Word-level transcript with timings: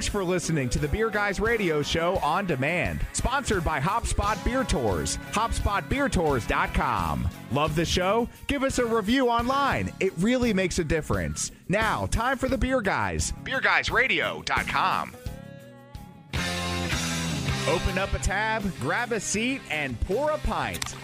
Thanks 0.00 0.08
for 0.10 0.24
listening 0.24 0.70
to 0.70 0.78
the 0.78 0.88
Beer 0.88 1.10
Guys 1.10 1.40
Radio 1.40 1.82
Show 1.82 2.16
on 2.20 2.46
demand. 2.46 3.04
Sponsored 3.12 3.62
by 3.62 3.78
HopSpot 3.78 4.42
Beer 4.42 4.64
Tours. 4.64 5.18
HopSpotBeerTours.com. 5.32 7.28
Love 7.52 7.74
the 7.76 7.84
show? 7.84 8.26
Give 8.46 8.62
us 8.62 8.78
a 8.78 8.86
review 8.86 9.28
online. 9.28 9.92
It 10.00 10.14
really 10.16 10.54
makes 10.54 10.78
a 10.78 10.84
difference. 10.84 11.52
Now, 11.68 12.06
time 12.06 12.38
for 12.38 12.48
the 12.48 12.56
Beer 12.56 12.80
Guys. 12.80 13.34
BeerGuysRadio.com. 13.44 15.16
Open 17.68 17.98
up 17.98 18.14
a 18.14 18.18
tab, 18.20 18.62
grab 18.80 19.12
a 19.12 19.20
seat, 19.20 19.60
and 19.70 20.00
pour 20.00 20.30
a 20.30 20.38
pint. 20.38 20.94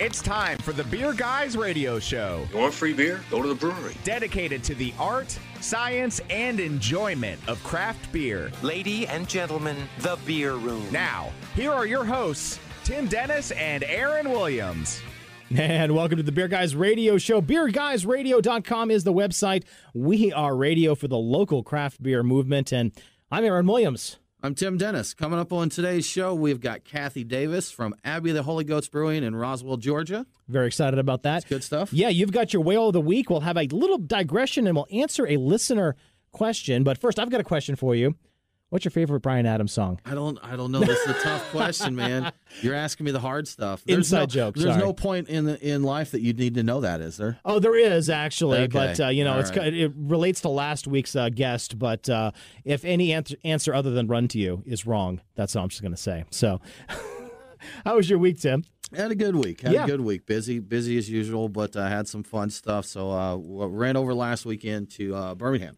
It's 0.00 0.22
time 0.22 0.58
for 0.58 0.72
the 0.72 0.84
Beer 0.84 1.12
Guys 1.12 1.56
Radio 1.56 1.98
Show. 1.98 2.46
You 2.52 2.60
want 2.60 2.72
free 2.72 2.92
beer? 2.92 3.20
Go 3.32 3.42
to 3.42 3.48
the 3.48 3.54
brewery. 3.56 3.96
Dedicated 4.04 4.62
to 4.62 4.76
the 4.76 4.94
art, 4.96 5.36
science, 5.60 6.20
and 6.30 6.60
enjoyment 6.60 7.40
of 7.48 7.60
craft 7.64 8.12
beer. 8.12 8.52
Lady 8.62 9.08
and 9.08 9.28
gentlemen, 9.28 9.76
the 9.98 10.16
beer 10.24 10.54
room. 10.54 10.86
Now, 10.92 11.32
here 11.56 11.72
are 11.72 11.84
your 11.84 12.04
hosts, 12.04 12.60
Tim 12.84 13.08
Dennis 13.08 13.50
and 13.50 13.82
Aaron 13.82 14.30
Williams. 14.30 15.00
And 15.56 15.96
welcome 15.96 16.18
to 16.18 16.22
the 16.22 16.30
Beer 16.30 16.46
Guys 16.46 16.76
Radio 16.76 17.18
Show. 17.18 17.42
BeerGuysRadio.com 17.42 18.92
is 18.92 19.02
the 19.02 19.12
website. 19.12 19.64
We 19.94 20.32
are 20.32 20.54
radio 20.54 20.94
for 20.94 21.08
the 21.08 21.18
local 21.18 21.64
craft 21.64 22.00
beer 22.00 22.22
movement. 22.22 22.72
And 22.72 22.92
I'm 23.32 23.44
Aaron 23.44 23.66
Williams. 23.66 24.18
I'm 24.40 24.54
Tim 24.54 24.78
Dennis. 24.78 25.14
Coming 25.14 25.40
up 25.40 25.52
on 25.52 25.68
today's 25.68 26.06
show, 26.06 26.32
we've 26.32 26.60
got 26.60 26.84
Kathy 26.84 27.24
Davis 27.24 27.72
from 27.72 27.92
Abbey 28.04 28.30
of 28.30 28.36
the 28.36 28.44
Holy 28.44 28.62
Goats 28.62 28.86
Brewing 28.86 29.24
in 29.24 29.34
Roswell, 29.34 29.78
Georgia. 29.78 30.26
Very 30.46 30.68
excited 30.68 31.00
about 31.00 31.24
that. 31.24 31.38
It's 31.38 31.48
good 31.48 31.64
stuff. 31.64 31.92
Yeah, 31.92 32.08
you've 32.08 32.30
got 32.30 32.52
your 32.52 32.62
whale 32.62 32.86
of 32.86 32.92
the 32.92 33.00
week. 33.00 33.30
We'll 33.30 33.40
have 33.40 33.56
a 33.56 33.66
little 33.66 33.98
digression 33.98 34.68
and 34.68 34.76
we'll 34.76 34.86
answer 34.92 35.26
a 35.26 35.38
listener 35.38 35.96
question. 36.30 36.84
But 36.84 36.98
first, 36.98 37.18
I've 37.18 37.30
got 37.30 37.40
a 37.40 37.44
question 37.44 37.74
for 37.74 37.96
you. 37.96 38.14
What's 38.70 38.84
your 38.84 38.90
favorite 38.90 39.20
Bryan 39.20 39.46
Adams 39.46 39.72
song? 39.72 39.98
I 40.04 40.14
don't. 40.14 40.38
I 40.42 40.54
don't 40.54 40.70
know. 40.70 40.80
This 40.80 40.98
is 41.00 41.16
a 41.16 41.20
tough 41.20 41.42
question, 41.52 41.96
man. 41.96 42.32
You're 42.60 42.74
asking 42.74 43.06
me 43.06 43.12
the 43.12 43.20
hard 43.20 43.48
stuff. 43.48 43.82
There's 43.86 43.98
Inside 44.12 44.18
no, 44.20 44.26
joke, 44.26 44.54
There's 44.56 44.66
sorry. 44.74 44.84
no 44.84 44.92
point 44.92 45.28
in 45.28 45.46
the, 45.46 45.58
in 45.66 45.82
life 45.82 46.10
that 46.10 46.20
you 46.20 46.34
need 46.34 46.54
to 46.56 46.62
know 46.62 46.82
that, 46.82 47.00
is 47.00 47.16
there? 47.16 47.38
Oh, 47.46 47.60
there 47.60 47.74
is 47.76 48.10
actually, 48.10 48.58
Okay. 48.58 48.66
but 48.68 49.00
uh, 49.00 49.08
you 49.08 49.24
know, 49.24 49.32
All 49.34 49.40
it's 49.40 49.56
right. 49.56 49.72
it 49.72 49.92
relates 49.96 50.42
to 50.42 50.50
last 50.50 50.86
week's 50.86 51.16
uh, 51.16 51.30
guest. 51.30 51.78
But 51.78 52.10
uh, 52.10 52.32
if 52.64 52.84
any 52.84 53.14
answer, 53.14 53.36
answer 53.42 53.72
other 53.72 53.90
than 53.90 54.06
"run 54.06 54.28
to 54.28 54.38
you" 54.38 54.62
is 54.66 54.86
wrong, 54.86 55.22
that's 55.34 55.56
all 55.56 55.62
I'm 55.62 55.70
just 55.70 55.80
going 55.80 55.92
to 55.92 55.96
say. 55.96 56.24
So, 56.30 56.60
how 57.86 57.96
was 57.96 58.10
your 58.10 58.18
week, 58.18 58.38
Tim? 58.38 58.64
Had 58.94 59.10
a 59.10 59.14
good 59.14 59.36
week. 59.36 59.62
Had 59.62 59.72
Yeah. 59.72 59.84
a 59.84 59.86
good 59.86 60.00
week. 60.02 60.26
Busy, 60.26 60.58
busy 60.60 60.98
as 60.98 61.08
usual, 61.10 61.48
but 61.48 61.74
I 61.76 61.88
had 61.88 62.06
some 62.08 62.22
fun 62.22 62.48
stuff. 62.50 62.84
So 62.86 63.10
uh, 63.10 63.36
ran 63.36 63.96
over 63.96 64.12
last 64.14 64.44
weekend 64.46 64.90
to 64.92 65.14
uh, 65.14 65.34
Birmingham. 65.34 65.76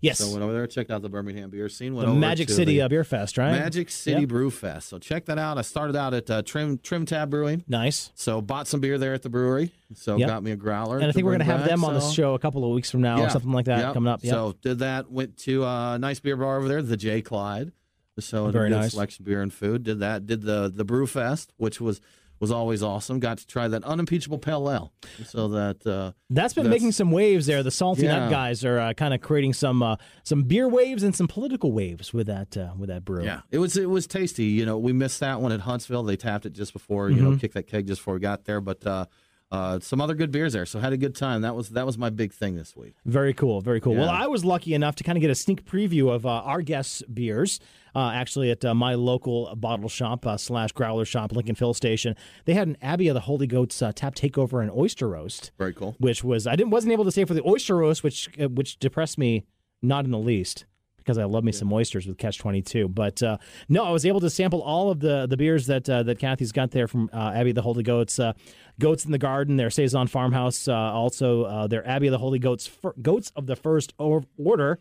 Yes, 0.00 0.18
So 0.18 0.30
went 0.30 0.42
over 0.42 0.52
there, 0.52 0.66
checked 0.66 0.90
out 0.90 1.02
the 1.02 1.08
Birmingham 1.08 1.50
beer 1.50 1.68
scene. 1.68 1.94
Went 1.94 2.06
the 2.06 2.10
over 2.12 2.20
Magic 2.20 2.48
City 2.48 2.80
the 2.80 2.88
Beer 2.88 3.04
Fest, 3.04 3.36
right? 3.38 3.52
Magic 3.52 3.90
City 3.90 4.20
Yep. 4.20 4.28
Brew 4.28 4.50
Fest. 4.50 4.88
So 4.88 4.98
check 4.98 5.24
that 5.26 5.38
out. 5.38 5.58
I 5.58 5.62
started 5.62 5.96
out 5.96 6.14
at 6.14 6.30
uh, 6.30 6.42
Trim 6.42 6.78
Trim 6.78 7.04
Tab 7.06 7.30
Brewing. 7.30 7.64
Nice. 7.68 8.10
So 8.14 8.40
bought 8.40 8.66
some 8.68 8.80
beer 8.80 8.98
there 8.98 9.14
at 9.14 9.22
the 9.22 9.28
brewery. 9.28 9.72
So 9.94 10.16
Yep. 10.16 10.28
got 10.28 10.42
me 10.42 10.50
a 10.52 10.56
growler. 10.56 10.98
And 10.98 11.06
I 11.06 11.12
think 11.12 11.24
we're 11.24 11.32
going 11.32 11.38
to 11.40 11.44
have 11.46 11.64
them 11.64 11.84
on 11.84 11.94
the 11.94 12.00
show 12.00 12.34
a 12.34 12.38
couple 12.38 12.64
of 12.64 12.70
weeks 12.74 12.90
from 12.90 13.00
now, 13.02 13.22
or 13.22 13.30
something 13.30 13.52
like 13.52 13.66
that 13.66 13.78
Yep. 13.78 13.94
coming 13.94 14.12
up. 14.12 14.22
Yep. 14.22 14.32
So 14.32 14.54
did 14.62 14.78
that. 14.80 15.10
Went 15.10 15.36
to 15.38 15.64
a 15.64 15.98
nice 15.98 16.20
beer 16.20 16.36
bar 16.36 16.58
over 16.58 16.68
there, 16.68 16.82
the 16.82 16.96
J 16.96 17.22
Clyde. 17.22 17.72
So 18.20 18.50
Very 18.50 18.68
nice. 18.70 18.90
selection 18.92 19.24
beer 19.24 19.40
and 19.42 19.52
food. 19.52 19.84
Did 19.84 20.00
that. 20.00 20.26
Did 20.26 20.42
the 20.42 20.72
the 20.74 20.84
Brew 20.84 21.06
Fest, 21.06 21.52
which 21.56 21.80
was 21.80 22.00
was 22.40 22.50
always 22.50 22.82
awesome. 22.82 23.18
Got 23.20 23.38
to 23.38 23.46
try 23.46 23.68
that 23.68 23.82
unimpeachable 23.84 24.38
pale 24.38 24.70
ale. 24.70 24.92
So 25.26 25.48
that 25.48 25.86
uh, 25.86 26.12
That's 26.30 26.54
been 26.54 26.64
That's- 26.64 26.80
making 26.80 26.92
some 26.92 27.10
waves 27.10 27.46
there. 27.46 27.62
The 27.62 27.70
salty 27.70 28.06
nut 28.06 28.30
guys 28.30 28.64
are 28.64 28.78
uh, 28.78 28.92
kind 28.94 29.12
of 29.14 29.20
creating 29.20 29.54
some 29.54 29.82
uh, 29.82 29.96
some 30.24 30.42
beer 30.44 30.68
waves 30.68 31.02
and 31.02 31.14
some 31.14 31.28
political 31.28 31.72
waves 31.72 32.12
with 32.12 32.26
that 32.28 32.56
uh, 32.56 32.72
with 32.78 32.88
that 32.88 33.04
brew. 33.04 33.24
Yeah, 33.24 33.40
it 33.50 33.58
was 33.58 33.76
it 33.76 33.88
was 33.90 34.06
tasty. 34.06 34.44
You 34.44 34.66
know, 34.66 34.78
we 34.78 34.92
missed 34.92 35.20
that 35.20 35.40
one 35.40 35.52
at 35.52 35.60
Huntsville. 35.60 36.02
They 36.02 36.16
tapped 36.16 36.46
it 36.46 36.52
just 36.52 36.72
before 36.72 37.10
you 37.10 37.20
know 37.22 37.28
Mm-hmm. 37.30 37.38
kicked 37.38 37.54
that 37.54 37.66
keg 37.66 37.86
just 37.86 38.00
before 38.00 38.14
we 38.14 38.20
got 38.20 38.44
there. 38.44 38.60
But 38.60 38.86
uh, 38.86 39.06
uh, 39.50 39.78
some 39.80 39.98
other 40.00 40.14
good 40.14 40.30
beers 40.30 40.52
there, 40.52 40.66
so 40.66 40.78
had 40.78 40.92
a 40.92 40.96
good 40.98 41.14
time. 41.14 41.40
That 41.42 41.54
was 41.54 41.70
that 41.70 41.86
was 41.86 41.96
my 41.98 42.10
big 42.10 42.32
thing 42.34 42.54
this 42.54 42.76
week. 42.76 42.94
Very 43.06 43.32
cool, 43.34 43.60
very 43.62 43.80
cool. 43.80 43.94
Well, 43.94 44.08
I 44.10 44.26
was 44.26 44.44
lucky 44.44 44.74
enough 44.74 44.96
to 44.96 45.04
kind 45.04 45.16
of 45.16 45.22
get 45.22 45.30
a 45.30 45.34
sneak 45.34 45.64
preview 45.64 46.10
of 46.14 46.26
uh, 46.26 46.28
our 46.30 46.60
guests' 46.62 47.02
beers. 47.12 47.58
Uh, 47.98 48.12
actually, 48.12 48.48
at 48.52 48.64
uh, 48.64 48.72
my 48.74 48.94
local 48.94 49.52
bottle 49.56 49.88
shop 49.88 50.24
uh, 50.24 50.36
slash 50.36 50.70
growler 50.70 51.04
shop, 51.04 51.32
Lincoln 51.32 51.56
Fill 51.56 51.74
Station, 51.74 52.14
they 52.44 52.54
had 52.54 52.68
an 52.68 52.76
Abbey 52.80 53.08
of 53.08 53.14
the 53.14 53.20
Holy 53.22 53.48
Goats 53.48 53.82
uh, 53.82 53.90
tap 53.92 54.14
takeover 54.14 54.62
and 54.62 54.70
oyster 54.70 55.08
roast, 55.08 55.50
Very 55.58 55.74
cool. 55.74 55.96
which 55.98 56.22
was 56.22 56.46
I 56.46 56.54
didn't 56.54 56.70
wasn't 56.70 56.92
able 56.92 57.04
to 57.06 57.10
say 57.10 57.24
for 57.24 57.34
the 57.34 57.42
oyster 57.44 57.76
roast, 57.76 58.04
which 58.04 58.28
uh, 58.40 58.48
which 58.50 58.78
depressed 58.78 59.18
me 59.18 59.44
not 59.82 60.04
in 60.04 60.12
the 60.12 60.18
least 60.18 60.64
because 60.98 61.18
I 61.18 61.24
love 61.24 61.42
me 61.42 61.50
some 61.50 61.72
oysters 61.72 62.06
with 62.06 62.18
Catch 62.18 62.38
Twenty 62.38 62.62
Two. 62.62 62.86
But 62.86 63.20
uh, 63.20 63.38
no, 63.68 63.82
I 63.82 63.90
was 63.90 64.06
able 64.06 64.20
to 64.20 64.30
sample 64.30 64.62
all 64.62 64.92
of 64.92 65.00
the 65.00 65.26
the 65.26 65.36
beers 65.36 65.66
that 65.66 65.90
uh, 65.90 66.04
that 66.04 66.20
Kathy's 66.20 66.52
got 66.52 66.70
there 66.70 66.86
from 66.86 67.10
uh, 67.12 67.32
Abbey 67.34 67.50
of 67.50 67.56
the 67.56 67.62
Holy 67.62 67.82
Goats, 67.82 68.20
uh, 68.20 68.32
Goats 68.78 69.06
in 69.06 69.10
the 69.10 69.18
Garden, 69.18 69.56
their 69.56 69.70
Saison 69.70 70.06
Farmhouse, 70.06 70.68
uh, 70.68 70.72
also 70.72 71.42
uh, 71.44 71.66
their 71.66 71.84
Abbey 71.84 72.06
of 72.06 72.12
the 72.12 72.18
Holy 72.18 72.38
Goats, 72.38 72.70
Goats 73.02 73.32
of 73.34 73.46
the 73.46 73.56
First 73.56 73.92
Order. 73.98 74.78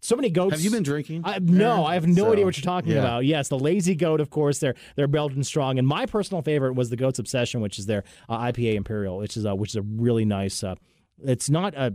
So 0.00 0.14
many 0.16 0.30
goats. 0.30 0.52
Have 0.54 0.60
you 0.62 0.70
been 0.70 0.82
drinking? 0.84 1.22
I, 1.24 1.38
no, 1.40 1.84
I 1.84 1.94
have 1.94 2.06
no 2.06 2.24
So, 2.26 2.32
idea 2.32 2.44
what 2.44 2.56
you're 2.56 2.62
talking 2.62 2.92
yeah. 2.92 2.98
about. 3.00 3.24
Yes, 3.24 3.48
the 3.48 3.58
Lazy 3.58 3.94
Goat, 3.94 4.20
of 4.20 4.30
course. 4.30 4.58
They're 4.60 4.74
they're 4.94 5.08
Belgian 5.08 5.42
strong, 5.42 5.78
and 5.78 5.86
my 5.88 6.06
personal 6.06 6.40
favorite 6.42 6.74
was 6.74 6.90
the 6.90 6.96
Goat's 6.96 7.18
Obsession, 7.18 7.60
which 7.60 7.78
is 7.78 7.86
their 7.86 8.04
uh, 8.28 8.38
IPA 8.38 8.74
Imperial, 8.76 9.18
which 9.18 9.36
is 9.36 9.44
uh, 9.44 9.54
which 9.56 9.70
is 9.70 9.76
a 9.76 9.82
really 9.82 10.24
nice. 10.24 10.62
Uh, 10.62 10.76
it's 11.24 11.50
not 11.50 11.74
a 11.74 11.94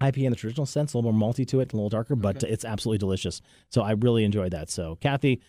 IPA 0.00 0.24
in 0.24 0.30
the 0.30 0.36
traditional 0.36 0.66
sense, 0.66 0.92
a 0.94 0.98
little 0.98 1.12
more 1.12 1.32
malty 1.32 1.46
to 1.48 1.60
it, 1.60 1.72
a 1.72 1.76
little 1.76 1.88
darker, 1.88 2.16
but 2.16 2.42
it's 2.42 2.64
absolutely 2.64 2.98
delicious. 2.98 3.40
So 3.70 3.82
I 3.82 3.92
really 3.92 4.24
enjoyed 4.24 4.52
that. 4.52 4.70
So 4.70 4.96
Kathy, 4.96 5.40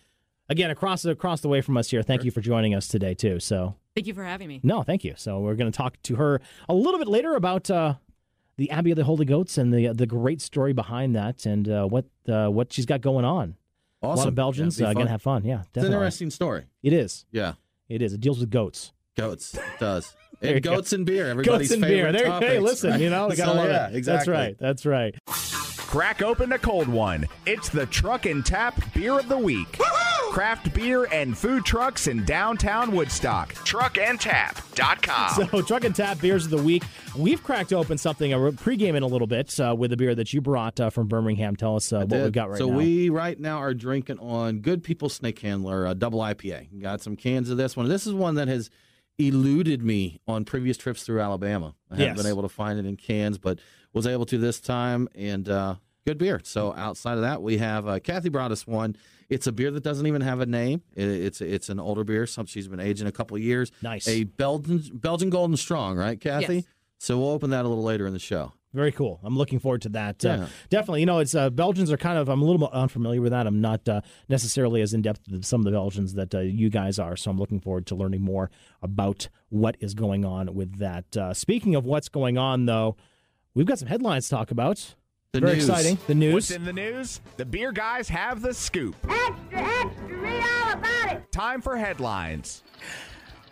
again 0.48 0.70
across 0.70 1.04
across 1.04 1.40
the 1.40 1.48
way 1.48 1.60
from 1.62 1.76
us 1.76 1.90
here, 1.90 2.02
thank 2.02 2.24
you 2.24 2.30
for 2.30 2.40
joining 2.40 2.74
us 2.74 2.86
today 2.88 3.14
too. 3.14 3.40
So 3.40 3.76
Thank 3.94 4.06
you 4.06 4.14
for 4.14 4.24
having 4.24 4.46
me. 4.48 4.60
no, 4.62 4.82
thank 4.82 5.04
you. 5.04 5.14
So 5.16 5.40
we're 5.40 5.54
going 5.56 5.70
to 5.72 5.76
talk 5.76 6.00
to 6.04 6.16
her 6.16 6.40
a 6.68 6.74
little 6.74 6.98
bit 6.98 7.08
later 7.08 7.34
about 7.34 7.68
uh, 7.70 7.94
the 8.58 8.70
Abbey 8.70 8.90
of 8.90 8.96
the 8.96 9.04
Holy 9.04 9.24
Goats 9.24 9.56
and 9.56 9.72
the 9.72 9.88
the 9.94 10.06
great 10.06 10.42
story 10.42 10.74
behind 10.74 11.16
that 11.16 11.46
and 11.46 11.66
uh, 11.68 11.86
what 11.86 12.04
uh, 12.28 12.48
what 12.48 12.72
she's 12.72 12.84
got 12.86 13.00
going 13.00 13.24
on. 13.24 13.56
awesome. 14.02 14.14
A 14.14 14.18
lot 14.18 14.28
of 14.28 14.34
Belgians 14.34 14.78
Yeah, 14.78 14.88
uh, 14.88 14.92
going 14.92 15.06
to 15.06 15.10
have 15.12 15.22
fun. 15.22 15.44
Yeah, 15.44 15.62
It's 15.74 15.84
an 15.86 15.92
interesting 15.92 16.30
story. 16.30 16.64
It 16.82 16.92
is. 16.92 17.24
Yeah, 17.32 17.54
It 17.88 18.02
is. 18.02 18.12
It 18.12 18.20
deals 18.20 18.38
with 18.40 18.50
goats. 18.50 18.92
Goats. 19.18 19.54
It 19.54 19.62
does. 19.80 20.14
There 20.40 20.50
you 20.50 20.56
and 20.58 20.64
go. 20.64 20.76
goats 20.76 20.92
and 20.92 21.04
beer. 21.04 21.28
Everybody's 21.30 21.68
goats 21.68 21.72
and 21.72 21.82
beer. 21.82 21.90
favorite 22.04 22.12
There, 22.12 22.26
hey, 22.26 22.30
topics, 22.30 22.62
listen, 22.62 22.90
right? 22.92 23.00
you 23.00 23.10
know, 23.10 23.26
we 23.26 23.34
got 23.34 23.46
to 23.46 23.50
So, 23.50 23.56
love 23.56 23.68
yeah, 23.70 23.88
it. 23.88 23.96
Exactly. 23.96 24.32
That's 24.32 24.38
right. 24.38 24.56
That's 24.60 24.86
right. 24.86 25.14
Crack 25.78 26.22
open 26.22 26.52
a 26.52 26.58
cold 26.60 26.86
one. 26.86 27.26
It's 27.44 27.68
the 27.70 27.86
Truck 27.86 28.24
and 28.24 28.46
Tap 28.46 28.80
Beer 28.94 29.18
of 29.18 29.28
the 29.28 29.36
Week. 29.36 29.78
Craft 30.30 30.72
beer 30.74 31.08
and 31.10 31.36
food 31.36 31.64
trucks 31.64 32.06
in 32.06 32.24
downtown 32.24 32.92
Woodstock. 32.92 33.52
Truckandtap.com. 33.54 35.48
So, 35.50 35.62
Truck 35.62 35.82
and 35.84 35.94
Tap 35.96 36.20
Beers 36.20 36.44
of 36.44 36.50
the 36.50 36.62
Week. 36.62 36.84
We've 37.16 37.42
cracked 37.42 37.72
open 37.72 37.98
something, 37.98 38.32
a 38.32 38.36
pregame 38.36 38.94
in 38.94 39.02
a 39.02 39.06
little 39.08 39.26
bit 39.26 39.58
uh, 39.58 39.74
with 39.76 39.90
the 39.90 39.96
beer 39.96 40.14
that 40.14 40.32
you 40.32 40.40
brought 40.40 40.78
uh, 40.78 40.90
from 40.90 41.08
Birmingham. 41.08 41.56
Tell 41.56 41.74
us 41.74 41.92
uh, 41.92 41.98
what 41.98 42.10
Did. 42.10 42.22
we've 42.22 42.32
got 42.32 42.50
right 42.50 42.58
so 42.58 42.66
now. 42.66 42.72
So, 42.74 42.78
we 42.78 43.08
right 43.10 43.40
now 43.40 43.58
are 43.58 43.74
drinking 43.74 44.20
on 44.20 44.60
Good 44.60 44.84
People 44.84 45.08
Snake 45.08 45.40
Handler, 45.40 45.86
a 45.86 45.94
double 45.94 46.20
IPA. 46.20 46.80
Got 46.80 47.00
some 47.00 47.16
cans 47.16 47.50
of 47.50 47.56
this 47.56 47.76
one. 47.76 47.88
This 47.88 48.06
is 48.06 48.14
one 48.14 48.36
that 48.36 48.46
has 48.46 48.70
eluded 49.18 49.82
me 49.82 50.20
on 50.26 50.44
previous 50.44 50.76
trips 50.76 51.02
through 51.02 51.20
Alabama. 51.20 51.74
I 51.90 51.94
haven't 51.96 52.16
Yes. 52.16 52.22
been 52.22 52.30
able 52.30 52.42
to 52.42 52.48
find 52.48 52.78
it 52.78 52.86
in 52.86 52.96
cans, 52.96 53.38
but 53.38 53.58
was 53.92 54.06
able 54.06 54.26
to 54.26 54.38
this 54.38 54.60
time, 54.60 55.08
and 55.14 55.48
uh, 55.48 55.76
good 56.06 56.18
beer. 56.18 56.40
So 56.44 56.72
outside 56.74 57.14
of 57.14 57.22
that, 57.22 57.42
we 57.42 57.58
have 57.58 57.86
uh, 57.88 57.98
Kathy 58.00 58.28
brought 58.28 58.52
us 58.52 58.66
one. 58.66 58.96
It's 59.28 59.46
a 59.46 59.52
beer 59.52 59.70
that 59.72 59.82
doesn't 59.82 60.06
even 60.06 60.22
have 60.22 60.40
a 60.40 60.46
name. 60.46 60.82
It, 60.94 61.08
it's 61.08 61.40
it's 61.40 61.68
an 61.68 61.80
older 61.80 62.04
beer. 62.04 62.26
Some 62.26 62.46
she's 62.46 62.68
been 62.68 62.80
aging 62.80 63.06
a 63.06 63.12
couple 63.12 63.36
of 63.36 63.42
years. 63.42 63.72
Nice. 63.82 64.06
A 64.08 64.24
Belgian 64.24 64.82
Belgian 64.94 65.30
Golden 65.30 65.56
Strong, 65.56 65.96
right, 65.96 66.18
Kathy? 66.20 66.54
Yes. 66.56 66.64
So 66.98 67.18
we'll 67.18 67.30
open 67.30 67.50
that 67.50 67.64
a 67.64 67.68
little 67.68 67.84
later 67.84 68.06
in 68.06 68.12
the 68.12 68.18
show. 68.18 68.52
Very 68.78 68.92
cool. 68.92 69.18
I'm 69.24 69.36
looking 69.36 69.58
forward 69.58 69.82
to 69.82 69.88
that. 69.88 70.24
Uh, 70.24 70.46
definitely. 70.70 71.00
You 71.00 71.06
know, 71.06 71.18
it's 71.18 71.34
uh, 71.34 71.50
Belgians 71.50 71.90
are 71.90 71.96
kind 71.96 72.16
of. 72.16 72.28
I'm 72.28 72.40
a 72.40 72.44
little 72.44 72.60
bit 72.60 72.70
unfamiliar 72.72 73.20
with 73.20 73.32
that. 73.32 73.44
I'm 73.48 73.60
not 73.60 73.88
uh, 73.88 74.02
necessarily 74.28 74.82
as 74.82 74.94
in 74.94 75.02
depth 75.02 75.22
as 75.32 75.48
some 75.48 75.62
of 75.62 75.64
the 75.64 75.72
Belgians 75.72 76.14
that 76.14 76.32
uh, 76.32 76.38
you 76.38 76.70
guys 76.70 77.00
are. 77.00 77.16
So 77.16 77.28
I'm 77.28 77.38
looking 77.38 77.58
forward 77.58 77.86
to 77.86 77.96
learning 77.96 78.22
more 78.22 78.52
about 78.80 79.30
what 79.48 79.76
is 79.80 79.94
going 79.94 80.24
on 80.24 80.54
with 80.54 80.78
that. 80.78 81.16
Uh, 81.16 81.34
speaking 81.34 81.74
of 81.74 81.86
what's 81.86 82.08
going 82.08 82.38
on, 82.38 82.66
though, 82.66 82.96
we've 83.52 83.66
got 83.66 83.80
some 83.80 83.88
headlines 83.88 84.28
to 84.28 84.36
talk 84.36 84.52
about. 84.52 84.94
The 85.32 85.40
Very 85.40 85.54
news. 85.54 85.68
exciting. 85.68 85.98
The 86.06 86.14
news. 86.14 86.34
What's 86.34 86.50
in 86.52 86.64
the 86.64 86.72
news? 86.72 87.20
The 87.36 87.46
beer 87.46 87.72
guys 87.72 88.08
have 88.10 88.42
the 88.42 88.54
scoop. 88.54 88.94
Extra, 89.08 89.34
extra, 89.54 90.16
read 90.18 90.44
all 90.64 90.72
about 90.74 91.12
it. 91.14 91.32
Time 91.32 91.60
for 91.62 91.76
headlines. 91.76 92.62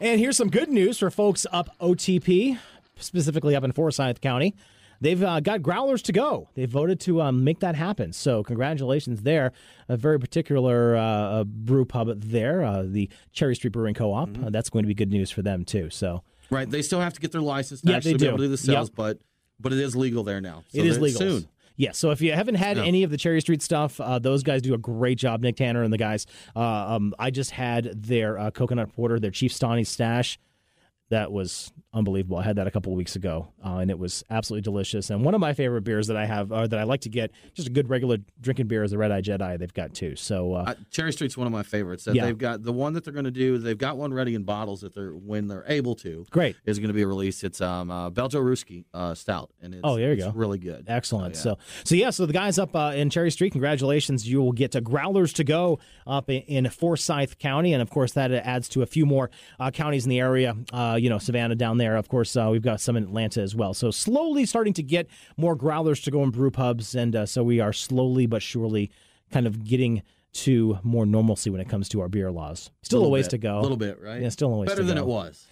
And 0.00 0.20
here's 0.20 0.36
some 0.36 0.50
good 0.50 0.68
news 0.68 0.98
for 1.00 1.10
folks 1.10 1.46
up 1.50 1.76
OTP, 1.80 2.60
specifically 3.00 3.56
up 3.56 3.64
in 3.64 3.72
Forsyth 3.72 4.20
County. 4.20 4.54
They've 5.00 5.22
uh, 5.22 5.40
got 5.40 5.62
growlers 5.62 6.02
to 6.02 6.12
go. 6.12 6.48
They 6.54 6.66
voted 6.66 7.00
to 7.00 7.20
um, 7.22 7.44
make 7.44 7.60
that 7.60 7.74
happen. 7.74 8.12
So 8.12 8.42
congratulations 8.42 9.22
there. 9.22 9.52
A 9.88 9.96
very 9.96 10.18
particular 10.18 10.96
uh, 10.96 11.44
brew 11.44 11.84
pub 11.84 12.20
there, 12.20 12.62
uh, 12.64 12.84
the 12.86 13.08
Cherry 13.32 13.54
Street 13.54 13.72
Brewing 13.72 13.94
Co-op. 13.94 14.28
Mm-hmm. 14.30 14.44
Uh, 14.46 14.50
that's 14.50 14.70
going 14.70 14.82
to 14.84 14.88
be 14.88 14.94
good 14.94 15.10
news 15.10 15.30
for 15.30 15.42
them 15.42 15.64
too. 15.64 15.90
So 15.90 16.22
Right. 16.48 16.68
They 16.70 16.82
still 16.82 17.00
have 17.00 17.12
to 17.14 17.20
get 17.20 17.32
their 17.32 17.40
license 17.40 17.80
to 17.80 17.90
Yeah, 17.90 17.96
actually 17.96 18.12
they 18.12 18.18
be 18.18 18.24
do. 18.24 18.28
able 18.28 18.38
to 18.38 18.44
do 18.44 18.48
the 18.48 18.56
sales, 18.56 18.88
Yep. 18.88 18.96
but 18.96 19.18
but 19.58 19.72
it 19.72 19.78
is 19.80 19.96
legal 19.96 20.22
there 20.22 20.40
now. 20.40 20.64
So 20.68 20.78
it 20.78 20.86
is 20.86 20.98
legal 21.00 21.18
soon. 21.18 21.48
Yeah, 21.78 21.92
so 21.92 22.10
if 22.10 22.22
you 22.22 22.32
haven't 22.32 22.54
had 22.54 22.76
Yeah. 22.78 22.84
any 22.84 23.02
of 23.02 23.10
the 23.10 23.16
Cherry 23.18 23.40
Street 23.42 23.62
stuff, 23.62 24.00
uh, 24.00 24.18
those 24.18 24.42
guys 24.42 24.62
do 24.62 24.72
a 24.72 24.78
great 24.78 25.18
job. 25.18 25.42
Nick 25.42 25.56
Tanner 25.56 25.82
and 25.82 25.92
the 25.92 25.98
guys. 25.98 26.26
Uh, 26.54 26.60
um, 26.60 27.14
I 27.18 27.30
just 27.30 27.50
had 27.50 28.02
their 28.02 28.38
uh, 28.38 28.50
coconut 28.50 28.92
porter, 28.94 29.18
their 29.20 29.30
Chief 29.30 29.52
Stani 29.52 29.86
stash. 29.86 30.38
That 31.10 31.30
was 31.30 31.72
unbelievable. 31.94 32.36
I 32.36 32.42
had 32.42 32.56
that 32.56 32.66
a 32.66 32.70
couple 32.70 32.92
of 32.92 32.96
weeks 32.98 33.14
ago, 33.16 33.52
uh, 33.64 33.76
and 33.76 33.90
it 33.90 33.98
was 33.98 34.24
absolutely 34.28 34.62
delicious. 34.62 35.08
And 35.10 35.24
one 35.24 35.34
of 35.34 35.40
my 35.40 35.52
favorite 35.54 35.82
beers 35.82 36.08
that 36.08 36.16
I 36.16 36.26
have, 36.26 36.50
or 36.50 36.66
that 36.66 36.78
I 36.78 36.82
like 36.82 37.02
to 37.02 37.08
get, 37.08 37.30
just 37.54 37.68
a 37.68 37.70
good 37.70 37.88
regular 37.88 38.18
drinking 38.40 38.66
beer, 38.66 38.82
is 38.82 38.90
the 38.90 38.98
Red 38.98 39.12
Eye 39.12 39.22
Jedi. 39.22 39.56
They've 39.58 39.72
got 39.72 39.94
two. 39.94 40.16
So 40.16 40.54
uh, 40.54 40.64
Uh, 40.66 40.74
Cherry 40.90 41.12
Street's 41.12 41.36
one 41.36 41.46
of 41.46 41.52
my 41.52 41.62
favorites. 41.62 42.04
That 42.04 42.16
Yeah. 42.16 42.24
They've 42.26 42.36
got 42.36 42.64
the 42.64 42.72
one 42.72 42.92
that 42.94 43.04
they're 43.04 43.12
going 43.12 43.24
to 43.24 43.30
do. 43.30 43.58
They've 43.58 43.78
got 43.78 43.96
one 43.96 44.12
ready 44.12 44.34
in 44.34 44.42
bottles 44.42 44.80
that 44.80 44.94
they're 44.94 45.12
when 45.12 45.46
they're 45.46 45.64
able 45.68 45.94
to. 45.96 46.26
Great. 46.30 46.56
is 46.64 46.78
going 46.80 46.88
to 46.88 46.94
be 46.94 47.04
released. 47.04 47.44
It's 47.44 47.60
um 47.60 47.90
uh, 47.90 48.10
uh, 48.10 49.14
stout, 49.14 49.50
and 49.62 49.74
it's, 49.74 49.80
Oh, 49.84 49.96
there 49.96 50.08
you 50.08 50.14
it's 50.14 50.24
go. 50.24 50.32
really 50.32 50.58
good. 50.58 50.86
Excellent. 50.88 51.36
So, 51.36 51.50
yeah. 51.50 51.54
So, 51.54 51.58
so 51.84 51.94
yeah. 51.94 52.10
So 52.10 52.26
the 52.26 52.32
guys 52.32 52.58
up 52.58 52.74
uh, 52.74 52.92
in 52.94 53.10
Cherry 53.10 53.30
Street, 53.30 53.52
congratulations! 53.52 54.28
You 54.28 54.42
will 54.42 54.52
get 54.52 54.72
to 54.72 54.80
Growlers 54.80 55.32
to 55.34 55.44
go 55.44 55.78
up 56.06 56.28
in, 56.30 56.42
in 56.42 56.68
Forsyth 56.68 57.38
County, 57.38 57.72
and 57.72 57.80
of 57.82 57.90
course 57.90 58.12
that 58.12 58.32
adds 58.32 58.68
to 58.70 58.82
a 58.82 58.86
few 58.86 59.06
more 59.06 59.30
uh, 59.60 59.70
counties 59.70 60.04
in 60.04 60.10
the 60.10 60.20
area. 60.20 60.56
Uh, 60.96 60.98
you 60.98 61.10
know, 61.10 61.18
Savannah 61.18 61.54
down 61.54 61.76
there. 61.76 61.96
Of 61.96 62.08
course, 62.08 62.34
uh, 62.36 62.48
we've 62.50 62.62
got 62.62 62.80
some 62.80 62.96
in 62.96 63.04
Atlanta 63.04 63.42
as 63.42 63.54
well. 63.54 63.74
So 63.74 63.90
slowly 63.90 64.46
starting 64.46 64.72
to 64.74 64.82
get 64.82 65.08
more 65.36 65.54
Growlers 65.54 66.02
to 66.04 66.10
go 66.10 66.22
in 66.22 66.30
brew 66.30 66.50
pubs, 66.50 66.94
and 66.94 67.14
uh, 67.14 67.26
so 67.26 67.42
we 67.44 67.60
are 67.60 67.72
slowly 67.72 68.26
but 68.26 68.42
surely 68.42 68.90
kind 69.30 69.46
of 69.46 69.64
getting 69.64 70.02
to 70.32 70.78
more 70.82 71.04
normalcy 71.06 71.50
when 71.50 71.60
it 71.60 71.68
comes 71.68 71.88
to 71.90 72.00
our 72.00 72.08
beer 72.08 72.30
laws. 72.30 72.70
Still 72.82 72.98
a 72.98 73.00
Little 73.00 73.12
ways 73.12 73.26
bit. 73.26 73.30
to 73.32 73.38
go. 73.38 73.58
A 73.58 73.62
little 73.62 73.76
bit, 73.76 74.00
right? 74.00 74.22
Yeah, 74.22 74.28
still 74.30 74.52
a 74.52 74.56
ways 74.56 74.70
to 74.70 74.76
go. 74.76 74.82
better 74.82 74.86
than 74.86 74.96
go. 74.96 75.02
it 75.02 75.06
was. 75.06 75.46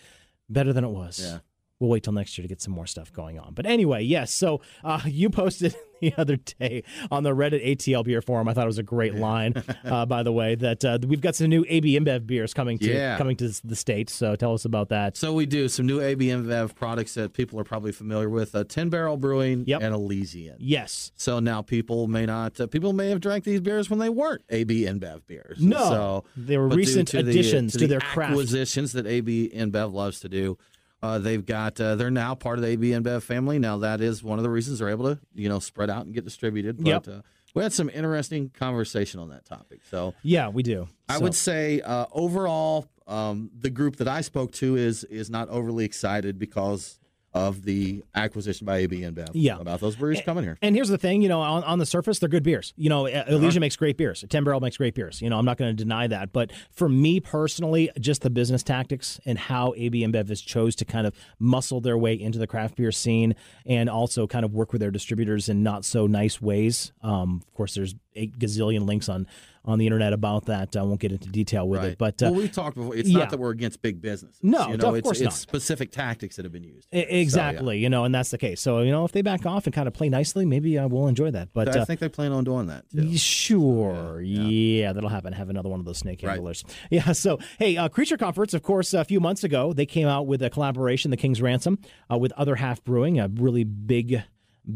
Better 0.49 0.73
than 0.73 0.85
it 0.85 0.91
was. 0.91 1.21
Yeah. 1.23 1.39
We'll 1.85 1.91
wait 1.91 2.03
till 2.03 2.15
next 2.15 2.39
year 2.39 2.43
to 2.45 2.49
get 2.49 2.63
some 2.63 2.73
more 2.73 2.87
stuff 2.87 3.13
going 3.13 3.39
on. 3.39 3.53
But 3.53 3.67
anyway, 3.67 4.03
yes. 4.05 4.33
So 4.33 4.63
uh, 4.83 5.01
you 5.07 5.29
posted 5.29 5.77
the 6.01 6.15
other 6.17 6.37
day 6.37 6.83
on 7.11 7.25
the 7.25 7.31
Reddit 7.33 7.63
ATL 7.77 8.05
beer 8.05 8.23
forum. 8.23 8.49
I 8.49 8.55
thought 8.55 8.65
it 8.65 8.67
was 8.69 8.79
a 8.79 8.83
great 8.83 9.15
line, 9.17 9.53
uh, 9.85 10.07
by 10.07 10.23
the 10.23 10.33
way, 10.33 10.55
that 10.55 10.83
uh, 10.83 10.99
we've 11.07 11.21
got 11.21 11.35
some 11.35 11.49
new 11.49 11.63
AB 11.69 11.99
InBev 12.01 12.27
beers 12.27 12.55
coming 12.55 12.79
to 12.79 12.91
Yeah. 12.91 13.19
coming 13.19 13.37
to 13.37 13.53
the 13.63 13.77
state. 13.77 14.09
So 14.09 14.35
tell 14.35 14.55
us 14.55 14.65
about 14.65 14.89
that. 14.89 15.19
So 15.19 15.35
we 15.35 15.45
do 15.45 15.69
some 15.69 15.85
new 15.87 16.01
AB 16.01 16.27
InBev 16.29 16.75
products 16.75 17.13
that 17.15 17.35
people 17.35 17.61
are 17.61 17.65
probably 17.65 17.93
familiar 17.93 18.31
with: 18.31 18.55
uh, 18.55 18.65
Ten 18.65 18.89
Barrel 18.89 19.19
Brewing 19.19 19.65
Yep. 19.67 19.83
and 19.83 19.95
Elysian. 19.95 20.57
Yes. 20.59 21.13
So 21.17 21.39
now 21.39 21.61
people 21.61 22.09
may 22.09 22.25
not. 22.25 22.59
Uh, 22.59 22.67
people 22.67 22.95
may 22.95 23.11
have 23.11 23.21
drank 23.21 23.45
these 23.45 23.61
beers 23.61 23.91
when 23.91 23.99
they 23.99 24.09
weren't 24.09 24.41
AB 24.49 24.85
InBev 24.85 25.27
beers. 25.27 25.61
No, 25.61 25.77
so 25.79 26.25
they 26.35 26.57
were 26.57 26.69
recent 26.69 27.09
to 27.09 27.23
the- 27.23 27.29
additions 27.31 27.73
to 27.75 27.81
the 27.81 27.87
their 27.89 28.01
craft. 28.01 28.31
acquisitions 28.31 28.93
that 28.95 29.07
AB 29.07 29.51
InBev 29.55 29.93
loves 29.93 30.21
to 30.21 30.31
do. 30.31 30.57
Uh, 31.05 31.19
they've 31.19 31.45
got. 31.45 31.79
Uh, 31.79 31.97
they're 31.97 32.11
now 32.11 32.35
part 32.35 32.59
of 32.59 32.63
the 32.63 32.69
AB 32.69 32.91
InBev 32.91 33.23
family. 33.23 33.59
Now 33.59 33.77
that 33.79 34.01
is 34.01 34.23
one 34.25 34.39
of 34.39 34.43
the 34.43 34.49
reasons 34.51 34.79
they're 34.79 34.89
able 34.89 35.15
to, 35.15 35.21
you 35.35 35.49
know, 35.51 35.59
spread 35.59 35.91
out 35.91 36.07
and 36.07 36.15
get 36.15 36.25
distributed. 36.25 36.79
But 36.79 36.87
Yep. 36.87 37.09
uh, 37.09 37.21
we 37.55 37.63
had 37.63 37.73
some 37.75 37.91
interesting 37.91 38.49
conversation 38.51 39.21
on 39.21 39.29
that 39.29 39.45
topic. 39.45 39.81
So 39.91 40.15
Yeah, 40.23 40.49
we 40.49 40.63
do. 40.63 40.89
I 41.09 41.17
So- 41.19 41.23
would 41.25 41.35
say 41.35 41.81
uh, 41.83 42.07
overall, 42.13 42.87
um, 43.07 43.51
the 43.59 43.69
group 43.69 43.97
that 43.97 44.09
I 44.09 44.23
spoke 44.23 44.53
to 44.53 44.77
is 44.77 45.05
is 45.05 45.29
not 45.29 45.51
overly 45.51 45.85
excited 45.85 46.39
because 46.39 46.99
of 47.35 47.65
the 47.65 48.05
acquisition 48.15 48.65
by 48.65 48.79
AB 48.79 49.01
InBev. 49.01 49.31
Yeah. 49.35 49.59
about 49.59 49.81
those 49.81 49.97
breweries 49.97 50.21
coming 50.21 50.45
here. 50.45 50.57
And 50.63 50.75
here's 50.77 50.89
the 50.89 50.99
thing, 50.99 51.21
you 51.21 51.29
know, 51.29 51.41
on, 51.41 51.65
on 51.65 51.79
the 51.81 51.87
surface, 51.87 52.19
they're 52.21 52.29
good 52.29 52.43
beers. 52.45 52.73
You 52.77 52.89
know, 52.89 53.07
Uh-huh. 53.09 53.25
Elysian 53.35 53.61
makes 53.61 53.77
great 53.77 53.97
beers. 53.97 54.25
Ten 54.29 54.45
Barrel 54.45 54.61
makes 54.61 54.77
great 54.77 54.95
beers. 54.95 55.21
You 55.21 55.29
know, 55.31 55.39
I'm 55.39 55.45
not 55.45 55.57
going 55.59 55.75
to 55.77 55.85
deny 55.85 56.07
that. 56.07 56.33
But 56.33 56.53
for 56.71 56.89
me 56.89 57.19
personally, 57.21 57.91
just 57.99 58.23
the 58.23 58.31
business 58.31 58.63
tactics 58.63 59.21
and 59.27 59.37
how 59.39 59.75
AB 59.77 60.01
InBev 60.07 60.29
has 60.29 60.41
chose 60.41 60.77
to 60.77 60.85
kind 60.85 61.07
of 61.07 61.15
muscle 61.39 61.81
their 61.81 61.99
way 61.99 62.15
into 62.15 62.39
the 62.39 62.47
craft 62.47 62.77
beer 62.77 62.93
scene 62.93 63.35
and 63.67 63.91
also 63.91 64.27
kind 64.27 64.45
of 64.45 64.53
work 64.55 64.73
with 64.73 64.81
their 64.81 64.91
distributors 64.93 65.49
in 65.49 65.63
not 65.63 65.85
so 65.85 66.07
nice 66.07 66.41
ways. 66.41 66.93
Um, 67.03 67.43
of 67.47 67.55
course, 67.55 67.75
there's 67.75 67.95
eight 68.15 68.39
gazillion 68.39 68.87
links 68.87 69.09
on 69.09 69.27
on 69.67 69.79
the 69.79 69.87
internet 69.87 70.13
about 70.13 70.45
that. 70.45 70.77
I 70.77 70.83
won't 70.83 71.01
get 71.01 71.11
into 71.11 71.29
detail 71.29 71.67
with 71.67 71.85
it, 71.85 71.97
but 71.97 72.23
uh, 72.23 72.27
well, 72.27 72.35
we've 72.35 72.53
talked 72.53 72.77
before. 72.77 72.95
It's 72.95 73.09
yeah. 73.09 73.21
not 73.21 73.31
that 73.31 73.39
we're 73.39 73.51
against 73.51 73.81
big 73.81 74.03
business. 74.03 74.37
No, 74.43 74.69
you 74.69 74.77
know, 74.77 74.91
of 74.91 74.97
it's, 74.97 75.05
course 75.05 75.21
it's 75.21 75.25
not. 75.25 75.33
specific 75.33 75.91
tactics 75.91 76.37
that 76.37 76.45
have 76.45 76.53
been 76.53 76.65
used. 76.65 76.87
E- 76.93 77.01
So, 77.01 77.07
yeah. 77.09 77.21
Exactly, 77.21 77.79
you 77.79 77.89
know, 77.89 78.05
and 78.05 78.15
that's 78.15 78.31
the 78.31 78.37
case. 78.37 78.61
So, 78.61 78.81
you 78.81 78.91
know, 78.91 79.07
if 79.07 79.13
they 79.13 79.23
back 79.23 79.47
off 79.47 79.65
and 79.67 79.75
kind 79.75 79.89
of 79.89 79.95
play 79.95 80.11
nicely, 80.11 80.45
maybe 80.45 80.79
uh, 80.79 80.87
we'll 80.87 81.07
enjoy 81.09 81.31
that. 81.31 81.49
But 81.55 81.75
I 81.75 81.81
uh, 81.81 81.85
think 81.87 82.01
they 82.01 82.11
plan 82.11 82.33
on 82.33 82.45
doing 82.45 82.67
that 82.67 82.85
too. 82.91 83.17
Sure, 83.17 84.21
yeah. 84.21 84.93
that'll 84.93 85.09
happen. 85.09 85.33
Have 85.33 85.49
another 85.49 85.71
one 85.71 85.81
of 85.81 85.87
those 85.87 85.99
snake 85.99 86.21
Right. 86.23 86.33
handlers. 86.33 86.65
Yeah. 86.91 87.13
So, 87.13 87.39
hey, 87.59 87.77
uh, 87.79 87.89
Creature 87.89 88.19
Comforts, 88.19 88.53
of 88.53 88.63
course, 88.63 88.93
a 88.93 89.05
few 89.05 89.19
months 89.21 89.45
ago 89.45 89.73
they 89.73 89.87
came 89.87 90.07
out 90.07 90.27
with 90.27 90.43
a 90.43 90.51
collaboration, 90.51 91.11
The 91.11 91.17
King's 91.17 91.41
Ransom, 91.41 91.79
uh, 92.11 92.19
with 92.19 92.33
Other 92.37 92.57
Half 92.57 92.85
Brewing, 92.85 93.19
a 93.19 93.29
really 93.29 93.65
big 93.65 94.23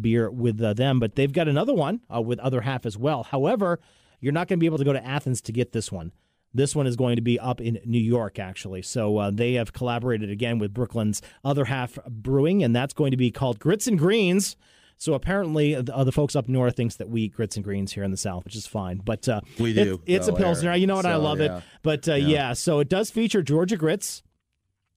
beer 0.01 0.31
with 0.31 0.61
uh, 0.61 0.75
them. 0.75 1.01
But 1.01 1.15
they've 1.15 1.33
got 1.33 1.49
another 1.49 1.75
one 1.75 2.01
uh, 2.15 2.21
with 2.21 2.39
Other 2.41 2.63
Half 2.63 2.87
as 2.87 2.97
well. 2.97 3.25
However, 3.25 3.81
you're 4.21 4.33
not 4.33 4.49
going 4.49 4.59
to 4.59 4.61
be 4.61 4.67
able 4.67 4.79
to 4.79 4.85
go 4.85 4.93
to 4.93 5.05
Athens 5.05 5.41
to 5.43 5.53
get 5.53 5.73
this 5.73 5.93
one. 5.93 6.13
This 6.55 6.75
one 6.75 6.87
is 6.87 6.97
going 6.97 7.17
to 7.17 7.23
be 7.23 7.39
up 7.39 7.61
in 7.61 7.79
New 7.85 8.01
York, 8.01 8.39
actually. 8.39 8.83
So 8.83 9.19
uh, 9.19 9.31
they 9.31 9.55
have 9.55 9.73
collaborated 9.73 10.31
again 10.31 10.59
with 10.59 10.73
Brooklyn's 10.73 11.21
Other 11.45 11.67
Half 11.67 11.99
Brewing, 12.09 12.63
and 12.63 12.75
that's 12.75 12.95
going 12.95 13.11
to 13.11 13.17
be 13.19 13.31
called 13.31 13.59
Grits 13.59 13.87
and 13.87 13.99
Greens. 13.99 14.57
So 14.97 15.15
apparently, 15.15 15.77
uh, 15.77 15.83
the, 15.83 16.11
folks 16.11 16.35
up 16.35 16.49
north 16.49 16.75
thinks 16.75 16.97
that 16.97 17.09
we 17.09 17.23
eat 17.23 17.35
grits 17.35 17.55
and 17.55 17.65
greens 17.65 17.93
here 17.93 18.03
in 18.03 18.11
the 18.11 18.17
south, 18.17 18.45
which 18.45 18.57
is 18.57 18.67
fine. 18.67 19.01
But 19.05 19.29
uh, 19.29 19.43
We 19.59 19.71
it- 19.71 19.85
do, 19.85 20.01
it's 20.07 20.27
a 20.27 20.33
though, 20.33 20.37
pilsner. 20.39 20.71
Aaron. 20.71 20.81
You 20.81 20.89
know 20.89 20.97
what? 20.97 21.07
I 21.07 21.17
love 21.17 21.39
yeah. 21.39 21.59
it. 21.59 21.63
But 21.83 22.09
uh, 22.09 22.15
yeah. 22.15 22.53
so 22.55 22.81
it 22.81 22.89
does 22.89 23.11
feature 23.11 23.43
Georgia 23.43 23.77
grits. 23.77 24.23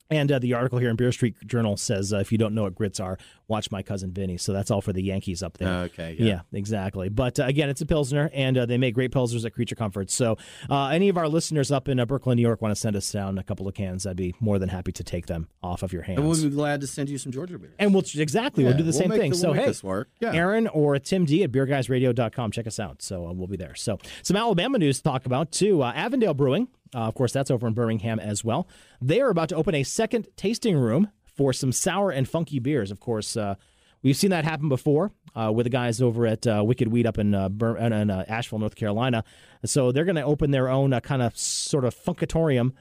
And 0.09 0.29
uh, 0.29 0.39
the 0.39 0.53
article 0.53 0.77
here 0.79 0.89
in 0.89 0.97
Beer 0.97 1.13
Street 1.13 1.35
Journal 1.47 1.77
says, 1.77 2.11
uh, 2.11 2.17
if 2.17 2.33
you 2.33 2.37
don't 2.37 2.53
know 2.53 2.63
what 2.63 2.75
grits 2.75 2.99
are, 2.99 3.17
watch 3.51 3.69
my 3.69 3.83
cousin 3.83 4.11
Vinny. 4.11 4.37
So 4.37 4.53
that's 4.53 4.71
all 4.71 4.81
for 4.81 4.93
the 4.93 5.03
Yankees 5.03 5.43
up 5.43 5.57
there. 5.57 5.69
Okay, 5.83 6.15
yeah. 6.17 6.41
exactly. 6.53 7.09
But 7.09 7.39
uh, 7.39 7.43
again, 7.43 7.69
it's 7.69 7.81
a 7.81 7.85
Pilsner, 7.85 8.31
and 8.33 8.57
uh, 8.57 8.65
they 8.65 8.77
make 8.77 8.95
great 8.95 9.11
Pilsners 9.11 9.45
at 9.45 9.53
Creature 9.53 9.75
Comforts. 9.75 10.13
So 10.13 10.37
uh, 10.69 10.87
any 10.87 11.09
of 11.09 11.17
our 11.17 11.27
listeners 11.27 11.71
up 11.71 11.87
in 11.87 11.99
uh, 11.99 12.05
Brooklyn, 12.05 12.37
New 12.37 12.41
York 12.41 12.61
want 12.61 12.73
to 12.73 12.79
send 12.79 12.95
us 12.95 13.11
down 13.11 13.37
a 13.37 13.43
couple 13.43 13.67
of 13.67 13.75
cans, 13.75 14.07
I'd 14.07 14.15
be 14.15 14.33
more 14.39 14.57
than 14.57 14.69
happy 14.69 14.93
to 14.93 15.03
take 15.03 15.27
them 15.27 15.49
off 15.61 15.83
of 15.83 15.93
your 15.93 16.01
hands. 16.03 16.19
And 16.19 16.27
we'll 16.27 16.41
be 16.41 16.49
glad 16.49 16.81
to 16.81 16.87
send 16.87 17.09
you 17.09 17.17
some 17.17 17.31
Georgia 17.31 17.59
beer. 17.59 17.73
And 17.77 17.93
we'll 17.93 18.05
exactly 18.15 18.63
we'll 18.63 18.73
do 18.73 18.83
the 18.83 18.85
we'll 18.85 18.93
same 18.93 19.11
thing. 19.11 19.31
the- 19.31 19.37
so 19.37 19.51
we'll 19.51 19.59
hey, 19.59 19.65
this 19.67 19.83
work. 19.83 20.09
Yeah. 20.19 20.33
Aaron 20.33 20.67
or 20.67 20.97
Tim 20.99 21.25
D 21.25 21.43
at 21.43 21.51
beerguysradio.com. 21.51 22.51
Check 22.51 22.67
us 22.67 22.79
out. 22.79 23.01
So 23.01 23.27
uh, 23.27 23.33
we'll 23.33 23.47
be 23.47 23.57
there. 23.57 23.75
So 23.75 23.99
some 24.23 24.37
Alabama 24.37 24.77
news 24.77 24.97
to 24.97 25.03
talk 25.03 25.25
about 25.25 25.51
too. 25.51 25.83
Uh, 25.83 25.91
Avondale 25.93 26.33
Brewing, 26.33 26.69
uh, 26.95 26.99
of 26.99 27.15
course, 27.15 27.33
that's 27.33 27.51
over 27.51 27.67
in 27.67 27.73
Birmingham 27.73 28.19
as 28.19 28.43
well. 28.43 28.67
They 29.01 29.19
are 29.21 29.29
about 29.29 29.49
to 29.49 29.55
open 29.55 29.75
a 29.75 29.83
second 29.83 30.27
tasting 30.37 30.77
room 30.77 31.09
for 31.35 31.53
some 31.53 31.71
sour 31.71 32.11
and 32.11 32.27
funky 32.27 32.59
beers. 32.59 32.91
Of 32.91 32.99
course, 32.99 33.37
uh, 33.37 33.55
we've 34.03 34.15
seen 34.17 34.31
that 34.31 34.45
happen 34.45 34.69
before 34.69 35.11
uh, 35.35 35.51
with 35.53 35.65
the 35.65 35.69
guys 35.69 36.01
over 36.01 36.25
at 36.25 36.45
uh, 36.45 36.63
Wicked 36.65 36.87
Weed 36.89 37.05
up 37.07 37.17
in 37.17 37.33
uh, 37.33 37.49
Bir- 37.49 37.77
in, 37.77 38.09
uh, 38.09 38.25
Asheville, 38.27 38.59
North 38.59 38.75
Carolina. 38.75 39.23
So 39.65 39.91
they're 39.91 40.05
going 40.05 40.15
to 40.15 40.23
open 40.23 40.51
their 40.51 40.69
own 40.69 40.93
uh, 40.93 40.99
kind 40.99 41.21
of 41.21 41.37
sort 41.37 41.85
of 41.85 41.95
funkatorium. 41.95 42.73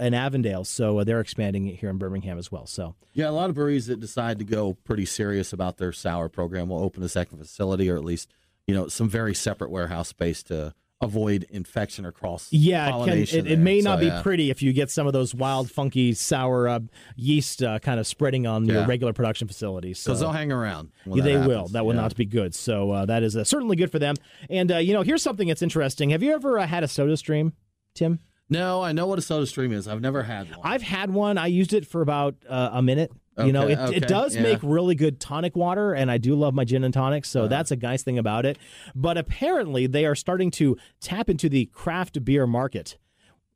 In 0.00 0.14
Avondale, 0.14 0.62
so 0.62 1.02
they're 1.02 1.18
expanding 1.18 1.66
it 1.66 1.74
here 1.80 1.90
in 1.90 1.98
Birmingham 1.98 2.38
as 2.38 2.52
well. 2.52 2.64
So 2.64 2.94
Yeah, 3.12 3.28
a 3.28 3.32
lot 3.32 3.48
of 3.48 3.56
breweries 3.56 3.88
that 3.88 3.98
decide 3.98 4.38
to 4.38 4.44
go 4.44 4.74
pretty 4.74 5.04
serious 5.04 5.52
about 5.52 5.78
their 5.78 5.90
sour 5.90 6.28
program 6.28 6.68
will 6.68 6.78
open 6.78 7.02
a 7.02 7.08
second 7.08 7.38
facility 7.38 7.90
or 7.90 7.96
at 7.96 8.04
least, 8.04 8.32
you 8.68 8.74
know, 8.76 8.86
some 8.86 9.08
very 9.08 9.34
separate 9.34 9.72
warehouse 9.72 10.06
space 10.06 10.44
to 10.44 10.74
avoid 11.04 11.46
infection 11.50 12.04
or 12.06 12.12
cross 12.12 12.48
Yeah, 12.50 13.02
it, 13.02 13.04
can, 13.04 13.18
it, 13.18 13.52
it 13.52 13.58
may 13.58 13.80
not 13.80 13.98
So, 13.98 14.00
be 14.00 14.06
yeah. 14.06 14.22
pretty 14.22 14.50
if 14.50 14.62
you 14.62 14.72
get 14.72 14.90
some 14.90 15.06
of 15.06 15.12
those 15.12 15.34
wild, 15.34 15.70
funky, 15.70 16.12
sour 16.14 16.68
uh, 16.68 16.80
yeast 17.16 17.62
uh, 17.62 17.78
kind 17.78 18.00
of 18.00 18.06
spreading 18.06 18.46
on 18.46 18.64
your 18.64 18.86
regular 18.86 19.12
production 19.12 19.46
facilities. 19.48 19.98
So 19.98 20.10
because 20.10 20.20
they'll 20.20 20.32
hang 20.32 20.50
around. 20.50 20.90
when 21.04 21.18
yeah, 21.18 21.24
they 21.24 21.46
will. 21.46 21.68
That 21.68 21.84
will 21.86 21.94
Yeah. 21.94 22.00
not 22.02 22.16
be 22.16 22.24
good. 22.24 22.54
So 22.54 22.90
uh, 22.90 23.06
that 23.06 23.22
is 23.22 23.36
uh, 23.36 23.44
certainly 23.44 23.76
good 23.76 23.90
for 23.92 23.98
them. 23.98 24.16
And 24.50 24.72
uh, 24.72 24.78
you 24.78 24.92
know, 24.92 25.02
here's 25.02 25.22
something 25.22 25.48
that's 25.48 25.62
interesting. 25.62 26.10
Have 26.10 26.22
you 26.22 26.32
ever 26.34 26.58
uh, 26.58 26.66
had 26.66 26.82
a 26.82 26.88
Soda 26.88 27.16
Stream, 27.16 27.52
Tim? 27.94 28.18
No, 28.50 28.82
I 28.82 28.92
know 28.92 29.06
what 29.06 29.18
a 29.18 29.22
soda 29.22 29.46
stream 29.46 29.72
is. 29.72 29.88
I've 29.88 30.02
never 30.02 30.22
had 30.22 30.50
one. 30.50 30.60
I've 30.62 30.82
had 30.82 31.10
one. 31.10 31.38
I 31.38 31.46
used 31.46 31.72
it 31.72 31.86
for 31.86 32.02
about 32.02 32.34
uh, 32.46 32.70
a 32.74 32.82
minute. 32.82 33.10
You 33.38 33.52
know, 33.52 33.66
it, 33.66 33.78
okay, 33.78 33.96
it 33.96 34.06
does 34.06 34.36
yeah. 34.36 34.42
make 34.42 34.60
really 34.62 34.94
good 34.94 35.18
tonic 35.18 35.56
water, 35.56 35.92
and 35.92 36.10
I 36.10 36.18
do 36.18 36.34
love 36.36 36.54
my 36.54 36.64
gin 36.64 36.84
and 36.84 36.94
tonics, 36.94 37.28
so 37.28 37.48
that's 37.48 37.70
a 37.72 37.76
nice 37.76 38.02
thing 38.04 38.18
about 38.18 38.46
it. 38.46 38.58
But 38.94 39.18
apparently, 39.18 39.86
they 39.88 40.06
are 40.06 40.14
starting 40.14 40.50
to 40.52 40.76
tap 41.00 41.28
into 41.28 41.48
the 41.48 41.66
craft 41.66 42.24
beer 42.24 42.46
market, 42.46 42.96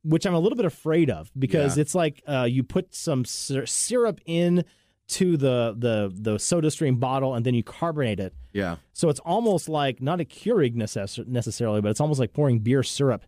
which 0.02 0.26
I'm 0.26 0.34
a 0.34 0.40
little 0.40 0.56
bit 0.56 0.64
afraid 0.64 1.10
of 1.10 1.30
because 1.38 1.76
Yeah. 1.76 1.82
it's 1.82 1.94
like 1.94 2.22
uh, 2.26 2.42
you 2.50 2.64
put 2.64 2.92
some 2.94 3.24
syr- 3.24 3.66
syrup 3.66 4.20
in 4.26 4.64
to 5.08 5.36
the 5.36 5.74
the 5.78 6.12
the 6.12 6.38
Soda 6.38 6.70
Stream 6.70 6.96
bottle, 6.96 7.34
and 7.34 7.46
then 7.46 7.54
you 7.54 7.62
carbonate 7.62 8.18
it. 8.20 8.34
Yeah. 8.52 8.76
So 8.92 9.08
it's 9.08 9.20
almost 9.20 9.68
like 9.68 10.02
not 10.02 10.20
a 10.20 10.24
Keurig 10.24 10.74
necess- 10.74 11.24
necessarily, 11.28 11.80
but 11.80 11.90
it's 11.90 12.00
almost 12.00 12.18
like 12.18 12.32
pouring 12.32 12.58
beer 12.58 12.82
syrup. 12.82 13.24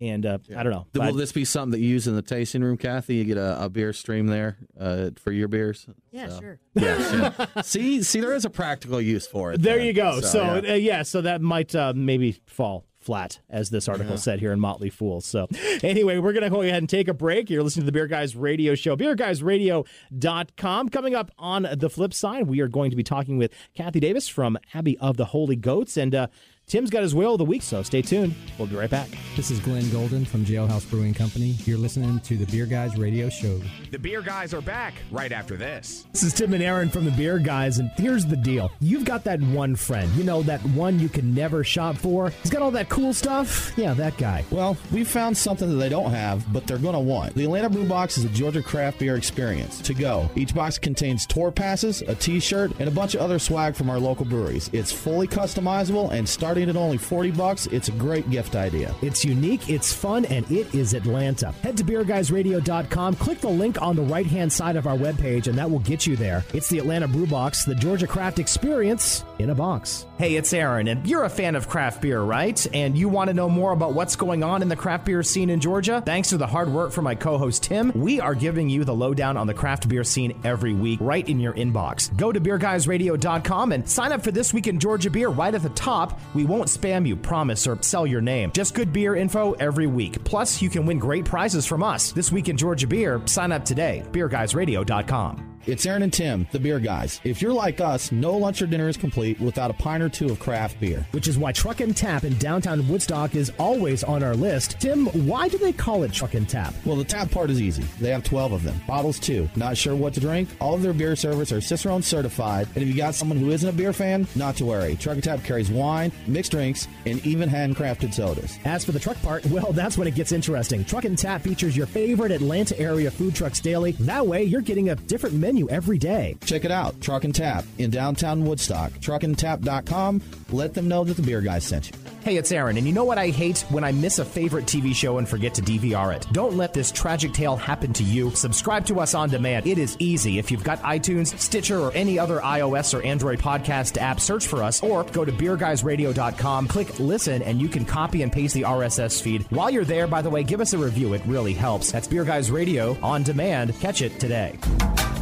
And 0.00 0.24
uh, 0.24 0.38
I 0.56 0.62
don't 0.62 0.72
know. 0.72 0.86
Will 0.94 1.12
but- 1.12 1.16
this 1.16 1.32
be 1.32 1.44
something 1.44 1.72
that 1.72 1.80
you 1.80 1.88
use 1.88 2.06
in 2.06 2.14
the 2.14 2.22
tasting 2.22 2.62
room, 2.62 2.76
Kathy? 2.76 3.16
You 3.16 3.24
get 3.24 3.36
a, 3.36 3.64
a 3.64 3.68
beer 3.68 3.92
stream 3.92 4.28
there 4.28 4.56
uh, 4.78 5.10
for 5.16 5.32
your 5.32 5.48
beers. 5.48 5.86
Yeah, 6.12 6.28
So- 6.28 6.40
sure. 6.40 6.60
Yeah, 6.74 7.36
yeah. 7.56 7.62
see, 7.62 8.02
see, 8.04 8.20
there 8.20 8.34
is 8.34 8.44
a 8.44 8.50
practical 8.50 9.00
use 9.00 9.26
for 9.26 9.52
it. 9.52 9.60
There 9.62 9.78
then. 9.78 9.86
you 9.86 9.92
go. 9.92 10.20
So, 10.20 10.60
yeah. 10.62 10.72
uh, 10.72 10.76
yeah, 10.76 11.02
so 11.02 11.20
that 11.22 11.40
might 11.40 11.74
uh, 11.74 11.92
maybe 11.96 12.40
fall 12.46 12.84
flat, 13.00 13.40
as 13.50 13.70
this 13.70 13.88
article 13.88 14.16
said 14.16 14.38
here 14.38 14.52
in 14.52 14.60
Motley 14.60 14.90
Fool. 14.90 15.20
So, 15.20 15.48
anyway, 15.82 16.18
we're 16.18 16.32
going 16.32 16.44
to 16.44 16.50
go 16.50 16.62
ahead 16.62 16.76
and 16.78 16.88
take 16.88 17.08
a 17.08 17.14
break. 17.14 17.50
You're 17.50 17.64
listening 17.64 17.82
to 17.82 17.86
the 17.86 17.92
Beer 17.92 18.06
Guys 18.06 18.36
Radio 18.36 18.76
Show, 18.76 18.96
beerguysradio.com. 18.96 20.88
Coming 20.90 21.14
up 21.14 21.30
on 21.38 21.66
the 21.76 21.90
flip 21.90 22.14
side, 22.14 22.46
we 22.46 22.60
are 22.60 22.68
going 22.68 22.90
to 22.90 22.96
be 22.96 23.02
talking 23.02 23.38
with 23.38 23.52
Kathy 23.74 23.98
Davis 24.00 24.28
from 24.28 24.56
Abbey 24.74 24.96
of 24.98 25.16
the 25.16 25.26
Holy 25.26 25.56
Goats. 25.56 25.96
And 25.96 26.14
uh, 26.14 26.26
Tim's 26.68 26.90
got 26.90 27.00
his 27.00 27.14
whale 27.14 27.32
of 27.32 27.38
the 27.38 27.46
week, 27.46 27.62
so 27.62 27.82
stay 27.82 28.02
tuned. 28.02 28.34
We'll 28.58 28.68
be 28.68 28.76
right 28.76 28.90
back. 28.90 29.08
This 29.36 29.50
is 29.50 29.58
Glenn 29.58 29.88
Golden 29.88 30.26
from 30.26 30.44
Jailhouse 30.44 30.88
Brewing 30.90 31.14
Company. 31.14 31.56
You're 31.64 31.78
listening 31.78 32.20
to 32.20 32.36
the 32.36 32.44
Beer 32.52 32.66
Guys 32.66 32.94
Radio 32.98 33.30
Show. 33.30 33.58
The 33.90 33.98
Beer 33.98 34.20
Guys 34.20 34.52
are 34.52 34.60
back 34.60 34.92
right 35.10 35.32
after 35.32 35.56
this. 35.56 36.04
This 36.12 36.22
is 36.24 36.34
Tim 36.34 36.52
and 36.52 36.62
Aaron 36.62 36.90
from 36.90 37.06
the 37.06 37.10
Beer 37.12 37.38
Guys, 37.38 37.78
and 37.78 37.90
here's 37.96 38.26
the 38.26 38.36
deal. 38.36 38.70
You've 38.80 39.06
got 39.06 39.24
that 39.24 39.40
one 39.40 39.76
friend, 39.76 40.12
you 40.12 40.24
know, 40.24 40.42
that 40.42 40.60
one 40.60 40.98
you 40.98 41.08
can 41.08 41.34
never 41.34 41.64
shop 41.64 41.96
for. 41.96 42.28
He's 42.42 42.50
got 42.50 42.60
all 42.60 42.70
that 42.72 42.90
cool 42.90 43.14
stuff. 43.14 43.72
Yeah, 43.78 43.94
that 43.94 44.18
guy. 44.18 44.44
Well, 44.50 44.76
we 44.92 45.04
found 45.04 45.38
something 45.38 45.70
that 45.70 45.76
they 45.76 45.88
don't 45.88 46.10
have, 46.10 46.52
but 46.52 46.66
they're 46.66 46.76
going 46.76 46.92
to 46.92 47.00
want. 47.00 47.34
The 47.34 47.44
Atlanta 47.44 47.70
Brew 47.70 47.86
Box 47.86 48.18
is 48.18 48.26
a 48.26 48.28
Georgia 48.28 48.62
craft 48.62 48.98
beer 48.98 49.16
experience 49.16 49.80
to 49.80 49.94
go. 49.94 50.28
Each 50.36 50.54
box 50.54 50.78
contains 50.78 51.24
tour 51.24 51.50
passes, 51.50 52.02
a 52.02 52.14
t 52.14 52.40
shirt, 52.40 52.72
and 52.78 52.88
a 52.88 52.92
bunch 52.92 53.14
of 53.14 53.22
other 53.22 53.38
swag 53.38 53.74
from 53.74 53.88
our 53.88 53.98
local 53.98 54.26
breweries. 54.26 54.68
It's 54.74 54.92
fully 54.92 55.26
customizable, 55.26 56.12
and 56.12 56.28
starting 56.58 56.76
at 56.76 56.80
only 56.80 56.98
40 56.98 57.30
bucks, 57.32 57.66
it's 57.66 57.88
a 57.88 57.92
great 57.92 58.28
gift 58.30 58.56
idea. 58.56 58.92
It's 59.00 59.24
unique, 59.24 59.70
it's 59.70 59.92
fun, 59.92 60.24
and 60.24 60.50
it 60.50 60.74
is 60.74 60.92
Atlanta. 60.92 61.52
Head 61.62 61.76
to 61.76 61.84
beerguysradio.com, 61.84 63.14
click 63.14 63.40
the 63.40 63.48
link 63.48 63.80
on 63.80 63.94
the 63.94 64.02
right 64.02 64.26
hand 64.26 64.52
side 64.52 64.74
of 64.74 64.88
our 64.88 64.96
webpage, 64.96 65.46
and 65.46 65.56
that 65.56 65.70
will 65.70 65.78
get 65.80 66.04
you 66.04 66.16
there. 66.16 66.44
It's 66.52 66.68
the 66.68 66.78
Atlanta 66.78 67.06
Brew 67.06 67.26
Box, 67.26 67.64
the 67.64 67.76
Georgia 67.76 68.08
craft 68.08 68.40
experience 68.40 69.24
in 69.38 69.50
a 69.50 69.54
box. 69.54 70.06
Hey, 70.18 70.34
it's 70.34 70.52
Aaron, 70.52 70.88
and 70.88 71.06
you're 71.06 71.22
a 71.22 71.30
fan 71.30 71.54
of 71.54 71.68
craft 71.68 72.02
beer, 72.02 72.20
right? 72.20 72.66
And 72.74 72.98
you 72.98 73.08
want 73.08 73.28
to 73.28 73.34
know 73.34 73.48
more 73.48 73.70
about 73.70 73.94
what's 73.94 74.16
going 74.16 74.42
on 74.42 74.62
in 74.62 74.68
the 74.68 74.74
craft 74.74 75.04
beer 75.04 75.22
scene 75.22 75.50
in 75.50 75.60
Georgia? 75.60 76.02
Thanks 76.04 76.30
to 76.30 76.38
the 76.38 76.46
hard 76.46 76.68
work 76.68 76.90
from 76.90 77.04
my 77.04 77.14
co 77.14 77.38
host 77.38 77.62
Tim, 77.62 77.92
we 77.94 78.18
are 78.18 78.34
giving 78.34 78.68
you 78.68 78.82
the 78.82 78.94
lowdown 78.94 79.36
on 79.36 79.46
the 79.46 79.54
craft 79.54 79.88
beer 79.88 80.02
scene 80.02 80.40
every 80.42 80.72
week 80.72 80.98
right 81.00 81.28
in 81.28 81.38
your 81.38 81.52
inbox. 81.52 82.14
Go 82.16 82.32
to 82.32 82.40
beerguysradio.com 82.40 83.70
and 83.70 83.88
sign 83.88 84.10
up 84.10 84.24
for 84.24 84.32
This 84.32 84.52
Week 84.52 84.66
in 84.66 84.80
Georgia 84.80 85.10
Beer 85.10 85.28
right 85.28 85.54
at 85.54 85.62
the 85.62 85.68
top. 85.70 86.18
We 86.34 86.47
won't 86.48 86.68
spam 86.68 87.06
you, 87.06 87.14
promise, 87.14 87.66
or 87.66 87.80
sell 87.82 88.06
your 88.06 88.20
name. 88.20 88.50
Just 88.52 88.74
good 88.74 88.92
beer 88.92 89.14
info 89.14 89.52
every 89.52 89.86
week. 89.86 90.24
Plus, 90.24 90.60
you 90.60 90.68
can 90.68 90.86
win 90.86 90.98
great 90.98 91.24
prizes 91.24 91.66
from 91.66 91.82
us. 91.82 92.10
This 92.12 92.32
Week 92.32 92.48
in 92.48 92.56
Georgia 92.56 92.86
Beer, 92.86 93.20
sign 93.26 93.52
up 93.52 93.64
today. 93.64 94.02
beerguysradio.com. 94.12 95.57
It's 95.68 95.84
Aaron 95.84 96.02
and 96.02 96.10
Tim, 96.10 96.46
the 96.50 96.58
beer 96.58 96.80
guys. 96.80 97.20
If 97.24 97.42
you're 97.42 97.52
like 97.52 97.78
us, 97.78 98.10
no 98.10 98.34
lunch 98.34 98.62
or 98.62 98.66
dinner 98.66 98.88
is 98.88 98.96
complete 98.96 99.38
without 99.38 99.70
a 99.70 99.74
pint 99.74 100.02
or 100.02 100.08
two 100.08 100.30
of 100.30 100.40
craft 100.40 100.80
beer. 100.80 101.06
Which 101.10 101.28
is 101.28 101.36
why 101.36 101.52
Truck 101.52 101.80
and 101.80 101.94
Tap 101.94 102.24
in 102.24 102.38
downtown 102.38 102.88
Woodstock 102.88 103.34
is 103.34 103.52
always 103.58 104.02
on 104.02 104.22
our 104.22 104.34
list. 104.34 104.80
Tim, 104.80 105.08
why 105.26 105.46
do 105.46 105.58
they 105.58 105.74
call 105.74 106.04
it 106.04 106.12
Truck 106.14 106.32
and 106.32 106.48
Tap? 106.48 106.72
Well, 106.86 106.96
the 106.96 107.04
tap 107.04 107.30
part 107.30 107.50
is 107.50 107.60
easy. 107.60 107.82
They 108.00 108.08
have 108.08 108.24
12 108.24 108.52
of 108.52 108.62
them. 108.64 108.80
Bottles, 108.86 109.18
too. 109.18 109.46
Not 109.56 109.76
sure 109.76 109.94
what 109.94 110.14
to 110.14 110.20
drink? 110.20 110.48
All 110.58 110.72
of 110.72 110.80
their 110.80 110.94
beer 110.94 111.14
servers 111.14 111.52
are 111.52 111.60
Cicerone 111.60 112.00
certified. 112.00 112.66
And 112.74 112.82
if 112.82 112.88
you 112.88 112.94
got 112.94 113.14
someone 113.14 113.36
who 113.36 113.50
isn't 113.50 113.68
a 113.68 113.72
beer 113.72 113.92
fan, 113.92 114.26
not 114.36 114.56
to 114.56 114.64
worry. 114.64 114.96
Truck 114.96 115.16
and 115.16 115.24
Tap 115.24 115.44
carries 115.44 115.70
wine, 115.70 116.12
mixed 116.26 116.52
drinks, 116.52 116.88
and 117.04 117.22
even 117.26 117.46
handcrafted 117.46 118.14
sodas. 118.14 118.58
As 118.64 118.86
for 118.86 118.92
the 118.92 118.98
truck 118.98 119.20
part, 119.20 119.44
well, 119.44 119.72
that's 119.72 119.98
when 119.98 120.08
it 120.08 120.14
gets 120.14 120.32
interesting. 120.32 120.82
Truck 120.82 121.04
and 121.04 121.18
Tap 121.18 121.42
features 121.42 121.76
your 121.76 121.86
favorite 121.86 122.32
Atlanta 122.32 122.78
area 122.80 123.10
food 123.10 123.34
trucks 123.34 123.60
daily. 123.60 123.92
That 123.92 124.26
way, 124.26 124.44
you're 124.44 124.62
getting 124.62 124.88
a 124.88 124.94
different 124.94 125.36
menu 125.36 125.57
every 125.66 125.98
day. 125.98 126.36
Check 126.44 126.64
it 126.64 126.70
out. 126.70 127.00
Truck 127.00 127.24
and 127.24 127.34
Tap 127.34 127.64
in 127.78 127.90
downtown 127.90 128.44
Woodstock. 128.44 128.92
Truckandtap.com. 128.92 130.22
Let 130.50 130.74
them 130.74 130.88
know 130.88 131.04
that 131.04 131.14
the 131.14 131.22
beer 131.22 131.40
guys 131.40 131.64
sent 131.64 131.90
you. 131.90 131.96
Hey, 132.28 132.36
it's 132.36 132.52
Aaron, 132.52 132.76
and 132.76 132.86
you 132.86 132.92
know 132.92 133.04
what 133.04 133.16
I 133.16 133.28
hate? 133.28 133.60
When 133.70 133.84
I 133.84 133.92
miss 133.92 134.18
a 134.18 134.24
favorite 134.24 134.66
TV 134.66 134.94
show 134.94 135.16
and 135.16 135.26
forget 135.26 135.54
to 135.54 135.62
DVR 135.62 136.14
it. 136.14 136.26
Don't 136.32 136.56
let 136.56 136.74
this 136.74 136.92
tragic 136.92 137.32
tale 137.32 137.56
happen 137.56 137.92
to 137.94 138.02
you. 138.02 138.30
Subscribe 138.32 138.84
to 138.86 139.00
us 139.00 139.14
on 139.14 139.30
demand. 139.30 139.66
It 139.66 139.78
is 139.78 139.96
easy. 139.98 140.38
If 140.38 140.50
you've 140.50 140.64
got 140.64 140.78
iTunes, 140.82 141.38
Stitcher, 141.38 141.78
or 141.78 141.90
any 141.92 142.18
other 142.18 142.40
iOS 142.40 142.92
or 142.92 143.02
Android 143.02 143.38
podcast 143.38 143.98
app, 143.98 144.20
search 144.20 144.46
for 144.46 144.62
us 144.62 144.82
or 144.82 145.04
go 145.04 145.24
to 145.24 145.32
beerguysradio.com, 145.32 146.68
click 146.68 146.98
listen, 146.98 147.40
and 147.42 147.62
you 147.62 147.68
can 147.68 147.86
copy 147.86 148.20
and 148.22 148.30
paste 148.30 148.52
the 148.52 148.62
RSS 148.62 149.22
feed. 149.22 149.46
While 149.50 149.70
you're 149.70 149.86
there, 149.86 150.06
by 150.06 150.20
the 150.20 150.28
way, 150.28 150.42
give 150.42 150.60
us 150.60 150.74
a 150.74 150.78
review. 150.78 151.14
It 151.14 151.22
really 151.24 151.54
helps. 151.54 151.90
That's 151.90 152.08
Beer 152.08 152.24
Guys 152.24 152.50
Radio 152.50 152.98
on 153.02 153.22
demand. 153.22 153.78
Catch 153.80 154.02
it 154.02 154.20
today. 154.20 154.58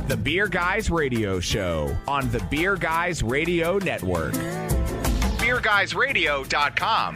The 0.09 0.17
Beer 0.17 0.47
Guys 0.47 0.89
Radio 0.89 1.41
Show 1.41 1.97
on 2.07 2.31
the 2.31 2.39
Beer 2.49 2.77
Guys 2.77 3.25
Radio 3.25 3.79
Network. 3.79 4.35
BeerGuysRadio.com. 5.43 7.15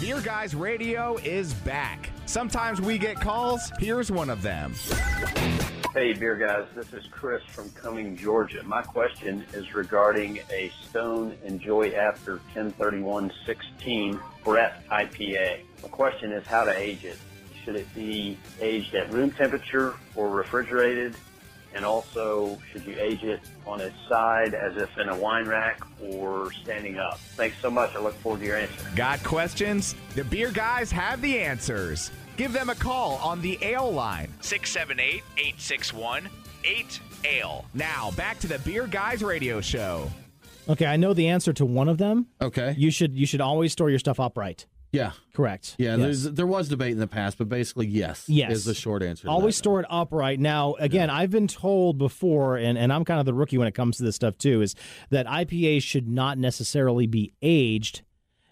Beer 0.00 0.20
Guys 0.22 0.54
Radio 0.54 1.18
is 1.18 1.52
back. 1.52 2.08
Sometimes 2.24 2.80
we 2.80 2.96
get 2.96 3.20
calls. 3.20 3.70
Here's 3.78 4.10
one 4.10 4.30
of 4.30 4.40
them. 4.40 4.72
Hey, 5.92 6.14
beer 6.14 6.36
guys, 6.36 6.64
this 6.74 6.90
is 6.94 7.06
Chris 7.10 7.42
from 7.44 7.68
Cumming, 7.70 8.16
Georgia. 8.16 8.62
My 8.62 8.80
question 8.80 9.44
is 9.52 9.74
regarding 9.74 10.40
a 10.50 10.70
Stone 10.88 11.36
Enjoy 11.44 11.90
After 11.90 12.36
103116 12.54 14.18
Brett 14.42 14.86
IPA. 14.88 15.60
My 15.82 15.88
question 15.88 16.32
is 16.32 16.46
how 16.46 16.64
to 16.64 16.74
age 16.74 17.04
it. 17.04 17.18
Should 17.66 17.74
it 17.74 17.92
be 17.96 18.38
aged 18.60 18.94
at 18.94 19.12
room 19.12 19.32
temperature 19.32 19.96
or 20.14 20.30
refrigerated? 20.30 21.16
And 21.74 21.84
also, 21.84 22.58
should 22.70 22.86
you 22.86 22.94
age 22.96 23.24
it 23.24 23.40
on 23.66 23.80
its 23.80 23.96
side 24.08 24.54
as 24.54 24.76
if 24.76 24.96
in 24.96 25.08
a 25.08 25.16
wine 25.16 25.46
rack 25.46 25.80
or 26.00 26.52
standing 26.52 26.96
up? 26.98 27.18
Thanks 27.34 27.56
so 27.60 27.68
much. 27.68 27.94
I 27.96 27.98
look 27.98 28.14
forward 28.20 28.38
to 28.38 28.46
your 28.46 28.56
answer. 28.56 28.88
Got 28.94 29.22
questions? 29.24 29.96
The 30.14 30.22
Beer 30.22 30.52
Guys 30.52 30.92
have 30.92 31.20
the 31.20 31.40
answers. 31.40 32.12
Give 32.36 32.52
them 32.52 32.70
a 32.70 32.74
call 32.76 33.16
on 33.16 33.42
the 33.42 33.58
Ale 33.60 33.90
line 33.92 34.32
678 34.42 35.24
861 35.36 36.28
8Ale. 36.62 37.64
Now, 37.74 38.12
back 38.12 38.38
to 38.38 38.46
the 38.46 38.60
Beer 38.60 38.86
Guys 38.86 39.24
Radio 39.24 39.60
Show. 39.60 40.08
Okay, 40.68 40.86
I 40.86 40.96
know 40.96 41.14
the 41.14 41.28
answer 41.28 41.52
to 41.54 41.66
one 41.66 41.88
of 41.88 41.98
them. 41.98 42.26
Okay. 42.40 42.76
You 42.78 42.92
should 42.92 43.16
you 43.16 43.26
should 43.26 43.40
always 43.40 43.72
store 43.72 43.90
your 43.90 43.98
stuff 43.98 44.20
upright. 44.20 44.66
Yeah. 44.92 45.12
Correct. 45.34 45.74
Yeah, 45.78 45.96
Yes. 45.96 45.98
there's, 46.00 46.22
there 46.34 46.46
was 46.46 46.68
debate 46.68 46.92
in 46.92 46.98
the 46.98 47.06
past, 47.06 47.36
but 47.38 47.48
basically, 47.48 47.86
yes. 47.86 48.24
Yes. 48.28 48.52
Is 48.52 48.64
the 48.64 48.74
short 48.74 49.02
answer. 49.02 49.28
Always 49.28 49.54
that. 49.56 49.58
store 49.58 49.80
it 49.80 49.86
upright. 49.90 50.40
Now, 50.40 50.74
again, 50.78 51.10
I've 51.10 51.30
been 51.30 51.48
told 51.48 51.98
before, 51.98 52.56
and, 52.56 52.78
and 52.78 52.92
I'm 52.92 53.04
kind 53.04 53.20
of 53.20 53.26
the 53.26 53.34
rookie 53.34 53.58
when 53.58 53.68
it 53.68 53.74
comes 53.74 53.98
to 53.98 54.04
this 54.04 54.16
stuff 54.16 54.38
too, 54.38 54.62
is 54.62 54.74
that 55.10 55.26
IPAs 55.26 55.82
should 55.82 56.08
not 56.08 56.38
necessarily 56.38 57.06
be 57.06 57.32
aged. 57.42 58.02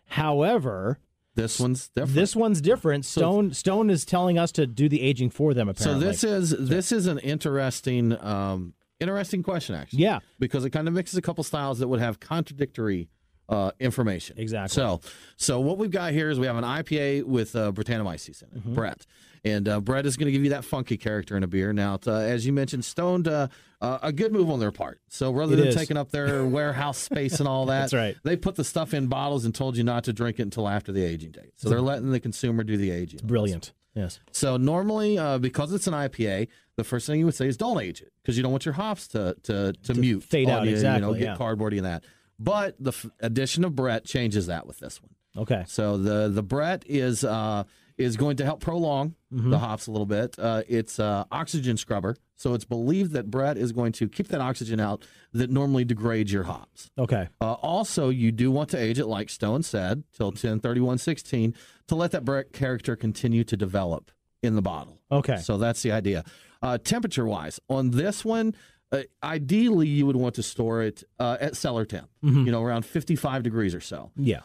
However, 0.06 0.98
This 1.34 1.58
one's 1.58 1.88
different. 1.88 2.14
this 2.14 2.36
one's 2.36 2.60
different. 2.60 3.04
Stone 3.04 3.54
Stone 3.54 3.90
is 3.90 4.04
telling 4.04 4.38
us 4.38 4.52
to 4.52 4.66
do 4.66 4.88
the 4.88 5.00
aging 5.02 5.30
for 5.30 5.54
them. 5.54 5.68
So 5.76 5.92
Apparently, 5.92 6.06
this 6.08 6.24
is 6.24 6.50
this 6.58 6.92
is 6.92 7.06
an 7.06 7.18
interesting 7.20 8.16
um, 8.22 8.74
interesting 9.00 9.42
question 9.42 9.74
actually. 9.74 10.00
Yeah. 10.02 10.20
because 10.38 10.64
it 10.64 10.70
kind 10.70 10.86
of 10.88 10.94
mixes 10.94 11.16
a 11.16 11.22
couple 11.22 11.42
styles 11.44 11.78
that 11.80 11.88
would 11.88 12.00
have 12.00 12.20
contradictory 12.20 13.08
uh, 13.48 13.70
information. 13.80 14.38
Exactly. 14.38 14.74
So 14.74 15.00
so 15.36 15.60
what 15.60 15.78
we've 15.78 15.90
got 15.90 16.12
here 16.12 16.30
is 16.30 16.38
we 16.38 16.46
have 16.46 16.56
an 16.56 16.64
IPA 16.64 17.24
with 17.24 17.54
uh, 17.56 17.72
Brettanomyces 17.72 18.42
in 18.42 18.48
it, 18.48 18.54
Mm-hmm. 18.60 18.74
Brett, 18.74 19.04
and 19.44 19.68
uh, 19.68 19.80
Brett 19.80 20.06
is 20.06 20.16
going 20.16 20.26
to 20.26 20.32
give 20.32 20.42
you 20.44 20.50
that 20.50 20.64
funky 20.64 20.96
character 20.96 21.36
in 21.36 21.42
a 21.42 21.46
beer. 21.46 21.72
Now, 21.72 21.98
uh, 22.06 22.12
as 22.12 22.46
you 22.46 22.52
mentioned, 22.52 22.84
Stoned 22.84 23.28
uh, 23.28 23.48
uh, 23.82 23.98
a 24.02 24.12
good 24.12 24.32
move 24.32 24.48
on 24.50 24.60
their 24.60 24.72
part. 24.72 25.00
So 25.08 25.30
rather 25.32 25.52
It 25.52 25.56
than 25.56 25.66
is. 25.68 25.74
taking 25.74 25.96
up 25.98 26.10
their 26.10 26.44
warehouse 26.58 26.96
space 26.98 27.38
and 27.40 27.46
all 27.48 27.66
that, 27.72 27.80
That's 27.90 27.94
right. 27.94 28.16
They 28.22 28.36
put 28.36 28.54
the 28.54 28.64
stuff 28.64 28.94
in 28.94 29.08
bottles 29.08 29.44
and 29.44 29.54
told 29.54 29.76
you 29.76 29.84
not 29.84 30.04
to 30.04 30.12
drink 30.14 30.38
it 30.38 30.42
until 30.44 30.66
after 30.68 30.90
the 30.92 31.04
aging 31.04 31.32
date. 31.32 31.52
So 31.56 31.68
they're 31.68 31.82
letting 31.82 32.10
the 32.10 32.20
consumer 32.20 32.64
do 32.64 32.76
the 32.78 32.90
aging. 32.90 33.20
brilliant. 33.24 33.72
Yes. 33.94 34.18
So 34.32 34.56
normally, 34.56 35.18
uh, 35.18 35.38
because 35.38 35.72
it's 35.72 35.86
an 35.86 35.94
IPA, 35.94 36.48
the 36.76 36.82
first 36.82 37.06
thing 37.06 37.20
you 37.20 37.26
would 37.26 37.34
say 37.36 37.46
is 37.46 37.56
don't 37.56 37.78
age 37.80 38.00
it 38.00 38.12
because 38.22 38.36
you 38.36 38.42
don't 38.42 38.50
want 38.50 38.64
your 38.64 38.74
hops 38.74 39.06
to 39.08 39.36
to, 39.44 39.72
to, 39.84 39.94
mute, 39.94 40.24
fade 40.24 40.48
out, 40.48 40.64
you, 40.64 40.70
You 40.70 40.76
know, 40.76 41.12
exactly, 41.12 41.18
get 41.20 41.24
yeah. 41.26 41.36
cardboardy 41.36 41.76
and 41.76 41.84
that. 41.86 42.02
But 42.38 42.76
the 42.78 42.90
f- 42.90 43.06
addition 43.20 43.64
of 43.64 43.74
Brett 43.76 44.04
changes 44.04 44.46
that 44.46 44.66
with 44.66 44.78
this 44.78 45.00
one. 45.02 45.10
Okay. 45.36 45.64
So 45.66 45.96
the 45.98 46.28
the 46.28 46.42
Brett 46.42 46.84
is 46.86 47.24
uh, 47.24 47.64
is 47.98 48.16
going 48.16 48.36
to 48.38 48.44
help 48.44 48.60
prolong 48.60 49.14
Mm-hmm. 49.32 49.50
the 49.50 49.58
hops 49.58 49.88
a 49.88 49.90
little 49.90 50.06
bit. 50.06 50.38
Uh, 50.38 50.62
it's 50.68 51.00
uh, 51.00 51.24
oxygen 51.32 51.76
scrubber, 51.76 52.16
so 52.36 52.54
it's 52.54 52.64
believed 52.64 53.14
that 53.14 53.32
Brett 53.32 53.58
is 53.58 53.72
going 53.72 53.90
to 53.94 54.08
keep 54.08 54.28
that 54.28 54.40
oxygen 54.40 54.78
out 54.78 55.04
that 55.32 55.50
normally 55.50 55.84
degrades 55.84 56.32
your 56.32 56.44
hops. 56.44 56.88
Okay. 56.96 57.26
Uh, 57.40 57.54
also, 57.54 58.10
you 58.10 58.30
do 58.30 58.52
want 58.52 58.68
to 58.70 58.78
age 58.78 59.00
it, 59.00 59.06
like 59.06 59.28
Stone 59.30 59.64
said, 59.64 60.04
till 60.16 60.30
103116 60.78 61.54
to 61.88 61.94
let 61.94 62.12
that 62.12 62.24
Brett 62.24 62.52
character 62.52 62.96
continue 62.96 63.44
to 63.44 63.56
develop 63.56 64.10
in 64.42 64.54
the 64.54 64.62
bottle. 64.62 65.00
Okay. 65.10 65.38
So 65.38 65.58
that's 65.58 65.82
the 65.82 65.90
idea. 65.92 66.24
Uh, 66.62 66.78
temperature 66.78 67.26
wise, 67.26 67.58
on 67.68 67.90
this 67.90 68.24
one, 68.24 68.54
uh, 68.92 69.02
ideally 69.22 69.88
you 69.88 70.06
would 70.06 70.16
want 70.16 70.34
to 70.36 70.42
store 70.42 70.82
it 70.82 71.02
uh, 71.18 71.36
at 71.40 71.56
cellar 71.56 71.84
temp, 71.84 72.08
Mhm. 72.22 72.46
you 72.46 72.52
know, 72.52 72.62
around 72.62 72.84
55 72.84 73.42
degrees 73.42 73.74
or 73.74 73.80
so. 73.80 74.10
Yeah. 74.16 74.40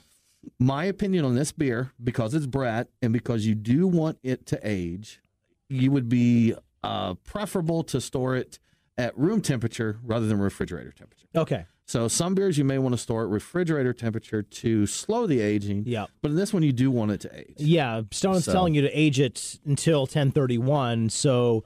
My 0.58 0.86
opinion 0.86 1.26
on 1.26 1.36
this 1.36 1.52
beer, 1.52 1.92
because 2.02 2.34
it's 2.34 2.46
Brett 2.48 2.88
and 3.02 3.12
because 3.14 3.46
you 3.46 3.56
do 3.56 3.86
want 3.88 4.18
it 4.24 4.46
to 4.48 4.60
age, 4.64 5.20
you 5.70 5.92
would 5.92 6.08
be 6.10 6.54
uh, 6.84 7.14
preferable 7.26 7.84
to 7.84 8.00
store 8.00 8.36
it 8.38 8.58
at 8.98 9.18
room 9.18 9.42
temperature 9.42 10.00
rather 10.02 10.26
than 10.28 10.40
refrigerator 10.40 10.92
temperature. 10.92 11.28
Okay. 11.36 11.66
So 11.86 12.08
some 12.08 12.36
beers 12.36 12.58
you 12.58 12.64
may 12.64 12.78
want 12.78 12.94
to 12.94 12.98
store 12.98 13.24
at 13.24 13.30
refrigerator 13.30 13.94
temperature 13.94 14.42
to 14.44 14.86
slow 14.86 15.26
the 15.28 15.42
aging. 15.42 15.84
Yeah. 15.88 16.06
But 16.22 16.32
in 16.32 16.38
this 16.38 16.54
one 16.54 16.64
you 16.64 16.72
do 16.72 16.90
want 16.92 17.12
it 17.12 17.20
to 17.22 17.38
age. 17.40 17.56
Yeah, 17.58 18.02
Stone's 18.12 18.46
So- 18.46 18.54
telling 18.54 18.76
you 18.76 18.82
to 18.82 18.90
age 18.98 19.20
it 19.20 19.60
until 19.66 20.06
1031. 20.06 21.10
So 21.10 21.64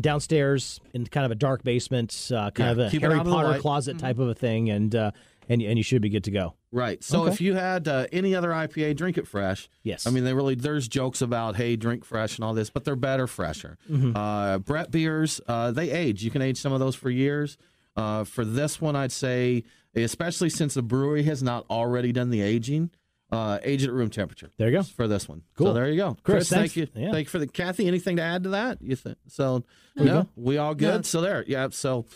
downstairs 0.00 0.80
in 0.94 1.06
kind 1.06 1.24
of 1.24 1.30
a 1.32 1.34
dark 1.34 1.62
basement, 1.62 2.30
uh, 2.34 2.50
kind 2.50 2.58
Yeah, 2.78 2.84
of 2.86 2.94
a 2.94 2.98
Harry 2.98 3.14
out 3.14 3.20
of 3.20 3.26
the 3.26 3.32
Potter 3.32 3.58
closet 3.58 3.98
type 3.98 4.18
of 4.18 4.28
a 4.28 4.34
thing, 4.34 4.70
and 4.70 4.94
uh, 4.94 5.10
and 5.48 5.62
and 5.62 5.76
you 5.78 5.82
should 5.82 6.02
be 6.02 6.08
good 6.08 6.24
to 6.24 6.30
go. 6.30 6.54
Right. 6.72 7.02
So 7.02 7.22
Okay. 7.22 7.32
if 7.32 7.40
you 7.40 7.54
had 7.54 7.88
uh, 7.88 8.06
any 8.12 8.34
other 8.34 8.50
IPA, 8.50 8.96
drink 8.96 9.18
it 9.18 9.26
fresh. 9.26 9.68
Yes. 9.82 10.06
I 10.06 10.10
mean, 10.10 10.24
they 10.24 10.32
really 10.34 10.54
there's 10.54 10.86
jokes 10.88 11.20
about 11.20 11.56
hey, 11.56 11.76
drink 11.76 12.04
fresh 12.04 12.36
and 12.38 12.44
all 12.44 12.54
this, 12.54 12.70
but 12.70 12.84
they're 12.84 12.96
better 12.96 13.26
fresher. 13.26 13.76
Mhm. 13.90 14.12
Uh, 14.14 14.58
Brett 14.58 14.90
beers, 14.90 15.40
uh, 15.48 15.70
they 15.72 15.90
age. 15.90 16.22
You 16.22 16.30
can 16.30 16.42
age 16.42 16.58
some 16.58 16.72
of 16.72 16.80
those 16.80 16.94
for 16.94 17.10
years. 17.10 17.56
Uh, 17.96 18.22
for 18.24 18.44
this 18.44 18.80
one, 18.80 18.94
I'd 18.94 19.10
say, 19.12 19.64
especially 19.96 20.48
since 20.48 20.74
the 20.74 20.82
brewery 20.82 21.24
has 21.24 21.42
not 21.42 21.66
already 21.68 22.12
done 22.12 22.30
the 22.30 22.40
aging, 22.40 22.90
uh, 23.32 23.58
age 23.62 23.84
at 23.84 23.92
room 23.92 24.10
temperature. 24.10 24.50
There 24.56 24.68
you 24.68 24.76
go 24.78 24.82
for 24.82 25.06
this 25.08 25.28
one. 25.28 25.42
Cool. 25.56 25.68
So 25.68 25.72
there 25.74 25.88
you 25.90 25.96
go, 25.96 26.16
Chris, 26.22 26.48
thank 26.48 26.76
you, 26.76 26.88
Yeah. 26.94 27.12
thank 27.12 27.26
you 27.26 27.30
for 27.30 27.38
the 27.38 27.46
Kathy. 27.46 27.86
Anything 27.86 28.16
to 28.16 28.22
add 28.22 28.42
to 28.44 28.50
that? 28.50 28.78
You 28.82 28.96
think 28.96 29.18
so? 29.28 29.64
No, 29.96 30.28
we 30.36 30.58
all 30.58 30.74
good. 30.74 30.94
Yeah. 30.94 31.00
So 31.02 31.20
there, 31.20 31.44
yeah. 31.46 31.68
So. 31.70 32.06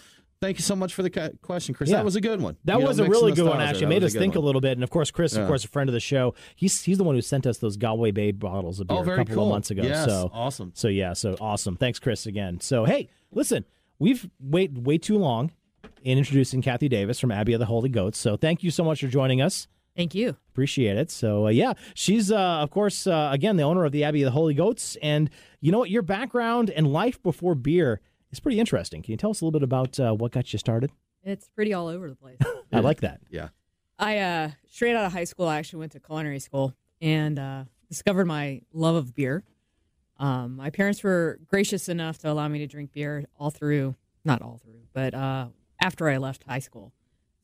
Thank 0.41 0.59
you 0.59 0.63
so 0.63 0.77
much 0.77 0.93
for 0.93 1.03
the 1.03 1.33
question, 1.41 1.75
Chris. 1.75 1.89
Yeah. 1.89 1.97
That 1.97 2.05
was 2.05 2.17
a 2.17 2.21
good 2.21 2.39
one. 2.39 2.59
That 2.67 2.75
You 2.75 2.81
know, 2.81 2.89
was 2.89 2.99
a 2.99 3.05
really 3.09 3.33
good 3.33 3.47
one. 3.47 3.63
Actually, 3.63 3.87
made 3.87 4.05
us 4.05 4.15
a 4.15 4.19
think 4.19 4.35
one. 4.35 4.43
a 4.43 4.47
little 4.47 4.61
bit. 4.61 4.73
And 4.73 4.85
of 4.85 4.91
course, 4.91 5.11
Chris, 5.11 5.33
Yeah. 5.35 5.41
of 5.43 5.49
course, 5.49 5.65
a 5.65 5.69
friend 5.69 5.89
of 5.89 5.95
the 5.95 6.01
show. 6.01 6.35
He's 6.55 6.83
he's 6.83 6.99
the 6.99 7.05
one 7.05 7.15
who 7.15 7.23
sent 7.23 7.47
us 7.47 7.59
those 7.59 7.79
Galway 7.79 8.11
Bay 8.11 8.31
bottles 8.31 8.79
of 8.79 8.89
beer 8.89 8.99
Oh, 8.99 9.01
a 9.01 9.17
couple 9.17 9.35
cool. 9.37 9.45
of 9.45 9.49
months 9.51 9.71
ago. 9.71 9.83
Yes, 9.85 10.05
so 10.05 10.31
awesome. 10.35 10.73
So 10.75 10.89
yeah, 10.89 11.15
so 11.15 11.35
awesome. 11.41 11.77
Thanks, 11.77 11.99
Chris, 11.99 12.27
again. 12.27 12.61
So 12.61 12.85
hey, 12.85 13.09
listen, 13.33 13.65
we've 13.99 14.29
wait 14.39 14.77
way 14.77 14.99
too 14.99 15.17
long 15.17 15.51
in 16.03 16.19
introducing 16.19 16.61
Kathy 16.61 16.91
Davis 16.91 17.19
from 17.21 17.31
Abbey 17.31 17.55
of 17.55 17.61
the 17.61 17.67
Holy 17.67 17.89
Goats. 17.89 18.19
So 18.19 18.37
thank 18.37 18.63
you 18.63 18.71
so 18.71 18.85
much 18.85 19.01
for 19.01 19.07
joining 19.09 19.41
us. 19.41 19.67
Thank 19.97 20.15
you. 20.15 20.37
Appreciate 20.51 20.97
it. 20.97 21.11
So 21.11 21.47
uh, 21.47 21.51
yeah, 21.51 21.75
she's 21.95 22.33
uh, 22.33 22.37
of 22.39 22.71
course 22.71 23.07
uh, 23.07 23.31
again 23.33 23.57
the 23.57 23.63
owner 23.63 23.85
of 23.85 23.93
the 23.93 24.05
Abbey 24.05 24.23
of 24.23 24.27
the 24.27 24.33
Holy 24.33 24.55
Goats, 24.55 24.97
and 25.03 25.31
you 25.61 25.73
know 25.73 25.79
what? 25.81 25.91
Your 25.91 26.03
background 26.03 26.71
and 26.71 26.93
life 26.93 27.23
before 27.23 27.55
beer 27.55 28.01
is 28.33 28.41
pretty 28.41 28.59
interesting. 28.59 29.03
Can 29.03 29.13
you 29.13 29.17
tell 29.17 29.31
us 29.31 29.41
a 29.41 29.45
little 29.45 29.59
bit 29.59 29.65
about 29.65 29.99
uh, 30.01 30.13
what 30.13 30.33
got 30.33 30.53
you 30.53 30.59
started? 30.59 30.91
It's 31.23 31.49
pretty 31.49 31.73
all 31.73 31.89
over 31.89 32.09
the 32.09 32.17
place. 32.17 32.39
I 32.73 32.81
like 32.81 33.01
that. 33.01 33.21
Yeah. 33.31 33.49
I 33.99 34.19
uh, 34.19 34.51
straight 34.69 34.97
out 34.97 35.05
of 35.05 35.13
high 35.13 35.25
school, 35.25 35.47
I 35.47 35.59
actually 35.59 35.81
went 35.81 35.93
to 35.93 36.01
culinary 36.01 36.41
school 36.41 36.75
and 37.01 37.39
uh, 37.39 37.65
discovered 37.89 38.27
my 38.27 38.63
love 38.73 38.97
of 38.97 39.15
beer. 39.15 39.45
Um, 40.19 40.57
my 40.57 40.71
parents 40.71 41.03
were 41.03 41.39
gracious 41.47 41.89
enough 41.89 42.19
to 42.19 42.31
allow 42.31 42.47
me 42.49 42.59
to 42.61 42.67
drink 42.67 42.93
beer 42.93 43.25
all 43.39 43.51
through, 43.51 43.95
not 44.25 44.43
all 44.43 44.59
through, 44.63 44.81
but 44.93 45.15
uh, 45.15 45.47
after 45.81 46.09
I 46.09 46.19
left 46.19 46.45
high 46.49 46.59
school. 46.59 46.93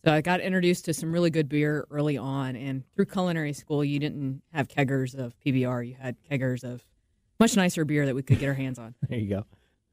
So 0.04 0.12
I 0.12 0.20
got 0.22 0.40
introduced 0.40 0.86
to 0.86 0.94
some 0.94 1.12
really 1.12 1.30
good 1.30 1.48
beer 1.48 1.86
early 1.90 2.16
on, 2.16 2.56
and 2.56 2.84
through 2.94 3.06
culinary 3.06 3.52
school, 3.52 3.84
you 3.84 3.98
didn't 3.98 4.42
have 4.52 4.66
keggers 4.68 5.14
of 5.14 5.34
PBR; 5.44 5.88
you 5.88 5.96
had 6.00 6.16
keggers 6.30 6.64
of 6.64 6.84
much 7.38 7.56
nicer 7.56 7.84
beer 7.84 8.06
that 8.06 8.14
we 8.14 8.22
could 8.22 8.38
get 8.38 8.48
our 8.48 8.54
hands 8.54 8.78
on. 8.78 8.94
There 9.08 9.18
you 9.18 9.28
go. 9.28 9.44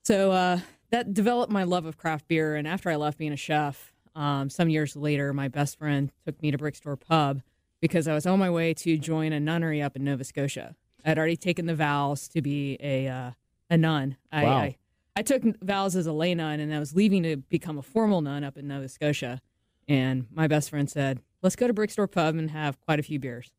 So 0.03 0.31
uh, 0.31 0.59
that 0.91 1.13
developed 1.13 1.51
my 1.51 1.63
love 1.63 1.85
of 1.85 1.97
craft 1.97 2.27
beer. 2.27 2.55
And 2.55 2.67
after 2.67 2.89
I 2.89 2.95
left 2.95 3.17
being 3.17 3.33
a 3.33 3.37
chef, 3.37 3.91
um, 4.15 4.49
some 4.49 4.69
years 4.69 4.95
later, 4.95 5.33
my 5.33 5.49
best 5.49 5.77
friend 5.77 6.11
took 6.25 6.41
me 6.41 6.51
to 6.51 6.57
Brickstore 6.57 6.99
Pub 6.99 7.41
because 7.81 8.07
I 8.07 8.13
was 8.13 8.25
on 8.25 8.39
my 8.39 8.49
way 8.49 8.73
to 8.75 8.97
join 8.97 9.33
a 9.33 9.39
nunnery 9.39 9.81
up 9.81 9.95
in 9.95 10.03
Nova 10.05 10.23
Scotia. 10.23 10.75
I'd 11.05 11.17
already 11.17 11.35
taken 11.35 11.65
the 11.65 11.75
vows 11.75 12.27
to 12.29 12.41
be 12.41 12.77
a 12.79 13.07
uh, 13.07 13.31
a 13.69 13.77
nun. 13.77 14.15
I, 14.31 14.43
Wow. 14.43 14.57
I, 14.57 14.75
I 15.17 15.21
took 15.23 15.41
vows 15.61 15.95
as 15.95 16.05
a 16.05 16.13
lay 16.13 16.33
nun, 16.35 16.59
and 16.59 16.73
I 16.73 16.79
was 16.79 16.95
leaving 16.95 17.23
to 17.23 17.37
become 17.37 17.77
a 17.77 17.81
formal 17.81 18.21
nun 18.21 18.43
up 18.43 18.57
in 18.57 18.67
Nova 18.67 18.87
Scotia. 18.87 19.41
And 19.87 20.25
my 20.33 20.47
best 20.47 20.69
friend 20.69 20.89
said, 20.89 21.19
"Let's 21.41 21.55
go 21.55 21.67
to 21.67 21.73
Brickstore 21.73 22.11
Pub 22.11 22.35
and 22.35 22.51
have 22.51 22.79
quite 22.81 22.99
a 22.99 23.03
few 23.03 23.19
beers." 23.19 23.51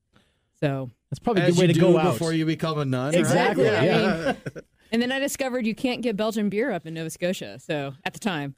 So 0.60 0.90
That's 1.10 1.18
probably 1.20 1.42
a 1.42 1.46
good 1.46 1.56
way 1.56 1.66
you 1.66 1.72
to 1.74 1.74
do 1.74 1.80
go 1.80 1.98
out 1.98 2.12
before 2.14 2.32
you 2.32 2.44
become 2.44 2.78
a 2.78 2.84
nun. 2.84 3.06
right? 3.12 3.14
Exactly. 3.14 3.64
Yeah. 3.64 3.76
I 3.76 4.26
mean, 4.32 4.62
and 4.92 5.00
then 5.02 5.12
I 5.12 5.20
discovered 5.20 5.64
you 5.66 5.74
can't 5.74 6.02
get 6.02 6.16
Belgian 6.16 6.48
beer 6.48 6.70
up 6.72 6.84
in 6.86 6.94
Nova 6.94 7.10
Scotia. 7.10 7.58
So 7.60 7.94
at 8.04 8.12
the 8.12 8.18
time, 8.18 8.54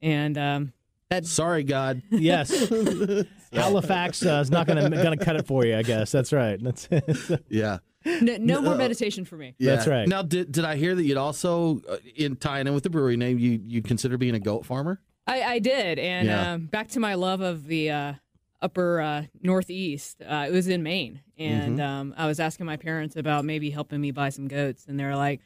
and 0.00 0.36
um, 0.38 0.72
that 1.10 1.26
Sorry, 1.26 1.62
God. 1.62 2.02
Yes. 2.10 2.50
Halifax 3.52 4.24
uh, 4.24 4.40
is 4.42 4.50
not 4.50 4.66
going 4.66 4.82
to 4.82 4.88
going 5.02 5.16
to 5.18 5.22
cut 5.24 5.36
it 5.36 5.46
for 5.46 5.64
you. 5.66 5.76
I 5.76 5.82
guess 5.82 6.10
that's 6.10 6.32
right. 6.32 6.58
That's 6.62 6.88
yeah. 7.50 7.78
no, 8.04 8.36
no 8.38 8.60
more 8.62 8.72
No. 8.72 8.78
meditation 8.78 9.24
for 9.26 9.36
me. 9.36 9.54
That's 9.60 9.86
right. 9.86 10.08
Now, 10.08 10.22
did, 10.22 10.50
did 10.50 10.64
I 10.64 10.76
hear 10.76 10.94
that 10.94 11.04
you'd 11.04 11.18
also, 11.18 11.82
uh, 11.88 11.98
in 12.16 12.36
tying 12.36 12.66
in 12.66 12.72
with 12.74 12.82
the 12.82 12.90
brewery 12.90 13.16
name, 13.18 13.38
you 13.38 13.60
you'd 13.62 13.84
consider 13.86 14.16
being 14.16 14.34
a 14.34 14.40
goat 14.40 14.64
farmer? 14.64 15.00
I, 15.26 15.42
I 15.42 15.58
did, 15.60 15.98
and 15.98 16.26
Yeah. 16.28 16.52
um, 16.52 16.66
back 16.66 16.88
to 16.88 17.00
my 17.00 17.14
love 17.14 17.40
of 17.40 17.66
the 17.66 17.90
uh, 17.90 18.12
upper 18.60 19.00
uh, 19.00 19.22
northeast. 19.42 20.20
Uh, 20.22 20.46
it 20.48 20.52
was 20.52 20.68
in 20.68 20.82
Maine, 20.82 21.20
and 21.38 21.78
Mhm. 21.78 21.82
um, 21.84 22.14
I 22.16 22.26
was 22.26 22.40
asking 22.40 22.66
my 22.66 22.76
parents 22.76 23.16
about 23.16 23.44
maybe 23.44 23.70
helping 23.70 24.00
me 24.00 24.10
buy 24.10 24.30
some 24.30 24.48
goats, 24.48 24.86
and 24.88 24.98
they're 24.98 25.16
like, 25.16 25.40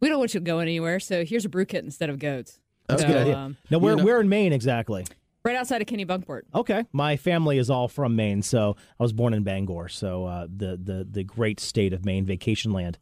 "We 0.00 0.08
don't 0.08 0.18
want 0.18 0.34
you 0.34 0.40
going 0.40 0.68
anywhere, 0.68 1.00
so 1.00 1.24
here's 1.24 1.44
a 1.44 1.48
brew 1.48 1.64
kit 1.64 1.84
instead 1.84 2.10
of 2.10 2.18
goats." 2.18 2.60
That's 2.88 3.02
so, 3.02 3.08
a 3.08 3.10
good 3.10 3.20
idea. 3.22 3.36
Um, 3.38 3.56
now, 3.70 3.78
where 3.78 3.92
you 3.92 3.96
know- 3.98 4.04
we're 4.04 4.20
in 4.20 4.28
Maine 4.28 4.52
exactly. 4.52 5.06
right 5.44 5.56
outside 5.56 5.80
of 5.80 5.88
Kennebunkport. 5.88 6.42
Okay, 6.54 6.84
my 6.92 7.16
family 7.16 7.56
is 7.58 7.70
all 7.70 7.88
from 7.88 8.14
Maine, 8.14 8.42
so 8.42 8.76
I 9.00 9.02
was 9.02 9.12
born 9.12 9.32
in 9.34 9.42
Bangor. 9.44 9.88
So 9.88 10.26
uh, 10.26 10.46
the 10.54 10.76
the 10.76 11.06
the 11.10 11.24
great 11.24 11.58
state 11.58 11.92
of 11.92 12.04
Maine, 12.04 12.24
vacation 12.26 12.72
land, 12.72 12.98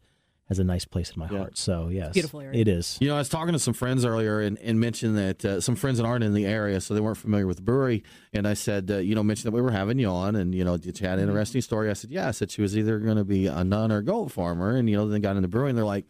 has 0.50 0.58
a 0.58 0.64
nice 0.64 0.84
place 0.84 1.10
in 1.12 1.18
my 1.20 1.28
heart. 1.28 1.56
So 1.56 1.88
yes, 1.88 2.12
beautiful 2.12 2.40
area. 2.40 2.60
It 2.60 2.68
is. 2.68 2.98
You 3.00 3.08
know, 3.08 3.14
I 3.14 3.18
was 3.18 3.28
talking 3.30 3.52
to 3.52 3.58
some 3.58 3.72
friends 3.72 4.04
earlier 4.04 4.40
and, 4.40 4.58
and 4.58 4.78
mentioned 4.80 5.16
that 5.16 5.44
uh, 5.44 5.60
some 5.60 5.76
friends 5.76 5.98
that 5.98 6.04
aren't 6.04 6.24
in 6.24 6.34
the 6.34 6.44
area, 6.44 6.80
so 6.80 6.92
they 6.92 7.00
weren't 7.00 7.16
familiar 7.18 7.46
with 7.46 7.56
the 7.58 7.62
brewery. 7.62 8.02
And 8.32 8.46
I 8.46 8.54
said, 8.54 8.90
uh, 8.90 8.96
you 8.98 9.14
know, 9.14 9.22
mentioned 9.22 9.50
that 9.52 9.56
we 9.56 9.62
were 9.62 9.70
having 9.70 9.98
you 9.98 10.08
on, 10.08 10.34
and 10.36 10.52
you 10.54 10.64
know, 10.64 10.76
did 10.76 11.00
you 11.00 11.06
had 11.06 11.18
an 11.20 11.28
interesting 11.28 11.60
story? 11.62 11.88
I 11.88 11.94
said, 11.94 12.10
yeah. 12.10 12.28
I 12.28 12.32
said 12.32 12.50
she 12.50 12.60
was 12.62 12.76
either 12.76 12.98
going 12.98 13.16
to 13.16 13.24
be 13.24 13.46
a 13.46 13.64
nun 13.64 13.90
or 13.92 13.98
a 13.98 14.04
goat 14.04 14.32
farmer, 14.32 14.76
and 14.76 14.90
you 14.90 14.96
know, 14.96 15.08
then 15.08 15.20
got 15.20 15.36
into 15.36 15.48
brewing. 15.48 15.76
They're 15.76 15.84
like, 15.84 16.04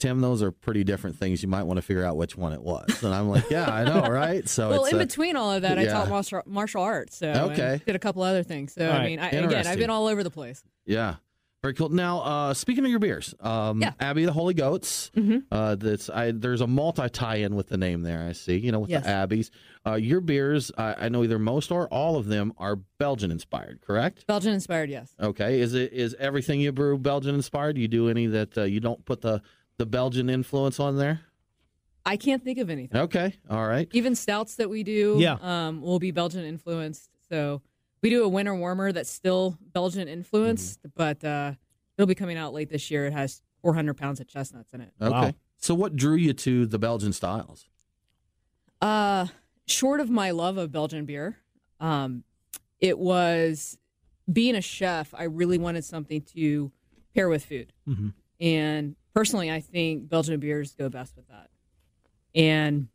Tim, 0.00 0.20
those 0.20 0.42
are 0.42 0.50
pretty 0.50 0.82
different 0.84 1.16
things. 1.16 1.42
You 1.42 1.48
might 1.48 1.62
want 1.62 1.78
to 1.78 1.82
figure 1.82 2.04
out 2.04 2.16
which 2.16 2.36
one 2.36 2.52
it 2.52 2.60
was. 2.60 3.02
And 3.04 3.14
I'm 3.14 3.28
like, 3.28 3.48
yeah, 3.50 3.72
I 3.72 3.84
know, 3.84 4.02
right? 4.10 4.46
So 4.48 4.68
well, 4.68 4.82
it's 4.84 4.92
in 4.92 4.98
uh, 5.00 5.04
between 5.04 5.36
all 5.36 5.52
of 5.52 5.62
that, 5.62 5.78
I 5.78 5.86
taught 5.86 6.08
martial, 6.08 6.42
martial 6.44 6.82
arts. 6.82 7.16
So 7.18 7.28
and 7.28 7.52
Okay. 7.52 7.80
did 7.86 7.94
a 7.94 8.00
couple 8.00 8.22
other 8.22 8.42
things. 8.42 8.72
So 8.74 8.86
All 8.86 8.96
I 8.96 9.06
mean, 9.06 9.18
I, 9.18 9.28
again, 9.30 9.66
I've 9.66 9.78
been 9.78 9.90
all 9.90 10.08
over 10.08 10.24
the 10.24 10.30
place. 10.30 10.62
Yeah. 10.84 11.16
Very 11.62 11.74
cool. 11.74 11.90
Now, 11.90 12.18
uh, 12.22 12.54
speaking 12.54 12.84
of 12.84 12.90
your 12.90 12.98
beers, 12.98 13.36
um, 13.38 13.80
Yeah. 13.80 13.92
Abbey 14.00 14.24
of 14.24 14.26
the 14.26 14.32
Holy 14.32 14.52
Goats. 14.52 15.12
Mhm. 15.14 15.44
Uh, 15.48 15.76
that's 15.76 16.10
I, 16.10 16.32
there's 16.32 16.60
a 16.60 16.66
multi 16.66 17.08
tie-in 17.08 17.54
with 17.54 17.68
the 17.68 17.76
name 17.76 18.02
there. 18.02 18.26
I 18.26 18.32
see. 18.32 18.56
You 18.56 18.72
know, 18.72 18.80
with 18.80 18.90
Yes. 18.90 19.04
the 19.04 19.10
Abbeys. 19.10 19.50
Uh, 19.86 19.94
your 19.94 20.20
beers, 20.20 20.72
I, 20.76 21.06
I 21.06 21.08
know 21.08 21.22
either 21.22 21.38
most 21.38 21.70
or 21.70 21.86
all 21.86 22.16
of 22.16 22.26
them 22.26 22.52
are 22.58 22.74
Belgian 22.98 23.30
inspired. 23.30 23.80
Correct? 23.80 24.26
Belgian 24.26 24.52
inspired, 24.54 24.90
yes. 24.90 25.14
Okay. 25.22 25.60
Is 25.60 25.74
it 25.74 25.92
is 25.92 26.16
everything 26.18 26.60
you 26.60 26.72
brew 26.72 26.98
Belgian 26.98 27.36
inspired? 27.36 27.76
Do 27.76 27.80
you 27.80 27.86
do 27.88 28.08
any 28.08 28.26
that 28.26 28.58
uh, 28.58 28.62
you 28.64 28.80
don't 28.80 29.04
put 29.04 29.20
the 29.20 29.40
the 29.78 29.86
Belgian 29.86 30.28
influence 30.28 30.80
on 30.80 30.96
there? 30.98 31.20
I 32.04 32.16
can't 32.16 32.42
think 32.42 32.58
of 32.58 32.70
anything. 32.70 33.02
Okay. 33.02 33.36
All 33.48 33.64
right. 33.64 33.88
Even 33.92 34.16
stouts 34.16 34.56
that 34.56 34.68
we 34.68 34.82
do, 34.82 35.18
Yeah. 35.20 35.36
um, 35.40 35.80
will 35.80 36.00
be 36.00 36.10
Belgian 36.10 36.44
influenced. 36.44 37.08
So 37.28 37.62
we 38.02 38.10
do 38.10 38.24
a 38.24 38.28
winter 38.28 38.54
warmer 38.54 38.92
that's 38.92 39.10
still 39.10 39.58
Belgian 39.72 40.08
influenced, 40.08 40.80
Mm-hmm. 40.82 40.90
but 40.96 41.24
uh, 41.24 41.52
it'll 41.96 42.06
be 42.08 42.14
coming 42.14 42.36
out 42.36 42.52
late 42.52 42.68
this 42.68 42.90
year. 42.90 43.06
It 43.06 43.12
has 43.12 43.40
400 43.62 43.94
pounds 43.96 44.20
of 44.20 44.26
chestnuts 44.28 44.72
in 44.74 44.80
it. 44.80 44.92
Okay. 45.00 45.10
Wow. 45.10 45.32
So, 45.58 45.74
what 45.74 45.94
drew 45.94 46.16
you 46.16 46.32
to 46.32 46.66
the 46.66 46.78
Belgian 46.78 47.12
styles? 47.12 47.66
Uh, 48.80 49.26
short 49.66 50.00
of 50.00 50.10
my 50.10 50.32
love 50.32 50.56
of 50.58 50.72
Belgian 50.72 51.04
beer, 51.04 51.38
um, 51.78 52.24
it 52.80 52.98
was 52.98 53.78
being 54.32 54.56
a 54.56 54.60
chef. 54.60 55.14
I 55.16 55.24
really 55.24 55.58
wanted 55.58 55.84
something 55.84 56.22
to 56.34 56.72
pair 57.14 57.28
with 57.28 57.44
food, 57.44 57.72
hmm 57.86 58.08
and 58.40 58.96
personally, 59.14 59.52
I 59.52 59.60
think 59.60 60.08
Belgian 60.08 60.40
beers 60.40 60.72
go 60.72 60.88
best 60.88 61.14
with 61.14 61.28
that. 61.28 61.48
And 62.34 62.88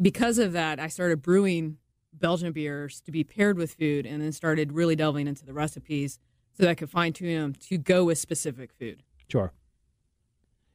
because 0.00 0.38
of 0.38 0.52
that, 0.52 0.78
I 0.78 0.88
started 0.88 1.22
brewing 1.22 1.78
Belgian 2.18 2.52
beers 2.52 3.00
to 3.02 3.12
be 3.12 3.24
paired 3.24 3.58
with 3.58 3.74
food, 3.74 4.06
and 4.06 4.22
then 4.22 4.32
started 4.32 4.72
really 4.72 4.96
delving 4.96 5.26
into 5.26 5.44
the 5.44 5.52
recipes 5.52 6.18
so 6.54 6.62
that 6.64 6.70
I 6.70 6.74
could 6.74 6.90
fine 6.90 7.12
tune 7.12 7.34
them 7.34 7.54
to 7.68 7.78
go 7.78 8.04
with 8.04 8.18
specific 8.18 8.72
food. 8.78 9.02
Sure. 9.28 9.52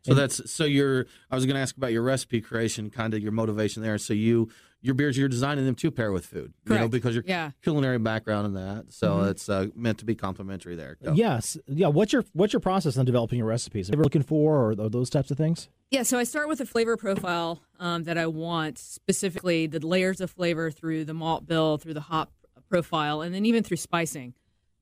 So 0.04 0.16
that's 0.16 0.52
so 0.52 0.64
you're. 0.66 1.06
I 1.30 1.36
was 1.36 1.46
going 1.46 1.56
to 1.56 1.62
ask 1.62 1.78
about 1.78 1.92
your 1.92 2.02
recipe 2.02 2.42
creation, 2.42 2.90
kind 2.90 3.14
of 3.14 3.22
your 3.22 3.32
motivation 3.32 3.84
there. 3.84 4.00
So 4.00 4.14
you 4.14 4.50
your 4.82 4.96
beers 4.96 5.18
you're 5.18 5.28
designing 5.30 5.66
them 5.66 5.76
to 5.76 5.92
pair 5.92 6.12
with 6.12 6.26
food. 6.26 6.54
You 6.66 6.72
know, 6.74 6.78
Correct. 6.78 6.92
because 6.92 7.16
your 7.16 7.24
Yeah. 7.28 7.52
culinary 7.62 8.00
background 8.00 8.48
in 8.48 8.54
that, 8.56 8.86
so 8.92 9.18
Mhm. 9.18 9.30
it's 9.32 9.48
uh, 9.50 9.68
meant 9.76 10.00
to 10.00 10.06
be 10.06 10.16
complementary 10.16 10.76
there. 10.76 10.98
Go. 11.04 11.14
Yes, 11.14 11.58
yeah. 11.68 11.88
What's 11.88 12.14
your 12.14 12.24
what's 12.34 12.54
your 12.54 12.60
process 12.60 12.98
on 12.98 13.06
developing 13.06 13.38
your 13.38 13.48
recipes? 13.48 13.90
Are 13.90 13.96
you 13.96 14.02
looking 14.02 14.24
for 14.24 14.58
or, 14.58 14.72
or 14.80 14.90
those 14.90 15.10
types 15.10 15.30
of 15.32 15.38
things? 15.38 15.70
Yeah, 15.92 16.04
so 16.04 16.18
I 16.18 16.24
start 16.24 16.48
with 16.48 16.62
a 16.62 16.66
flavor 16.66 16.96
profile 16.98 17.62
um, 17.80 18.04
that 18.06 18.18
I 18.18 18.26
want, 18.28 18.78
specifically 18.78 19.68
the 19.68 19.86
layers 19.86 20.22
of 20.22 20.32
flavor 20.32 20.72
through 20.72 21.06
the 21.06 21.14
malt 21.14 21.46
bill, 21.48 21.78
through 21.78 21.94
the 21.96 22.02
hop 22.02 22.32
profile, 22.70 23.22
and 23.22 23.36
then 23.36 23.46
even 23.46 23.64
through 23.64 23.78
spicing. 23.78 24.34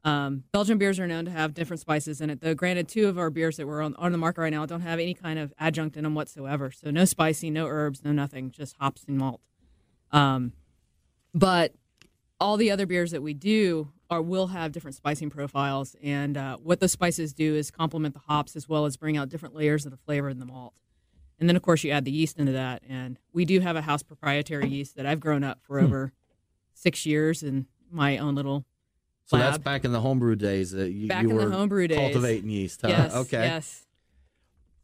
Um, 0.05 0.43
Belgian 0.53 0.77
beers 0.77 0.97
are 0.99 1.07
known 1.07 1.25
to 1.25 1.31
have 1.31 1.53
different 1.53 1.81
spices 1.81 2.21
in 2.21 2.29
it. 2.29 2.39
Though, 2.39 2.53
granted, 2.53 2.87
two 2.87 3.07
of 3.09 3.17
our 3.17 3.29
beers 3.29 3.57
that 3.57 3.67
were 3.67 3.81
on, 3.81 3.95
on 3.95 4.11
the 4.13 4.17
market 4.17 4.41
right 4.41 4.53
now 4.53 4.65
don't 4.65 4.79
have 4.81 4.99
any 4.99 5.13
kind 5.13 5.37
of 5.37 5.51
adjunct 5.59 5.97
in 5.97 6.03
them 6.03 6.15
whatsoever. 6.15 6.71
So, 6.71 6.89
no 6.89 7.03
spicy, 7.03 7.49
no 7.49 7.67
herbs, 7.67 8.01
no 8.05 8.11
nothing, 8.13 8.51
just 8.51 8.75
hops 8.79 9.03
and 9.07 9.17
malt. 9.17 9.41
Um, 10.11 10.53
but 11.33 11.73
all 12.39 12.57
the 12.57 12.71
other 12.71 12.85
beers 12.85 13.11
that 13.11 13.21
we 13.21 13.33
do 13.33 13.89
are 14.09 14.21
will 14.21 14.47
have 14.47 14.71
different 14.71 14.95
spicing 14.95 15.29
profiles, 15.29 15.95
and 16.01 16.35
uh, 16.35 16.57
what 16.57 16.79
the 16.79 16.87
spices 16.87 17.33
do 17.33 17.55
is 17.55 17.69
complement 17.69 18.13
the 18.15 18.21
hops 18.21 18.55
as 18.55 18.67
well 18.67 18.85
as 18.85 18.97
bring 18.97 19.17
out 19.17 19.29
different 19.29 19.55
layers 19.55 19.85
of 19.85 19.91
the 19.91 19.97
flavor 19.97 20.29
in 20.29 20.39
the 20.39 20.45
malt. 20.45 20.73
And 21.39 21.47
then, 21.47 21.55
of 21.55 21.61
course, 21.61 21.83
you 21.83 21.91
add 21.91 22.05
the 22.05 22.11
yeast 22.11 22.37
into 22.39 22.51
that, 22.53 22.81
and 22.89 23.19
we 23.33 23.45
do 23.45 23.59
have 23.59 23.75
a 23.75 23.81
house 23.81 24.01
proprietary 24.03 24.67
yeast 24.67 24.95
that 24.95 25.05
I've 25.05 25.19
grown 25.19 25.43
up 25.43 25.59
for 25.61 25.79
Hmm. 25.79 25.85
over 25.85 26.13
six 26.73 27.05
years 27.05 27.43
in 27.43 27.67
my 27.91 28.17
own 28.17 28.35
little 28.35 28.65
So 29.25 29.37
lab. 29.37 29.51
that's 29.53 29.63
back 29.63 29.85
in 29.85 29.91
the 29.91 30.01
homebrew 30.01 30.35
days 30.35 30.71
that 30.71 30.91
you, 30.91 31.07
Back 31.07 31.23
you 31.23 31.29
in 31.29 31.37
the 31.37 31.45
were 31.45 31.51
homebrew 31.51 31.87
days. 31.87 31.97
cultivating 31.97 32.49
yeast. 32.49 32.81
Huh? 32.81 32.87
Yes, 32.89 33.13
okay. 33.15 33.41
yes. 33.43 33.85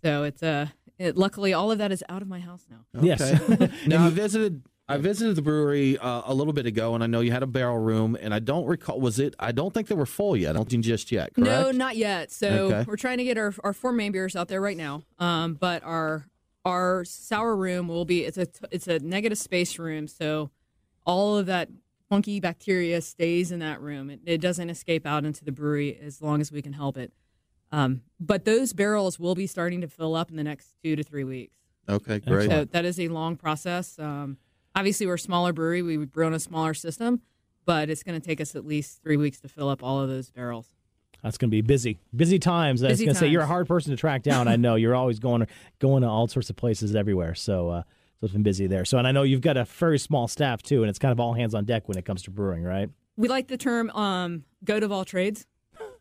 So 0.03 0.23
it's 0.23 0.43
uh, 0.43 0.67
it, 0.99 1.17
luckily 1.17 1.53
all 1.53 1.71
of 1.71 1.79
that 1.79 1.91
is 1.91 2.03
out 2.09 2.21
of 2.21 2.27
my 2.27 2.39
house 2.39 2.65
now. 2.69 2.85
Okay. 3.13 3.69
now 3.87 4.05
I 4.05 4.09
visited. 4.11 4.61
I 4.87 4.97
visited 4.97 5.35
the 5.35 5.41
brewery 5.41 5.97
uh, 5.97 6.21
a 6.25 6.33
little 6.33 6.53
bit 6.53 6.67
ago, 6.67 6.93
and 6.93 7.03
I 7.03 7.07
know 7.07 7.19
you 7.21 7.31
had 7.31 7.41
a 7.41 7.47
barrel 7.47 7.79
room, 7.79 8.15
and 8.21 8.33
I 8.33 8.39
don't 8.39 8.65
recall. 8.65 8.99
Was 8.99 9.17
it? 9.19 9.33
I 9.39 9.51
don't 9.51 9.73
think 9.73 9.87
they 9.87 9.95
were 9.95 10.05
full 10.05 10.37
yet. 10.37 10.51
I 10.51 10.53
don't 10.53 10.69
think 10.69 10.83
just 10.83 11.11
yet. 11.11 11.33
Correct. 11.33 11.49
No, 11.49 11.71
not 11.71 11.95
yet. 11.97 12.31
So 12.31 12.47
Okay. 12.67 12.85
we're 12.87 12.95
trying 12.95 13.17
to 13.17 13.23
get 13.23 13.37
our, 13.37 13.53
our 13.63 13.73
four 13.73 13.91
main 13.91 14.11
beers 14.11 14.35
out 14.35 14.47
there 14.47 14.61
right 14.61 14.77
now. 14.77 15.01
Um, 15.17 15.55
but 15.55 15.83
our 15.83 16.27
our 16.65 17.03
sour 17.05 17.55
room 17.55 17.87
will 17.87 18.05
be 18.05 18.25
it's 18.25 18.37
a 18.37 18.47
it's 18.71 18.87
a 18.87 18.99
negative 18.99 19.37
space 19.39 19.79
room, 19.79 20.07
so 20.07 20.51
all 21.05 21.37
of 21.37 21.47
that 21.47 21.69
funky 22.09 22.39
bacteria 22.39 23.01
stays 23.01 23.51
in 23.51 23.59
that 23.59 23.81
room. 23.81 24.11
It, 24.11 24.19
it 24.25 24.37
doesn't 24.41 24.69
escape 24.69 25.07
out 25.07 25.25
into 25.25 25.43
the 25.43 25.51
brewery 25.51 25.99
as 25.99 26.21
long 26.21 26.41
as 26.41 26.51
we 26.51 26.61
can 26.61 26.73
help 26.73 26.97
it. 26.97 27.11
Um, 27.71 28.01
but 28.19 28.45
those 28.45 28.73
barrels 28.73 29.19
will 29.19 29.33
be 29.33 29.47
starting 29.47 29.81
to 29.81 29.87
fill 29.87 30.15
up 30.15 30.29
in 30.29 30.35
the 30.37 30.43
next 30.43 30.75
two 30.83 30.95
to 30.95 31.03
three 31.03 31.23
weeks. 31.23 31.55
Okay, 31.89 32.19
great. 32.19 32.49
So 32.49 32.65
that 32.65 32.85
is 32.85 32.99
a 32.99 33.07
long 33.07 33.35
process. 33.35 33.97
Um, 33.97 34.37
obviously, 34.75 35.07
we're 35.07 35.15
a 35.15 35.19
smaller 35.19 35.53
brewery. 35.53 35.81
We 35.81 35.97
brew 35.97 36.25
on 36.25 36.33
a 36.33 36.39
smaller 36.39 36.73
system, 36.73 37.21
but 37.65 37.89
it's 37.89 38.03
going 38.03 38.19
to 38.19 38.25
take 38.25 38.41
us 38.41 38.55
at 38.55 38.65
least 38.65 39.01
three 39.01 39.17
weeks 39.17 39.39
to 39.41 39.47
fill 39.47 39.69
up 39.69 39.83
all 39.83 40.01
of 40.01 40.09
those 40.09 40.29
barrels. 40.29 40.67
That's 41.23 41.37
going 41.39 41.49
to 41.49 41.55
be 41.55 41.61
busy, 41.61 41.99
busy 42.15 42.37
times. 42.37 42.83
I 42.83 42.89
was 42.89 42.99
going 42.99 43.13
to 43.13 43.15
say 43.15 43.27
you're 43.27 43.41
a 43.41 43.47
hard 43.47 43.67
person 43.67 43.89
to 43.91 43.97
track 43.97 44.21
down. 44.21 44.47
I 44.47 44.57
know 44.57 44.75
you're 44.75 44.93
always 44.93 45.17
going 45.17 45.47
going 45.79 46.03
to 46.03 46.07
all 46.07 46.27
sorts 46.27 46.51
of 46.51 46.55
places 46.55 46.95
everywhere. 46.95 47.33
So 47.33 47.69
uh, 47.69 47.81
so 47.81 48.25
it's 48.25 48.33
been 48.33 48.43
busy 48.43 48.67
there. 48.67 48.85
So 48.85 48.99
and 48.99 49.07
I 49.07 49.11
know 49.11 49.23
you've 49.23 49.41
got 49.41 49.57
a 49.57 49.65
very 49.65 49.97
small 49.97 50.27
staff 50.27 50.61
too, 50.61 50.83
and 50.83 50.89
it's 50.89 50.99
kind 50.99 51.11
of 51.11 51.19
all 51.19 51.33
hands 51.33 51.55
on 51.55 51.65
deck 51.65 51.87
when 51.87 51.97
it 51.97 52.05
comes 52.05 52.21
to 52.23 52.31
brewing, 52.31 52.63
right? 52.63 52.89
We 53.17 53.27
like 53.27 53.47
the 53.47 53.57
term 53.57 53.89
um, 53.91 54.43
"goat 54.63 54.83
of 54.83 54.91
all 54.91 55.03
trades." 55.03 55.47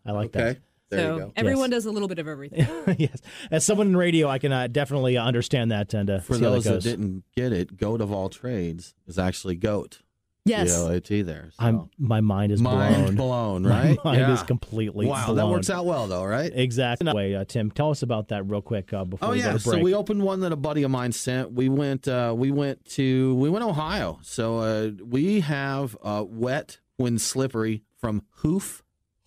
I 0.05 0.13
like 0.13 0.37
Okay. 0.37 0.59
There 0.91 1.01
so 1.01 1.15
you 1.15 1.21
go. 1.23 1.33
everyone 1.37 1.71
Yes. 1.71 1.79
does 1.79 1.87
a 1.87 1.91
little 1.93 2.09
bit 2.09 2.19
of 2.19 2.29
everything. 2.29 2.67
yes, 2.99 3.21
as 3.51 3.65
someone 3.65 3.87
in 3.89 3.97
radio, 3.97 4.29
I 4.29 4.39
can 4.39 4.53
uh, 4.53 4.67
definitely 4.69 5.17
uh, 5.17 5.25
understand 5.25 5.71
that 5.71 5.95
and 5.95 6.09
uh, 6.11 6.21
For 6.21 6.35
see 6.35 6.45
how 6.45 6.51
those 6.51 6.65
that 6.65 6.71
that 6.71 6.75
goes. 6.77 6.85
didn't 6.85 7.25
get 7.37 7.53
it, 7.53 7.77
goat 7.77 8.01
of 8.01 8.13
all 8.13 8.29
trades 8.29 8.95
is 9.07 9.19
actually 9.19 9.57
goat. 9.57 10.01
Yes. 10.47 10.77
G-O-A-T 10.77 11.23
there. 11.23 11.49
So. 11.59 11.65
I'm 11.65 11.91
my 11.99 12.21
mind 12.21 12.53
is 12.53 12.61
Mind 12.61 13.17
blown. 13.17 13.63
blown, 13.63 13.63
My 13.63 13.83
right? 13.89 14.05
mind 14.05 14.21
Yeah. 14.21 14.35
is 14.35 14.43
completely 14.43 15.07
Wow, 15.07 15.25
blown. 15.25 15.37
that 15.39 15.49
works 15.49 15.71
out 15.71 15.87
well 15.87 16.07
though, 16.07 16.23
right? 16.27 16.53
Exactly. 16.55 17.09
Anyway, 17.09 17.33
uh, 17.33 17.47
Tim, 17.47 17.71
tell 17.71 17.91
us 17.91 18.03
about 18.03 18.29
that 18.29 18.47
real 18.47 18.61
quick 18.61 18.93
uh, 18.93 19.05
before 19.07 19.31
Oh 19.31 19.33
we 19.33 19.39
yeah, 19.39 19.53
go 19.53 19.57
to 19.59 19.65
break. 19.65 19.79
so 19.79 19.83
we 19.83 19.95
opened 19.95 20.23
one 20.23 20.41
that 20.41 20.53
a 20.53 20.57
buddy 20.57 20.83
of 20.83 20.91
mine 20.91 21.13
sent. 21.13 21.53
We 21.53 21.71
went, 21.71 22.07
uh, 22.07 22.35
we 22.37 22.51
went 22.51 22.85
to, 22.91 23.35
we 23.37 23.49
went 23.49 23.65
Ohio. 23.65 24.19
So 24.21 24.59
uh, 24.59 24.91
we 25.03 25.41
have 25.41 25.97
uh, 26.03 26.25
wet 26.29 26.79
when 26.99 27.19
slippery 27.19 27.83
from 27.97 28.23
Hoof 28.43 28.83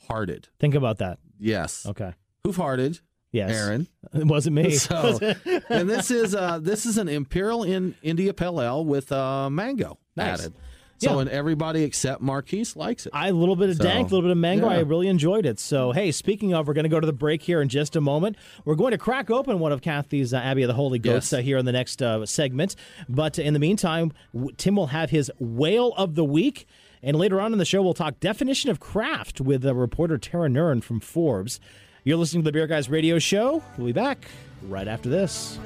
Hearted. 0.08 0.50
Think 0.60 0.76
about 0.76 1.00
that. 1.00 1.18
Yes, 1.40 1.86
Okay. 1.86 2.14
Hoof 2.44 2.56
Hearted. 2.56 3.00
Yes. 3.32 3.52
Aaron. 3.52 3.88
It 4.14 4.26
wasn't 4.26 4.56
me. 4.56 4.72
So, 4.78 5.20
and 5.70 5.90
this 5.90 6.10
is 6.12 6.34
uh, 6.34 6.60
this 6.60 6.86
is 6.86 6.98
an 6.98 7.08
Imperial 7.10 7.64
in 7.64 7.96
India 8.02 8.34
Pale 8.34 8.62
Ale 8.62 8.86
with 8.86 9.12
uh, 9.12 9.50
mango 9.50 9.98
Nice. 10.16 10.40
added. 10.40 10.54
So 11.00 11.14
Yeah. 11.14 11.20
and 11.22 11.30
everybody 11.30 11.84
except 11.84 12.22
Marquise 12.22 12.76
likes 12.76 13.06
it. 13.06 13.12
I 13.14 13.28
a 13.28 13.34
little 13.34 13.56
bit 13.56 13.70
of 13.70 13.76
So, 13.78 13.84
dank, 13.84 14.08
a 14.10 14.16
little 14.16 14.24
bit 14.24 14.32
of 14.32 14.38
mango. 14.38 14.68
yeah. 14.68 14.78
I 14.78 14.80
really 14.80 15.08
enjoyed 15.10 15.46
it. 15.46 15.60
So, 15.60 15.92
hey, 15.92 16.12
speaking 16.12 16.56
of, 16.56 16.68
we're 16.68 16.74
going 16.74 16.86
to 16.86 16.90
go 16.90 17.00
to 17.00 17.06
the 17.06 17.14
break 17.14 17.44
here 17.44 17.62
in 17.62 17.70
just 17.70 17.96
a 17.96 18.02
moment. 18.02 18.36
We're 18.66 18.74
going 18.76 18.92
to 18.94 18.98
crack 18.98 19.30
open 19.30 19.60
one 19.60 19.72
of 19.72 19.82
Kathy's 19.84 20.34
uh, 20.34 20.38
Abbey 20.38 20.64
of 20.64 20.70
the 20.70 20.74
Holy 20.74 20.98
Goats 20.98 21.32
Yes. 21.32 21.40
uh, 21.40 21.42
here 21.44 21.58
in 21.60 21.66
the 21.66 21.72
next 21.72 22.02
uh, 22.02 22.26
segment. 22.26 22.76
But 23.08 23.38
in 23.38 23.54
the 23.54 23.60
meantime, 23.60 24.12
w- 24.34 24.52
Tim 24.58 24.76
will 24.78 24.88
have 24.88 25.12
his 25.12 25.30
whale 25.38 25.94
of 25.98 26.16
the 26.16 26.26
week. 26.26 26.66
And 27.04 27.18
later 27.18 27.40
on 27.40 27.54
in 27.54 27.60
the 27.60 27.66
show, 27.66 27.82
we'll 27.82 27.94
talk 27.94 28.20
definition 28.20 28.70
of 28.70 28.80
craft 28.80 29.40
with 29.40 29.66
uh, 29.66 29.74
reporter 29.76 30.18
Tara 30.18 30.50
Nurin 30.50 30.84
from 30.84 31.00
Forbes. 31.00 31.60
You're 32.04 32.18
listening 32.18 32.44
to 32.44 32.48
the 32.48 32.52
Beer 32.52 32.68
Guys 32.68 32.90
Radio 32.90 33.20
Show. 33.20 33.62
We'll 33.78 33.88
be 33.88 33.94
back 33.94 34.28
right 34.64 34.88
after 34.88 35.10
this. 35.10 35.60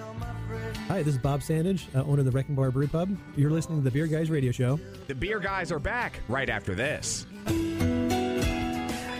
Hi, 0.87 1.03
this 1.03 1.13
is 1.13 1.19
Bob 1.19 1.41
Sandage, 1.41 1.83
uh, 1.95 2.03
owner 2.03 2.19
of 2.19 2.25
the 2.25 2.31
Wrecking 2.31 2.55
Bar 2.55 2.71
Brew 2.71 2.87
Pub. 2.87 3.15
You're 3.37 3.51
listening 3.51 3.77
to 3.79 3.83
the 3.83 3.91
Beer 3.91 4.07
Guys 4.07 4.29
Radio 4.29 4.51
Show. 4.51 4.79
The 5.07 5.15
beer 5.15 5.39
guys 5.39 5.71
are 5.71 5.79
back 5.79 6.19
right 6.27 6.49
after 6.49 6.75
this. 6.75 7.25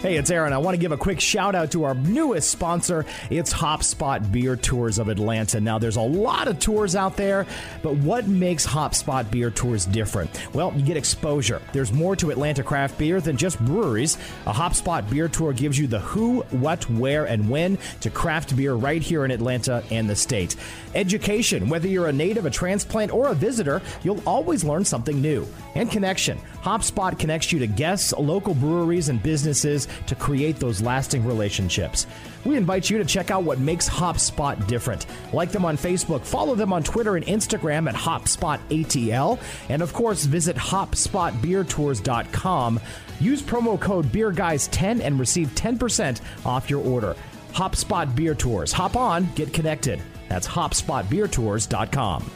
Hey, 0.01 0.17
it's 0.17 0.31
Aaron. 0.31 0.51
I 0.51 0.57
want 0.57 0.73
to 0.73 0.79
give 0.79 0.91
a 0.91 0.97
quick 0.97 1.19
shout 1.19 1.53
out 1.53 1.69
to 1.73 1.83
our 1.83 1.93
newest 1.93 2.49
sponsor. 2.49 3.05
It's 3.29 3.53
HopSpot 3.53 4.31
Beer 4.31 4.55
Tours 4.55 4.97
of 4.97 5.09
Atlanta. 5.09 5.59
Now, 5.61 5.77
there's 5.77 5.95
a 5.95 6.01
lot 6.01 6.47
of 6.47 6.57
tours 6.57 6.95
out 6.95 7.17
there, 7.17 7.45
but 7.83 7.97
what 7.97 8.27
makes 8.27 8.65
HopSpot 8.65 9.29
Beer 9.29 9.51
Tours 9.51 9.85
different? 9.85 10.31
Well, 10.55 10.73
you 10.75 10.83
get 10.83 10.97
exposure. 10.97 11.61
There's 11.71 11.93
more 11.93 12.15
to 12.15 12.31
Atlanta 12.31 12.63
craft 12.63 12.97
beer 12.97 13.21
than 13.21 13.37
just 13.37 13.63
breweries. 13.63 14.17
A 14.47 14.51
HopSpot 14.51 15.07
Beer 15.07 15.27
Tour 15.27 15.53
gives 15.53 15.77
you 15.77 15.85
the 15.85 15.99
who, 15.99 16.41
what, 16.49 16.89
where, 16.89 17.25
and 17.25 17.47
when 17.47 17.77
to 17.99 18.09
craft 18.09 18.57
beer 18.57 18.73
right 18.73 19.03
here 19.03 19.23
in 19.23 19.29
Atlanta 19.29 19.83
and 19.91 20.09
the 20.09 20.15
state. 20.15 20.55
Education, 20.95 21.69
whether 21.69 21.87
you're 21.87 22.07
a 22.07 22.11
native, 22.11 22.47
a 22.47 22.49
transplant, 22.49 23.13
or 23.13 23.27
a 23.27 23.35
visitor, 23.35 23.83
you'll 24.01 24.23
always 24.25 24.63
learn 24.63 24.83
something 24.83 25.21
new. 25.21 25.47
And 25.75 25.91
connection. 25.91 26.39
HopSpot 26.61 27.17
connects 27.17 27.51
you 27.51 27.57
to 27.59 27.67
guests, 27.67 28.13
local 28.13 28.53
breweries, 28.53 29.09
and 29.09 29.21
businesses 29.21 29.87
to 30.07 30.15
create 30.15 30.55
those 30.57 30.81
lasting 30.81 31.25
relationships. 31.25 32.07
We 32.45 32.55
invite 32.55 32.89
you 32.89 32.97
to 32.97 33.05
check 33.05 33.29
out 33.31 33.43
what 33.43 33.59
makes 33.59 33.89
HopSpot 33.89 34.65
different. 34.67 35.05
Like 35.33 35.51
them 35.51 35.65
on 35.65 35.75
Facebook, 35.77 36.23
follow 36.23 36.55
them 36.55 36.71
on 36.73 36.83
Twitter 36.83 37.15
and 37.15 37.25
Instagram 37.25 37.89
at 37.89 37.95
HopSpotATL, 37.95 39.39
and 39.69 39.81
of 39.81 39.93
course, 39.93 40.25
visit 40.25 40.55
HopSpotBeerTours.com. 40.55 42.79
Use 43.19 43.41
promo 43.41 43.79
code 43.79 44.05
BeerGuys10 44.07 45.01
and 45.01 45.19
receive 45.19 45.49
10% 45.55 46.21
off 46.45 46.69
your 46.69 46.85
order. 46.85 47.15
HopSpot 47.53 48.15
Beer 48.15 48.35
Tours. 48.35 48.71
Hop 48.71 48.95
on, 48.95 49.27
get 49.35 49.51
connected. 49.53 50.01
That's 50.29 50.47
HopSpotBeerTours.com. 50.47 52.31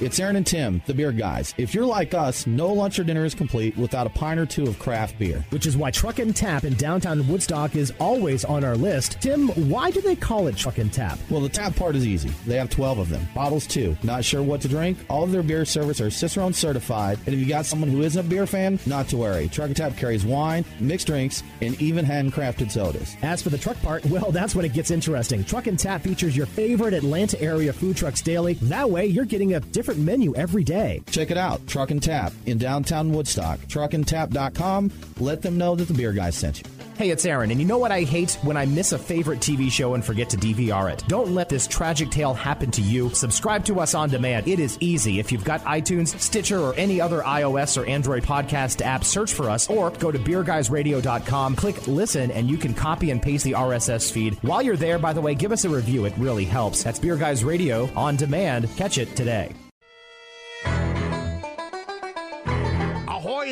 It's 0.00 0.18
Aaron 0.18 0.34
and 0.34 0.44
Tim, 0.46 0.82
the 0.86 0.94
beer 0.94 1.12
guys. 1.12 1.54
If 1.56 1.72
you're 1.72 1.86
like 1.86 2.14
us, 2.14 2.48
no 2.48 2.72
lunch 2.72 2.98
or 2.98 3.04
dinner 3.04 3.24
is 3.24 3.32
complete 3.32 3.76
without 3.76 4.08
a 4.08 4.10
pint 4.10 4.40
or 4.40 4.46
two 4.46 4.64
of 4.64 4.76
craft 4.80 5.16
beer. 5.20 5.44
Which 5.50 5.66
is 5.66 5.76
why 5.76 5.92
Truck 5.92 6.18
and 6.18 6.34
Tap 6.34 6.64
in 6.64 6.74
downtown 6.74 7.26
Woodstock 7.28 7.76
is 7.76 7.92
always 8.00 8.44
on 8.44 8.64
our 8.64 8.76
list. 8.76 9.18
Tim, 9.20 9.48
why 9.70 9.92
do 9.92 10.00
they 10.00 10.16
call 10.16 10.48
it 10.48 10.56
Truck 10.56 10.78
and 10.78 10.92
Tap? 10.92 11.16
Well, 11.30 11.40
the 11.40 11.48
tap 11.48 11.76
part 11.76 11.94
is 11.94 12.08
easy. 12.08 12.30
They 12.44 12.56
have 12.56 12.70
12 12.70 12.98
of 12.98 13.08
them. 13.08 13.26
Bottles, 13.36 13.68
too. 13.68 13.96
Not 14.02 14.24
sure 14.24 14.42
what 14.42 14.60
to 14.62 14.68
drink? 14.68 14.98
All 15.08 15.22
of 15.22 15.30
their 15.30 15.44
beer 15.44 15.64
servers 15.64 16.00
are 16.00 16.10
Cicerone 16.10 16.54
certified. 16.54 17.20
And 17.26 17.34
if 17.34 17.40
you 17.40 17.46
got 17.46 17.64
someone 17.64 17.88
who 17.88 18.02
isn't 18.02 18.26
a 18.26 18.28
beer 18.28 18.48
fan, 18.48 18.80
not 18.86 19.06
to 19.08 19.16
worry. 19.16 19.46
Truck 19.46 19.68
and 19.68 19.76
Tap 19.76 19.96
carries 19.96 20.24
wine, 20.26 20.64
mixed 20.80 21.06
drinks, 21.06 21.44
and 21.62 21.80
even 21.80 22.04
handcrafted 22.04 22.72
sodas. 22.72 23.16
As 23.22 23.42
for 23.42 23.50
the 23.50 23.58
truck 23.58 23.80
part, 23.80 24.04
well, 24.06 24.32
that's 24.32 24.56
when 24.56 24.64
it 24.64 24.72
gets 24.72 24.90
interesting. 24.90 25.44
Truck 25.44 25.68
and 25.68 25.78
Tap 25.78 26.02
features 26.02 26.36
your 26.36 26.46
favorite 26.46 26.94
Atlanta 26.94 27.40
area 27.40 27.72
food 27.72 27.96
trucks 27.96 28.20
daily. 28.20 28.54
That 28.54 28.90
way, 28.90 29.06
you're 29.06 29.24
getting 29.24 29.54
a 29.54 29.60
different 29.60 29.83
menu 29.92 30.34
every 30.34 30.64
day. 30.64 31.02
Check 31.10 31.30
it 31.30 31.36
out. 31.36 31.66
Truck 31.66 31.90
and 31.90 32.02
Tap 32.02 32.32
in 32.46 32.58
downtown 32.58 33.12
Woodstock. 33.12 33.58
Truckandtap.com. 33.60 34.90
Let 35.20 35.42
them 35.42 35.58
know 35.58 35.74
that 35.76 35.88
the 35.88 35.94
beer 35.94 36.12
guys 36.12 36.36
sent 36.36 36.60
you. 36.60 36.64
Hey, 36.96 37.10
it's 37.10 37.26
Aaron, 37.26 37.50
and 37.50 37.60
you 37.60 37.66
know 37.66 37.78
what 37.78 37.90
I 37.90 38.02
hate? 38.02 38.38
When 38.42 38.56
I 38.56 38.66
miss 38.66 38.92
a 38.92 38.98
favorite 38.98 39.40
TV 39.40 39.68
show 39.68 39.94
and 39.94 40.04
forget 40.04 40.30
to 40.30 40.36
DVR 40.36 40.92
it. 40.92 41.02
Don't 41.08 41.34
let 41.34 41.48
this 41.48 41.66
tragic 41.66 42.08
tale 42.10 42.32
happen 42.32 42.70
to 42.70 42.80
you. 42.80 43.10
Subscribe 43.10 43.64
to 43.64 43.80
us 43.80 43.96
on 43.96 44.10
demand. 44.10 44.46
It 44.46 44.60
is 44.60 44.78
easy. 44.78 45.18
If 45.18 45.32
you've 45.32 45.44
got 45.44 45.64
iTunes, 45.64 46.16
Stitcher, 46.20 46.60
or 46.60 46.72
any 46.76 47.00
other 47.00 47.22
iOS 47.22 47.76
or 47.76 47.84
Android 47.86 48.22
podcast 48.22 48.80
app, 48.80 49.02
search 49.02 49.32
for 49.34 49.50
us 49.50 49.68
or 49.68 49.90
go 49.90 50.12
to 50.12 50.20
beerguysradio.com, 50.20 51.56
click 51.56 51.84
listen, 51.88 52.30
and 52.30 52.48
you 52.48 52.56
can 52.56 52.74
copy 52.74 53.10
and 53.10 53.20
paste 53.20 53.44
the 53.44 53.52
RSS 53.52 54.12
feed. 54.12 54.38
While 54.42 54.62
you're 54.62 54.76
there, 54.76 55.00
by 55.00 55.12
the 55.12 55.20
way, 55.20 55.34
give 55.34 55.50
us 55.50 55.64
a 55.64 55.68
review. 55.68 56.04
It 56.04 56.16
really 56.16 56.44
helps. 56.44 56.84
That's 56.84 57.00
Beer 57.00 57.16
Guys 57.16 57.42
Radio 57.42 57.90
on 57.96 58.14
demand. 58.14 58.68
Catch 58.76 58.98
it 58.98 59.16
today. 59.16 59.52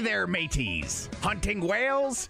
There, 0.03 0.27
mateys. 0.27 1.09
Hunting 1.23 1.61
whales? 1.61 2.29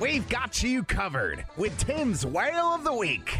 We've 0.00 0.28
got 0.28 0.62
you 0.62 0.82
covered 0.84 1.44
with 1.56 1.76
Tim's 1.78 2.24
Whale 2.24 2.74
of 2.74 2.84
the 2.84 2.92
Week. 2.92 3.38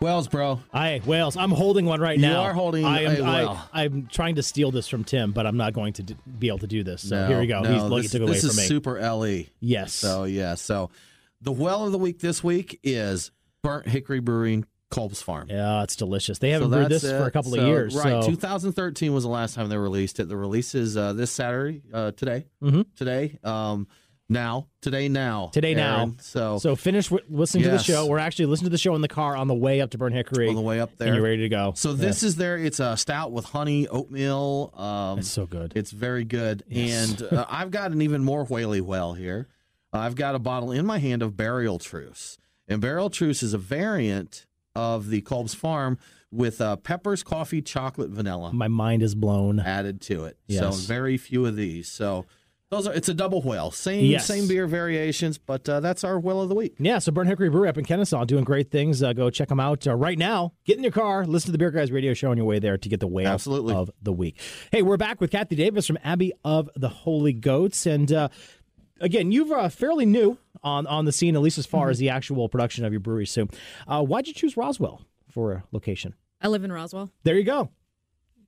Wells, 0.00 0.28
bro. 0.28 0.60
I 0.72 1.00
Wales. 1.04 1.36
I'm 1.36 1.50
holding 1.50 1.84
one 1.84 2.00
right 2.00 2.16
You 2.16 2.22
now. 2.22 2.42
are 2.42 2.52
holding 2.52 2.84
I 2.84 3.02
am, 3.02 3.20
a 3.20 3.24
whale. 3.24 3.58
I, 3.72 3.84
am 3.84 4.06
trying 4.06 4.36
to 4.36 4.42
steal 4.44 4.70
this 4.70 4.86
from 4.86 5.02
Tim, 5.02 5.32
but 5.32 5.44
I'm 5.46 5.56
not 5.56 5.72
going 5.72 5.92
to 5.94 6.04
d- 6.04 6.16
be 6.38 6.46
able 6.48 6.58
to 6.60 6.68
do 6.68 6.84
this. 6.84 7.08
So 7.08 7.26
here 7.26 7.40
we 7.40 7.48
go. 7.48 7.62
No, 7.62 7.72
He's 7.72 7.82
look, 7.82 7.96
he 7.98 8.02
this, 8.02 8.12
took 8.12 8.22
away 8.22 8.32
this 8.32 8.40
from 8.42 8.50
is 8.50 8.56
me. 8.58 8.62
super 8.64 9.00
LE. 9.00 9.44
Yes. 9.58 9.92
So 9.92 10.22
yeah. 10.24 10.54
So 10.54 10.90
the 11.40 11.50
well 11.50 11.84
of 11.84 11.92
the 11.92 11.98
week 11.98 12.20
this 12.20 12.44
week 12.44 12.78
is 12.84 13.32
Burnt 13.62 13.88
Hickory 13.88 14.20
Brewing 14.20 14.66
Kolb's 14.90 15.20
Farm. 15.22 15.48
Yeah, 15.50 15.82
it's 15.82 15.96
delicious. 15.96 16.38
They 16.38 16.50
haven't 16.50 16.70
So 16.70 16.76
brewed 16.76 16.88
this 16.88 17.02
for 17.02 17.24
a 17.24 17.30
couple 17.30 17.52
So, 17.52 17.60
of 17.60 17.66
years. 17.66 17.94
Right. 17.94 18.22
So 18.24 18.30
2013 18.30 19.12
was 19.12 19.24
the 19.24 19.30
last 19.30 19.54
time 19.54 19.68
they 19.68 19.76
released 19.76 20.18
it. 20.20 20.28
The 20.28 20.36
release 20.36 20.74
is 20.74 20.96
uh, 20.96 21.12
this 21.12 21.30
Saturday, 21.30 21.82
uh, 21.92 22.12
today. 22.12 22.46
Mhm. 22.62 22.86
Today. 22.96 23.38
Um, 23.44 23.86
now. 24.30 24.66
Today 24.82 25.08
now. 25.08 25.50
today 25.52 25.74
Aaron. 25.74 26.10
now. 26.10 26.14
So 26.20 26.58
so 26.58 26.76
finish 26.76 27.08
w- 27.08 27.24
listening 27.30 27.64
to 27.64 27.70
the 27.70 27.78
show. 27.78 28.06
We're 28.06 28.18
actually 28.18 28.46
listening 28.46 28.66
to 28.66 28.72
the 28.72 28.78
show 28.78 28.94
in 28.94 29.00
the 29.00 29.08
car 29.08 29.34
on 29.36 29.48
the 29.48 29.54
way 29.54 29.80
up 29.80 29.90
to 29.90 29.98
Burn 29.98 30.12
Hickory. 30.12 30.48
on 30.48 30.54
the 30.54 30.60
way 30.60 30.80
up 30.80 30.96
there. 30.98 31.08
and 31.08 31.16
you're 31.16 31.24
ready 31.24 31.42
to 31.42 31.48
go. 31.48 31.72
So 31.76 31.92
this 31.94 32.22
is 32.22 32.36
there. 32.36 32.56
It's 32.58 32.78
a 32.80 32.96
stout 32.96 33.32
with 33.32 33.46
honey, 33.46 33.88
oatmeal. 33.88 34.72
Um, 34.76 35.18
It's 35.20 35.28
so 35.28 35.46
good. 35.46 35.72
It's 35.76 35.90
very 35.90 36.24
good. 36.24 36.62
Yes. 36.68 37.20
And 37.20 37.32
uh, 37.38 37.46
I've 37.50 37.70
got 37.70 37.92
an 37.92 38.02
even 38.02 38.22
more 38.24 38.44
whaley 38.44 38.80
well 38.82 39.14
here. 39.14 39.48
I've 39.92 40.14
got 40.14 40.34
a 40.34 40.38
bottle 40.38 40.72
in 40.72 40.84
my 40.84 40.98
hand 40.98 41.22
of 41.22 41.34
Burial 41.36 41.78
Truce. 41.78 42.36
And 42.68 42.82
Burial 42.82 43.08
Truce 43.08 43.42
is 43.42 43.54
a 43.54 43.58
variant 43.58 44.44
of 44.74 45.08
the 45.10 45.20
Kolb's 45.22 45.54
Farm 45.54 45.98
with 46.30 46.60
uh, 46.60 46.76
peppers, 46.76 47.22
coffee, 47.22 47.62
chocolate, 47.62 48.10
vanilla 48.10 48.52
My 48.52 48.68
mind 48.68 49.02
is 49.02 49.14
blown. 49.14 49.60
added 49.60 50.00
to 50.02 50.24
it. 50.26 50.36
So 50.50 50.70
very 50.72 51.16
few 51.16 51.46
of 51.46 51.56
these. 51.56 51.88
So 51.88 52.26
those 52.70 52.86
are 52.86 52.92
it's 52.92 53.08
a 53.08 53.14
double 53.14 53.40
whale. 53.40 53.70
Same 53.70 54.04
Yes. 54.04 54.26
same 54.26 54.46
beer 54.46 54.66
variations, 54.66 55.38
but 55.38 55.66
uh, 55.66 55.80
that's 55.80 56.04
our 56.04 56.20
whale 56.20 56.42
of 56.42 56.50
the 56.50 56.54
week. 56.54 56.74
Yeah, 56.78 56.98
so 56.98 57.10
Burn 57.10 57.26
Hickory 57.26 57.48
Brewery 57.48 57.70
up 57.70 57.78
in 57.78 57.86
Kennesaw 57.86 58.26
doing 58.26 58.44
great 58.44 58.70
things. 58.70 59.02
Uh, 59.02 59.14
go 59.14 59.30
check 59.30 59.48
them 59.48 59.58
out 59.58 59.86
uh, 59.86 59.94
right 59.94 60.18
now. 60.18 60.52
Get 60.66 60.76
in 60.76 60.82
your 60.82 60.92
car, 60.92 61.24
listen 61.24 61.46
to 61.46 61.52
the 61.52 61.58
Beer 61.58 61.70
Guys 61.70 61.90
radio 61.90 62.12
show 62.12 62.30
on 62.30 62.36
your 62.36 62.44
way 62.44 62.58
there 62.58 62.76
to 62.76 62.88
get 62.90 63.00
the 63.00 63.06
whale 63.06 63.28
Absolutely. 63.28 63.74
of 63.74 63.90
the 64.02 64.12
week. 64.12 64.38
Hey, 64.70 64.82
we're 64.82 64.98
back 64.98 65.18
with 65.18 65.30
Kathy 65.30 65.56
Davis 65.56 65.86
from 65.86 65.98
Abbey 66.04 66.34
of 66.44 66.68
the 66.76 66.90
Holy 66.90 67.32
Goats. 67.32 67.86
And 67.86 68.12
uh, 68.12 68.28
again, 69.00 69.32
you're 69.32 69.58
uh, 69.58 69.70
fairly 69.70 70.04
new 70.04 70.36
on, 70.62 70.86
on 70.86 71.04
the 71.04 71.12
scene, 71.12 71.34
at 71.36 71.42
least 71.42 71.58
as 71.58 71.66
far 71.66 71.84
Mm-hmm. 71.86 71.90
as 71.92 71.98
the 71.98 72.08
actual 72.10 72.48
production 72.48 72.84
of 72.84 72.92
your 72.92 73.00
brewery. 73.00 73.26
So 73.26 73.48
uh, 73.86 74.02
why'd 74.02 74.26
you 74.26 74.34
choose 74.34 74.56
Roswell 74.56 75.02
for 75.30 75.52
a 75.52 75.64
location? 75.72 76.14
I 76.40 76.48
live 76.48 76.64
in 76.64 76.72
Roswell. 76.72 77.10
There 77.24 77.36
you 77.36 77.44
go. 77.44 77.70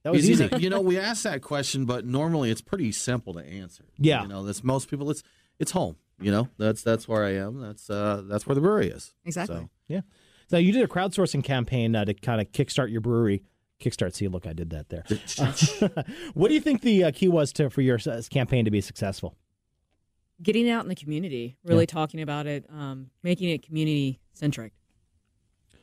That 0.03 0.13
was 0.13 0.27
You 0.27 0.33
easy. 0.35 0.49
know- 0.49 0.57
You 0.59 0.71
know, 0.71 0.81
we 0.81 0.99
ask 0.99 1.25
that 1.25 1.43
question, 1.43 1.85
but 1.85 2.05
normally 2.07 2.51
it's 2.51 2.61
pretty 2.63 2.93
simple 2.93 3.35
to 3.35 3.41
answer. 3.41 3.85
Yeah. 3.99 4.23
You 4.23 4.29
know, 4.29 4.45
that's 4.45 4.65
most 4.65 4.89
people. 4.89 5.11
It's 5.11 5.23
it's 5.59 5.73
home. 5.73 5.97
You 6.21 6.31
know, 6.31 6.49
that's 6.59 6.83
that's 6.83 7.07
where 7.09 7.25
I 7.25 7.35
am. 7.35 7.61
That's 7.61 7.89
uh 7.91 8.23
that's 8.27 8.47
where 8.47 8.55
the 8.55 8.61
brewery 8.61 8.89
is. 8.89 9.13
Exactly. 9.25 9.57
So, 9.57 9.69
Yeah. 9.89 10.01
So 10.49 10.57
you 10.59 10.73
did 10.73 10.83
a 10.83 10.89
crowdsourcing 10.89 11.45
campaign 11.45 11.95
uh, 11.95 12.05
to 12.07 12.15
kind 12.15 12.41
of 12.41 12.51
kickstart 12.53 12.91
your 12.91 13.01
brewery. 13.01 13.43
Kickstart. 13.81 14.15
See, 14.15 14.27
look, 14.29 14.47
I 14.47 14.53
did 14.53 14.71
that 14.71 14.89
there. 14.89 15.05
what 16.35 16.49
do 16.49 16.55
you 16.55 16.61
think 16.61 16.83
the 16.83 17.05
uh, 17.05 17.11
key 17.13 17.29
was 17.29 17.53
to 17.55 17.71
for 17.71 17.81
your 17.83 17.99
uh, 18.07 18.21
campaign 18.31 18.65
to 18.65 18.71
be 18.71 18.81
successful? 18.81 19.37
Getting 20.43 20.71
out 20.71 20.83
in 20.85 20.89
the 20.89 20.95
community, 20.95 21.57
really 21.65 21.87
talking 21.87 22.23
about 22.23 22.47
it, 22.47 22.65
um, 22.71 23.11
making 23.23 23.51
it 23.51 23.63
community 23.63 24.21
centric. 24.33 24.73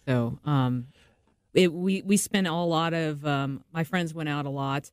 So, 0.07 0.39
um, 0.45 0.87
it, 1.53 1.71
we 1.73 2.01
we 2.01 2.17
spent 2.17 2.47
a 2.47 2.53
lot 2.53 2.93
of 2.93 3.25
um, 3.25 3.63
my 3.73 3.83
friends 3.83 4.13
went 4.13 4.29
out 4.29 4.45
a 4.45 4.49
lot, 4.49 4.91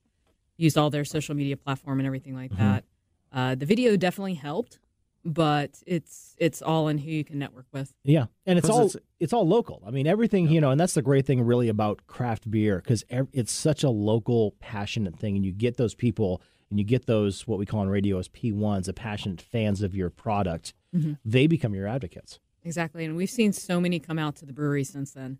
used 0.56 0.76
all 0.76 0.90
their 0.90 1.04
social 1.04 1.34
media 1.34 1.56
platform 1.56 2.00
and 2.00 2.06
everything 2.06 2.34
like 2.34 2.56
that. 2.56 2.84
Uh, 3.32 3.54
the 3.54 3.66
video 3.66 3.96
definitely 3.96 4.34
helped, 4.34 4.78
but 5.24 5.82
it's 5.86 6.34
it's 6.38 6.62
all 6.62 6.88
in 6.88 6.98
who 6.98 7.10
you 7.10 7.24
can 7.24 7.38
network 7.38 7.66
with. 7.72 7.92
Yeah, 8.04 8.26
and 8.46 8.58
it's 8.58 8.68
all 8.68 8.86
it's- 8.86 8.96
it's, 9.20 9.32
all 9.32 9.46
local. 9.48 9.82
I 9.86 9.90
mean, 9.90 10.06
everything 10.06 10.48
you 10.48 10.60
know, 10.60 10.70
and 10.70 10.78
that's 10.78 10.94
the 10.94 11.02
great 11.02 11.24
thing 11.26 11.40
really 11.42 11.68
about 11.68 12.06
craft 12.06 12.50
beer 12.50 12.76
because 12.78 13.04
it's 13.32 13.52
such 13.52 13.82
a 13.82 13.88
local, 13.90 14.52
passionate 14.60 15.18
thing, 15.18 15.34
and 15.36 15.44
you 15.46 15.52
get 15.52 15.76
those 15.78 15.94
people, 15.94 16.42
and 16.74 16.80
you 16.80 16.84
get 16.84 17.06
those 17.06 17.46
what 17.46 17.56
we 17.60 17.64
call 17.66 17.82
in 17.82 17.88
radio 17.88 18.18
as 18.18 18.26
P 18.26 18.50
ones, 18.50 18.86
the 18.86 18.92
passionate 18.92 19.40
fans 19.40 19.80
of 19.80 19.94
your 19.94 20.10
product. 20.10 20.74
They 21.24 21.46
become 21.46 21.72
your 21.72 21.86
advocates. 21.86 22.40
Exactly, 22.64 23.04
and 23.04 23.14
we've 23.14 23.30
seen 23.30 23.52
so 23.52 23.80
many 23.80 24.00
come 24.00 24.18
out 24.18 24.34
to 24.36 24.44
the 24.46 24.52
brewery 24.52 24.82
since 24.82 25.12
then. 25.12 25.38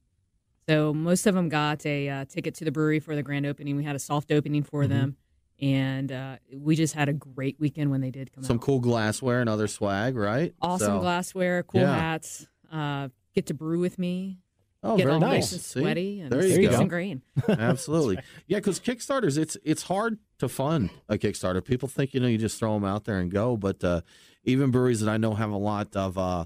So 0.68 0.94
most 0.94 1.26
of 1.26 1.34
them 1.34 1.48
got 1.48 1.84
a 1.84 2.08
uh, 2.08 2.24
ticket 2.26 2.54
to 2.56 2.64
the 2.64 2.70
brewery 2.70 3.00
for 3.00 3.16
the 3.16 3.22
grand 3.24 3.46
opening. 3.46 3.76
We 3.76 3.82
had 3.82 3.96
a 3.96 3.98
soft 3.98 4.30
opening 4.30 4.62
for 4.62 4.86
them, 4.86 5.16
and 5.60 6.12
uh, 6.12 6.36
we 6.56 6.76
just 6.76 6.94
had 6.94 7.08
a 7.08 7.12
great 7.12 7.58
weekend 7.58 7.90
when 7.90 8.00
they 8.00 8.10
did 8.12 8.32
come 8.32 8.44
some 8.44 8.58
out. 8.58 8.62
cool 8.62 8.78
glassware 8.78 9.40
and 9.40 9.48
other 9.50 9.66
swag, 9.66 10.16
right? 10.16 10.54
Awesome 10.62 10.86
So- 10.86 11.00
glassware, 11.00 11.64
cool 11.64 11.80
Yeah. 11.80 11.98
hats. 11.98 12.46
Uh, 12.70 13.08
get 13.34 13.46
to 13.46 13.54
brew 13.54 13.80
with 13.80 13.98
me. 13.98 14.38
Oh, 14.82 14.96
get 14.98 15.04
very 15.04 15.14
all 15.14 15.20
nice. 15.20 15.30
nice 15.30 15.52
and 15.52 15.60
See? 15.62 15.80
sweaty 15.80 16.20
and 16.20 16.30
There 16.30 16.46
you 16.46 16.68
go. 16.68 16.80
and 16.80 16.90
green. 16.90 17.22
Absolutely. 17.48 18.18
Yeah, 18.46 18.58
because 18.58 18.80
Kickstarters, 18.80 19.38
it's 19.38 19.56
it's 19.64 19.84
hard 19.84 20.18
to 20.48 20.54
fund 20.54 20.90
a 21.09 21.16
Kickstarter. 21.18 21.64
People 21.64 21.88
think 21.88 22.14
you 22.14 22.20
know 22.20 22.26
you 22.28 22.38
just 22.38 22.59
throw 22.59 22.74
them 22.74 22.85
out 22.85 23.04
there 23.04 23.18
and 23.18 23.30
go, 23.30 23.57
but 23.57 23.83
uh, 23.83 24.00
even 24.44 24.70
breweries 24.70 25.00
that 25.00 25.11
I 25.11 25.16
know 25.16 25.35
have 25.35 25.50
a 25.50 25.57
lot 25.57 25.94
of 25.96 26.16
uh, 26.18 26.44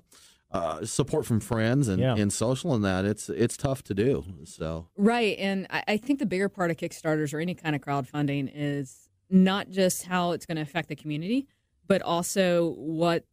uh, 0.51 0.85
support 0.87 1.27
from 1.27 1.41
friends 1.41 1.89
and, 1.89 2.01
Yeah. 2.01 2.17
and 2.17 2.33
social 2.33 2.75
and 2.75 2.85
that 2.85 3.05
it's 3.05 3.29
it's 3.29 3.57
tough 3.57 3.83
to 3.85 3.95
do. 3.95 4.25
So 4.45 4.87
Right. 4.97 5.37
And 5.39 5.67
I, 5.71 5.83
I 5.89 5.97
think 5.99 6.19
the 6.21 6.27
bigger 6.27 6.49
part 6.49 6.71
of 6.71 6.77
Kickstarters 6.79 7.35
or 7.35 7.41
any 7.41 7.55
kind 7.55 7.77
of 7.77 7.83
crowdfunding 7.83 8.51
is 8.55 9.11
not 9.31 9.69
just 9.69 10.05
how 10.05 10.33
it's 10.33 10.47
going 10.47 10.57
to 10.57 10.63
affect 10.63 10.89
the 10.89 10.97
community, 10.97 11.47
but 11.87 12.01
also 12.01 12.71
what, 12.79 13.25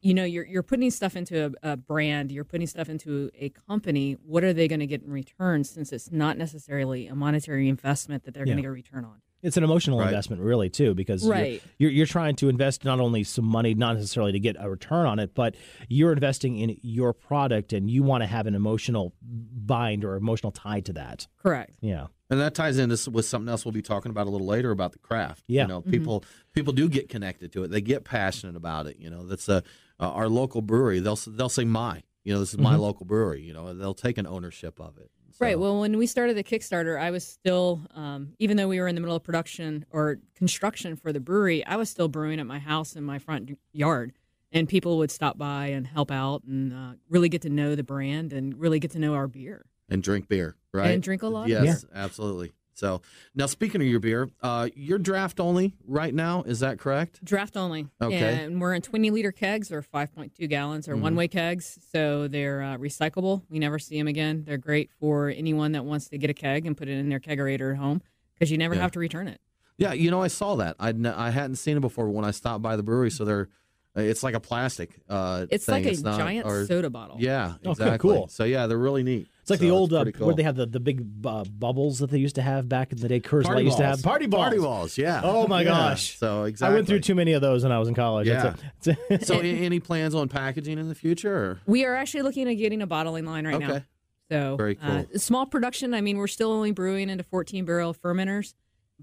you 0.00 0.14
know, 0.14 0.24
you're, 0.24 0.44
you're 0.46 0.62
putting 0.64 0.90
stuff 0.90 1.14
into 1.16 1.54
a, 1.62 1.72
a 1.72 1.76
brand, 1.76 2.32
you're 2.32 2.44
putting 2.44 2.66
stuff 2.66 2.88
into 2.88 3.30
a 3.38 3.50
company. 3.50 4.14
What 4.24 4.42
are 4.42 4.52
they 4.52 4.66
going 4.66 4.80
to 4.80 4.86
get 4.86 5.02
in 5.02 5.10
return 5.12 5.62
since 5.62 5.92
it's 5.92 6.10
not 6.10 6.36
necessarily 6.38 7.06
a 7.06 7.14
monetary 7.14 7.68
investment 7.68 8.24
that 8.24 8.34
they're 8.34 8.44
going 8.44 8.56
to 8.56 8.62
get 8.62 8.68
a 8.68 8.72
return 8.72 9.04
on? 9.04 9.20
It's 9.42 9.56
an 9.56 9.62
emotional 9.64 9.98
Right. 10.00 10.08
investment, 10.08 10.42
really, 10.42 10.68
too, 10.68 10.94
because 10.94 11.24
you're- 11.24 11.60
you're, 11.78 11.90
you're 11.90 12.06
trying 12.06 12.34
to 12.36 12.48
invest 12.48 12.84
not 12.84 12.98
only 12.98 13.22
some 13.24 13.44
money, 13.44 13.72
not 13.74 13.94
necessarily 13.94 14.32
to 14.32 14.40
get 14.40 14.56
a 14.58 14.68
return 14.68 15.06
on 15.06 15.18
it, 15.20 15.34
but 15.34 15.54
you're 15.88 16.12
investing 16.12 16.58
in 16.58 16.76
your 16.82 17.12
product, 17.12 17.72
and 17.72 17.88
you 17.90 18.02
want 18.02 18.22
to 18.22 18.26
have 18.26 18.46
an 18.48 18.54
emotional 18.56 19.14
bind 19.22 20.04
or 20.04 20.16
emotional 20.16 20.50
tie 20.52 20.80
to 20.80 20.92
that. 20.94 21.26
Correct. 21.42 21.72
Yeah. 21.80 22.08
and 22.30 22.38
that 22.40 22.54
ties 22.54 22.76
into 22.76 22.92
s- 22.92 23.08
with 23.08 23.24
something 23.24 23.48
else 23.48 23.64
we'll 23.64 23.72
be 23.72 23.80
talking 23.80 24.10
about 24.10 24.26
a 24.26 24.30
little 24.30 24.46
later 24.46 24.70
about 24.70 24.92
the 24.92 24.98
craft. 24.98 25.44
Yeah. 25.46 25.62
you 25.62 25.68
know, 25.68 25.80
people 25.80 26.24
people 26.52 26.74
do 26.74 26.86
get 26.88 27.08
connected 27.08 27.52
to 27.52 27.62
it. 27.64 27.68
They 27.70 27.80
get 27.80 28.04
passionate 28.04 28.54
about 28.54 28.86
it. 28.86 28.98
You 28.98 29.08
know, 29.08 29.24
that's 29.26 29.48
a 29.48 29.62
uh, 29.98 30.10
our 30.10 30.28
local 30.28 30.60
brewery. 30.60 31.00
They'll 31.00 31.16
they'll 31.26 31.48
say 31.48 31.64
my. 31.64 32.02
You 32.24 32.34
know, 32.34 32.40
this 32.40 32.52
is 32.52 32.58
my 32.58 32.76
local 32.76 33.06
brewery. 33.06 33.40
You 33.40 33.54
know, 33.54 33.72
they'll 33.72 33.94
take 33.94 34.18
an 34.18 34.26
ownership 34.26 34.78
of 34.78 34.98
it. 34.98 35.10
So- 35.38 35.44
Right. 35.46 35.58
Well, 35.58 35.80
when 35.80 35.96
we 35.96 36.06
started 36.06 36.36
the 36.36 36.42
Kickstarter, 36.44 36.98
I 37.00 37.10
was 37.10 37.24
still, 37.24 37.80
um, 37.94 38.32
even 38.38 38.56
though 38.56 38.68
we 38.68 38.80
were 38.80 38.88
in 38.88 38.94
the 38.94 39.00
middle 39.00 39.16
of 39.16 39.22
production 39.22 39.84
or 39.90 40.18
construction 40.34 40.96
for 40.96 41.12
the 41.12 41.20
brewery, 41.20 41.64
I 41.64 41.76
was 41.76 41.88
still 41.88 42.08
brewing 42.08 42.40
at 42.40 42.46
my 42.46 42.58
house 42.58 42.96
in 42.96 43.04
my 43.04 43.18
front 43.18 43.56
yard. 43.72 44.12
And 44.50 44.66
people 44.68 44.96
would 44.98 45.10
stop 45.10 45.36
by 45.36 45.66
and 45.66 45.86
help 45.86 46.10
out 46.10 46.42
and 46.44 46.72
uh, 46.72 46.92
really 47.10 47.28
get 47.28 47.42
to 47.42 47.50
know 47.50 47.74
the 47.76 47.82
brand 47.84 48.32
and 48.32 48.58
really 48.58 48.78
get 48.80 48.90
to 48.92 48.98
know 48.98 49.14
our 49.14 49.28
beer. 49.28 49.66
and 49.90 50.02
drink 50.02 50.28
beer, 50.28 50.54
right? 50.72 50.90
And 50.90 51.02
drink 51.02 51.22
a 51.22 51.28
lot 51.28 51.44
of 51.44 51.48
Yes, 51.50 51.84
absolutely. 51.94 52.52
So 52.78 53.02
now, 53.34 53.46
speaking 53.46 53.80
of 53.80 53.88
your 53.88 53.98
beer, 53.98 54.30
uh, 54.40 54.68
you're 54.76 54.98
draft 55.00 55.40
only 55.40 55.74
right 55.84 56.14
now. 56.14 56.44
Is 56.44 56.60
that 56.60 56.78
correct? 56.78 57.24
Draft 57.24 57.56
only. 57.56 57.88
Okay. 58.00 58.44
And 58.44 58.60
we're 58.60 58.72
in 58.72 58.82
20 58.82 59.10
liter 59.10 59.32
kegs 59.32 59.72
or 59.72 59.82
5.2 59.82 60.46
gallons 60.48 60.88
or 60.88 60.94
Mhm. 60.94 61.00
one 61.00 61.16
way 61.16 61.26
kegs. 61.26 61.76
So 61.92 62.28
they're 62.28 62.62
uh, 62.62 62.76
recyclable. 62.78 63.42
We 63.50 63.58
never 63.58 63.80
see 63.80 63.98
them 63.98 64.06
again. 64.06 64.44
They're 64.46 64.58
great 64.58 64.90
for 65.00 65.28
anyone 65.28 65.72
that 65.72 65.84
wants 65.84 66.08
to 66.10 66.18
get 66.18 66.30
a 66.30 66.34
keg 66.34 66.66
and 66.66 66.76
put 66.76 66.86
it 66.88 66.92
in 66.98 67.08
their 67.08 67.18
kegerator 67.20 67.72
at 67.72 67.78
home 67.78 68.00
because 68.34 68.52
you 68.52 68.58
never 68.58 68.76
Yeah. 68.76 68.82
have 68.82 68.92
to 68.92 69.00
return 69.00 69.26
it. 69.26 69.40
Yeah, 69.76 69.92
you 69.92 70.10
know, 70.12 70.22
I 70.22 70.28
saw 70.28 70.54
that. 70.56 70.76
I 70.78 70.90
I 71.16 71.30
hadn't 71.30 71.56
seen 71.56 71.76
it 71.76 71.80
before 71.80 72.08
when 72.08 72.24
I 72.24 72.30
stopped 72.30 72.62
by 72.62 72.76
the 72.76 72.82
brewery. 72.84 73.10
So 73.10 73.24
they're 73.24 73.48
it's 73.96 74.22
like 74.22 74.34
a 74.36 74.40
plastic. 74.40 74.90
Uh, 75.08 75.46
It's 75.50 75.64
thing. 75.66 75.84
like 75.84 75.98
a 75.98 76.00
not- 76.02 76.18
giant 76.20 76.46
or- 76.46 76.64
soda 76.66 76.88
bottle. 76.90 77.16
Yeah, 77.18 77.54
Oh, 77.54 77.58
good, 77.64 77.70
exactly. 77.82 77.98
cool. 78.14 78.28
So 78.28 78.44
yeah, 78.44 78.68
they're 78.68 78.78
really 78.78 79.02
neat. 79.02 79.26
It's 79.48 79.50
like 79.50 79.60
So 79.60 79.64
the 79.64 79.70
old 79.70 79.94
uh, 79.94 80.04
cool. 80.12 80.26
where 80.26 80.36
they 80.36 80.42
have 80.42 80.56
the, 80.56 80.66
the 80.66 80.78
big 80.78 81.06
uh, 81.24 81.44
bubbles 81.44 82.00
that 82.00 82.10
they 82.10 82.18
used 82.18 82.34
to 82.34 82.42
have 82.42 82.68
back 82.68 82.92
in 82.92 82.98
the 82.98 83.08
day. 83.08 83.18
Coors 83.18 83.44
Party 83.44 83.56
Light 83.60 83.64
used 83.64 83.78
to 83.78 83.86
have 83.86 84.02
party 84.02 84.26
balls. 84.26 84.42
Party 84.44 84.58
balls, 84.58 84.98
yeah. 84.98 85.22
Oh 85.24 85.46
my 85.46 85.62
Yeah. 85.62 85.68
gosh. 85.68 86.18
So 86.18 86.44
exactly. 86.44 86.72
I 86.74 86.76
went 86.76 86.86
through 86.86 87.00
too 87.00 87.14
many 87.14 87.32
of 87.32 87.40
those 87.40 87.62
when 87.62 87.72
I 87.72 87.78
was 87.78 87.88
in 87.88 87.94
college. 87.94 88.26
Yeah. 88.28 88.54
That's 88.82 89.22
a- 89.22 89.24
so 89.24 89.40
a- 89.40 89.42
any 89.42 89.80
plans 89.80 90.14
on 90.14 90.28
packaging 90.28 90.78
in 90.78 90.88
the 90.90 90.94
future? 90.94 91.34
Or? 91.34 91.60
We 91.66 91.86
are 91.86 91.94
actually 91.94 92.22
looking 92.24 92.46
at 92.48 92.54
getting 92.54 92.82
a 92.82 92.86
bottling 92.86 93.24
line 93.24 93.46
right 93.46 93.58
now. 93.58 93.70
Okay. 93.70 93.84
So 94.30 94.56
Very 94.56 94.76
uh, 94.82 95.04
cool. 95.04 95.18
small 95.18 95.46
production. 95.46 95.94
I 95.94 96.02
mean, 96.02 96.18
we're 96.18 96.26
still 96.26 96.52
only 96.52 96.72
brewing 96.72 97.08
into 97.08 97.24
14 97.24 97.64
barrel 97.64 97.94
fermenters, 97.94 98.52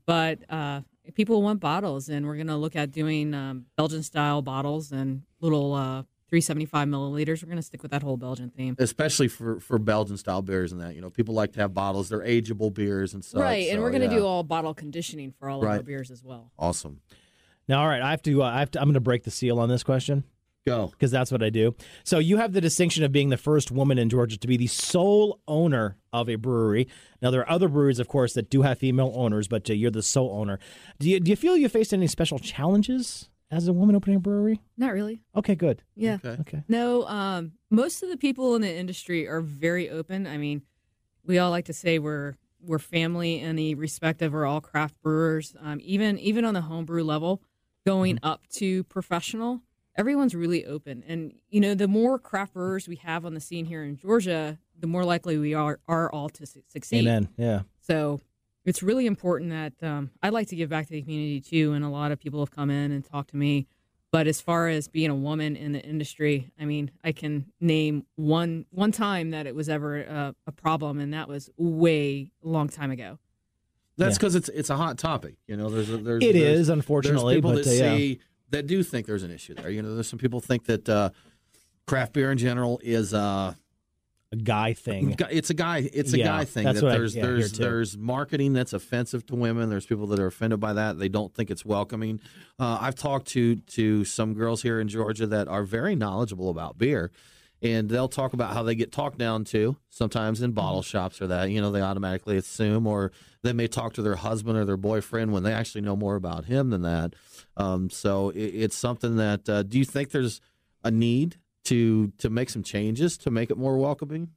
but 0.05 0.39
uh, 0.51 0.81
people 1.15 1.41
want 1.41 1.59
bottles, 1.59 2.09
and 2.09 2.27
we're 2.27 2.35
going 2.35 2.45
to 2.47 2.55
look 2.57 2.75
at 2.75 2.91
doing 2.91 3.33
um, 3.33 3.65
Belgian 3.75 4.03
style 4.03 4.43
bottles 4.43 4.91
and 4.91 5.23
little 5.41 5.73
uh, 5.73 6.03
375 6.29 6.87
milliliters. 6.87 7.43
We're 7.43 7.47
going 7.47 7.57
to 7.57 7.63
stick 7.63 7.81
with 7.81 7.91
that 7.91 8.01
whole 8.01 8.17
Belgian 8.17 8.49
theme. 8.49 8.75
Especially 8.79 9.27
for, 9.27 9.59
for 9.59 9.77
Belgian 9.77 10.17
style 10.17 10.41
beers 10.41 10.71
and 10.71 10.81
that. 10.81 10.95
You 10.95 11.01
know, 11.01 11.09
people 11.09 11.35
like 11.35 11.53
to 11.53 11.59
have 11.59 11.73
bottles. 11.73 12.09
They're 12.09 12.19
ageable 12.21 12.73
beers 12.73 13.13
and 13.13 13.23
stuff. 13.23 13.41
right, 13.41 13.69
and 13.69 13.77
so, 13.77 13.81
we're 13.81 13.91
going 13.91 14.01
to 14.01 14.13
yeah. 14.13 14.19
do 14.19 14.25
all 14.25 14.43
bottle 14.43 14.73
conditioning 14.73 15.33
for 15.37 15.49
all 15.49 15.63
of 15.63 15.69
our 15.69 15.83
beers 15.83 16.11
as 16.11 16.23
well. 16.23 16.51
Awesome. 16.57 17.01
Now, 17.67 17.81
all 17.81 17.87
right, 17.87 18.01
I 18.01 18.11
have 18.11 18.21
to. 18.23 18.43
Uh, 18.43 18.47
I 18.47 18.59
have 18.59 18.71
to. 18.71 18.79
I'm 18.79 18.85
going 18.85 18.95
to 18.95 18.99
break 18.99 19.23
the 19.23 19.31
seal 19.31 19.59
on 19.59 19.69
this 19.69 19.83
question. 19.83 20.23
Go 20.65 20.87
because 20.87 21.11
that's 21.11 21.31
what 21.31 21.43
I 21.43 21.51
do. 21.51 21.75
So 22.03 22.17
you 22.17 22.37
have 22.37 22.53
the 22.53 22.61
distinction 22.61 23.03
of 23.03 23.11
being 23.11 23.29
the 23.29 23.37
first 23.37 23.69
woman 23.71 23.99
in 23.99 24.09
Georgia 24.09 24.35
to 24.35 24.47
be 24.47 24.57
the 24.57 24.65
sole 24.65 25.39
owner 25.47 25.97
of 26.11 26.27
a 26.27 26.37
brewery. 26.37 26.87
Now 27.21 27.29
there 27.29 27.41
are 27.41 27.49
other 27.49 27.67
breweries, 27.67 27.99
of 27.99 28.07
course, 28.07 28.33
that 28.33 28.49
do 28.49 28.63
have 28.63 28.79
female 28.79 29.11
owners, 29.15 29.47
but 29.47 29.69
uh, 29.69 29.73
you're 29.73 29.91
the 29.91 30.01
sole 30.01 30.31
owner. 30.31 30.57
Do 30.99 31.07
you 31.07 31.19
do 31.19 31.29
you 31.29 31.35
feel 31.35 31.55
you 31.55 31.69
faced 31.69 31.93
any 31.93 32.07
special 32.07 32.39
challenges 32.39 33.29
as 33.51 33.67
a 33.67 33.73
woman 33.73 33.95
opening 33.95 34.17
a 34.17 34.19
brewery? 34.19 34.59
Not 34.77 34.93
really. 34.93 35.21
Okay, 35.35 35.55
good. 35.55 35.81
Yeah. 35.95 36.17
Okay. 36.23 36.37
Okay. 36.41 36.63
No, 36.67 37.05
um, 37.07 37.53
most 37.69 38.03
of 38.03 38.09
the 38.09 38.17
people 38.17 38.55
in 38.55 38.61
the 38.61 38.73
industry 38.75 39.27
are 39.27 39.41
very 39.41 39.89
open. 39.89 40.27
I 40.27 40.37
mean, 40.37 40.61
we 41.25 41.37
all 41.39 41.51
like 41.51 41.65
to 41.65 41.73
say 41.73 41.99
we're 41.99 42.35
we're 42.61 42.79
family 42.79 43.39
in 43.39 43.55
the 43.55 43.75
respect 43.75 44.21
of 44.23 44.33
we're 44.33 44.45
all 44.45 44.61
craft 44.61 44.99
brewers. 45.01 45.55
Um, 45.61 45.79
even 45.83 46.17
even 46.19 46.45
on 46.45 46.53
the 46.53 46.61
homebrew 46.61 47.03
level, 47.03 47.41
going 47.85 48.15
Mm-hmm. 48.15 48.25
up 48.25 48.47
to 48.53 48.83
professional, 48.85 49.61
everyone's 49.95 50.33
really 50.35 50.65
open. 50.65 51.03
And 51.07 51.33
you 51.49 51.59
know, 51.61 51.75
the 51.75 51.87
more 51.87 52.17
craft 52.19 52.53
brewers 52.53 52.87
we 52.87 52.95
have 52.97 53.25
on 53.25 53.33
the 53.35 53.39
scene 53.41 53.65
here 53.65 53.83
in 53.83 53.95
Georgia, 53.97 54.57
the 54.79 54.87
more 54.87 55.05
likely 55.05 55.37
we 55.37 55.53
are 55.53 55.79
are 55.87 56.11
all 56.11 56.29
to 56.29 56.45
su- 56.45 56.63
succeed. 56.67 57.01
Amen. 57.07 57.29
Yeah. 57.37 57.61
So 57.81 58.19
it's 58.65 58.83
really 58.83 59.05
important 59.05 59.51
that 59.51 59.73
um, 59.87 60.11
I 60.21 60.29
like 60.29 60.47
to 60.49 60.55
give 60.55 60.69
back 60.69 60.87
to 60.87 60.91
the 60.91 61.01
community 61.01 61.39
too, 61.39 61.73
and 61.73 61.85
a 61.85 61.89
lot 61.89 62.11
of 62.11 62.19
people 62.19 62.39
have 62.39 62.51
come 62.51 62.69
in 62.69 62.91
and 62.91 63.05
talked 63.05 63.29
to 63.29 63.37
me. 63.37 63.67
But 64.11 64.27
as 64.27 64.39
far 64.39 64.69
as 64.69 64.87
being 64.87 65.09
a 65.09 65.15
woman 65.15 65.55
in 65.55 65.73
the 65.73 65.81
industry, 65.81 66.49
I 66.59 66.65
mean, 66.65 66.91
I 67.03 67.11
can 67.11 67.51
name 67.59 68.05
one 68.15 68.65
one 68.71 68.91
time 68.91 69.31
that 69.31 69.45
it 69.45 69.55
was 69.55 69.67
ever 69.67 70.01
a, 70.01 70.35
a 70.47 70.51
problem, 70.51 70.99
and 70.99 71.13
that 71.13 71.27
was 71.27 71.49
way 71.57 72.31
a 72.43 72.47
long 72.47 72.69
time 72.69 72.91
ago. 72.91 73.19
That's 73.97 74.17
because 74.17 74.35
it's 74.35 74.49
it's 74.49 74.69
a 74.69 74.77
hot 74.77 74.97
topic. 74.97 75.35
You 75.47 75.57
know, 75.57 75.69
there's 75.69 75.89
a, 75.89 75.97
there's 75.97 76.23
It 76.23 76.33
there's, 76.33 76.59
is, 76.61 76.69
unfortunately, 76.69 77.35
There's 77.35 77.37
people 77.37 77.53
but, 77.53 77.63
that 77.65 77.69
uh, 77.69 77.73
yeah. 77.73 77.97
see 77.97 78.19
that 78.51 78.67
do 78.67 78.83
think 78.83 79.05
there's 79.05 79.23
an 79.23 79.31
issue 79.31 79.53
there. 79.53 79.69
You 79.69 79.81
know, 79.81 79.93
there's 79.95 80.07
some 80.07 80.19
people 80.19 80.39
think 80.39 80.65
that 80.65 80.87
uh, 80.87 81.09
craft 81.85 82.13
beer 82.13 82.31
in 82.31 82.37
general 82.37 82.79
is 82.83 83.13
uh, 83.13 83.53
a 84.31 84.35
guy 84.37 84.73
thing. 84.73 85.15
It's 85.29 85.49
a 85.49 85.53
guy. 85.53 85.89
It's 85.93 86.13
a 86.13 86.17
Yeah, 86.17 86.25
guy 86.25 86.45
thing. 86.45 86.65
that's 86.65 86.79
That 86.81 86.85
what 86.85 86.93
I- 86.93 86.97
yeah, 87.03 87.09
here 87.09 87.21
there's 87.21 87.51
there's 87.53 87.97
marketing 87.97 88.53
that's 88.53 88.73
offensive 88.73 89.25
to 89.27 89.35
women. 89.35 89.69
There's 89.69 89.85
people 89.85 90.07
that 90.07 90.19
are 90.19 90.27
offended 90.27 90.59
by 90.59 90.73
that. 90.73 90.97
They 90.99 91.09
don't 91.09 91.33
think 91.33 91.51
it's 91.51 91.63
welcoming. 91.65 92.19
Uh, 92.59 92.77
I've 92.81 92.95
talked 92.95 93.27
to 93.29 93.55
to 93.57 94.03
some 94.05 94.33
girls 94.33 94.61
here 94.63 94.79
in 94.79 94.87
Georgia 94.87 95.27
that 95.27 95.47
are 95.47 95.63
very 95.63 95.95
knowledgeable 95.95 96.49
about 96.49 96.77
beer. 96.77 97.11
And 97.61 97.89
they'll 97.89 98.09
talk 98.09 98.33
about 98.33 98.53
how 98.53 98.63
they 98.63 98.75
get 98.75 98.91
talked 98.91 99.17
down 99.17 99.43
to 99.45 99.77
sometimes 99.89 100.41
in 100.41 100.51
bottle 100.51 100.81
Mm-hmm. 100.81 100.89
shops 100.89 101.21
or 101.21 101.27
that, 101.27 101.49
you 101.49 101.61
know, 101.61 101.71
they 101.71 101.81
automatically 101.81 102.35
assume, 102.37 102.85
or 102.85 103.11
they 103.43 103.53
may 103.53 103.67
talk 103.67 103.93
to 103.93 104.01
their 104.01 104.17
husband 104.17 104.57
or 104.57 104.65
their 104.65 104.77
boyfriend 104.77 105.31
when 105.31 105.43
they 105.43 105.53
actually 105.53 105.81
know 105.81 105.95
more 105.95 106.15
about 106.15 106.45
him 106.45 106.69
than 106.69 106.81
that. 106.81 107.13
Um, 107.57 107.89
so 107.89 108.29
it, 108.31 108.39
it's 108.43 108.75
something 108.75 109.15
that, 109.15 109.47
uh, 109.49 109.63
do 109.63 109.79
you 109.79 109.85
think 109.85 110.11
there's 110.11 110.41
a 110.83 110.91
need 110.91 111.37
to 111.65 112.11
to 112.17 112.29
make 112.29 112.49
some 112.49 112.63
changes 112.63 113.17
to 113.19 113.31
make 113.31 113.51
it 113.51 113.57
more 113.57 113.77
welcoming? 113.77 114.29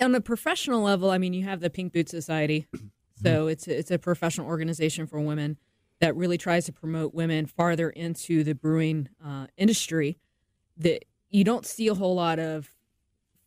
on 0.00 0.14
a 0.14 0.20
professional 0.20 0.82
level, 0.82 1.10
I 1.10 1.18
mean, 1.18 1.32
you 1.32 1.44
have 1.44 1.58
the 1.60 1.70
Pink 1.70 1.92
Boot 1.92 2.08
Society, 2.08 2.68
so 3.22 3.48
it's 3.48 3.66
a, 3.66 3.76
it's 3.78 3.90
a 3.90 3.98
professional 3.98 4.46
organization 4.46 5.06
for 5.06 5.20
women 5.20 5.58
that 6.00 6.14
really 6.14 6.38
tries 6.38 6.66
to 6.66 6.72
promote 6.72 7.12
women 7.14 7.46
farther 7.46 7.90
into 7.90 8.44
the 8.44 8.54
brewing 8.54 9.08
uh, 9.24 9.48
industry. 9.56 10.16
That 10.76 11.04
you 11.30 11.42
don't 11.42 11.66
see 11.66 11.88
a 11.88 11.94
whole 11.94 12.14
lot 12.14 12.38
of 12.38 12.70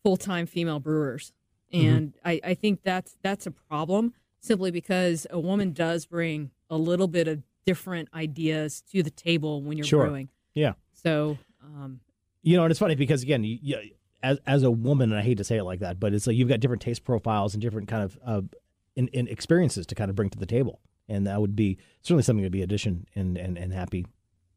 full 0.04 0.18
time 0.18 0.46
female 0.46 0.80
brewers, 0.82 1.32
and 1.72 2.14
I, 2.26 2.42
I 2.44 2.54
think 2.54 2.84
that's 2.84 3.16
that's 3.24 3.48
a 3.48 3.52
problem 3.52 4.14
simply 4.42 4.72
because 4.72 5.26
a 5.30 5.40
woman 5.40 5.72
does 5.72 6.06
bring 6.06 6.52
a 6.70 6.76
little 6.78 7.08
bit 7.08 7.30
of 7.30 7.44
different 7.66 8.10
ideas 8.14 8.82
to 8.92 9.04
the 9.04 9.12
table 9.12 9.62
when 9.62 9.78
you're 9.78 9.86
Sure. 9.86 10.06
brewing. 10.06 10.30
Yeah. 10.54 10.74
So. 10.94 11.38
Um, 11.64 12.02
You 12.44 12.58
know, 12.58 12.64
and 12.64 12.72
it's 12.72 12.80
funny 12.80 12.96
because 12.96 13.22
again, 13.24 13.44
you, 13.44 13.58
you, 13.62 13.78
as 14.24 14.40
as 14.48 14.64
a 14.64 14.72
woman, 14.72 15.12
and 15.12 15.20
I 15.20 15.24
hate 15.24 15.38
to 15.38 15.44
say 15.44 15.58
it 15.58 15.64
like 15.64 15.80
that, 15.80 16.00
but 16.00 16.14
it's 16.14 16.28
like 16.28 16.36
you've 16.36 16.50
got 16.50 16.60
different 16.60 16.82
taste 16.82 17.04
profiles 17.04 17.54
and 17.54 17.62
different 17.62 17.88
kind 17.88 18.04
of 18.04 18.18
uh, 18.26 18.42
in, 18.96 19.08
in 19.10 19.28
experiences 19.28 19.86
to 19.88 19.96
kind 19.96 20.10
of 20.10 20.16
bring 20.16 20.30
to 20.32 20.38
the 20.40 20.46
table, 20.46 20.80
and 21.08 21.28
that 21.28 21.40
would 21.42 21.56
be 21.56 21.78
certainly 22.02 22.24
something 22.24 22.44
to 22.44 22.50
be 22.50 22.62
addition 22.62 23.06
and 23.16 23.38
and, 23.38 23.58
and 23.58 23.74
happy 23.74 24.06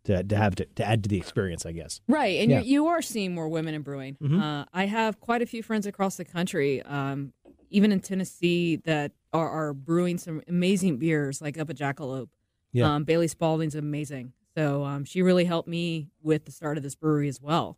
to 0.05 0.23
to 0.23 0.37
have 0.37 0.55
to, 0.57 0.65
to 0.77 0.85
add 0.87 1.03
to 1.05 1.09
the 1.09 1.17
experience, 1.19 1.65
I 1.67 1.73
guess. 1.73 2.01
Right, 2.09 2.41
and 2.41 2.51
Yeah. 2.51 2.59
you're, 2.59 2.67
you 2.67 2.87
are 2.89 3.03
seeing 3.03 3.35
more 3.35 3.49
women 3.49 3.75
in 3.75 3.83
brewing. 3.83 4.17
Mhm. 4.23 4.41
Uh, 4.41 4.65
I 4.73 4.87
have 4.87 5.21
quite 5.21 5.43
a 5.43 5.47
few 5.47 5.63
friends 5.63 5.87
across 5.87 6.17
the 6.17 6.25
country, 6.25 6.83
um, 6.83 7.33
even 7.71 7.91
in 7.93 8.01
Tennessee, 8.01 8.77
that 8.85 9.13
are, 9.33 9.49
are 9.49 9.73
brewing 9.75 10.19
some 10.19 10.43
amazing 10.49 10.99
beers, 10.99 11.41
like 11.43 11.59
up 11.59 11.71
at 11.71 11.77
Jackalope. 11.77 12.29
Yeah. 12.73 12.93
Um, 12.95 13.05
Bailey 13.05 13.29
Spaulding's 13.29 13.75
amazing. 13.75 14.33
So 14.57 14.85
um, 14.85 15.05
she 15.05 15.23
really 15.23 15.45
helped 15.45 15.69
me 15.69 16.09
with 16.23 16.45
the 16.45 16.53
start 16.53 16.77
of 16.77 16.83
this 16.83 16.95
brewery 16.95 17.29
as 17.29 17.41
well. 17.41 17.77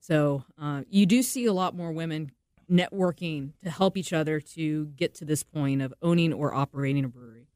So 0.00 0.44
uh, 0.60 0.82
you 0.88 1.06
do 1.06 1.22
see 1.22 1.46
a 1.46 1.52
lot 1.52 1.74
more 1.74 1.92
women 1.92 2.32
networking 2.70 3.50
to 3.62 3.70
help 3.70 3.96
each 3.96 4.12
other 4.12 4.40
to 4.40 4.86
get 4.96 5.14
to 5.16 5.24
this 5.24 5.42
point 5.42 5.82
of 5.82 5.92
owning 6.02 6.32
or 6.32 6.54
operating 6.54 7.04
a 7.04 7.08
brewery. 7.08 7.46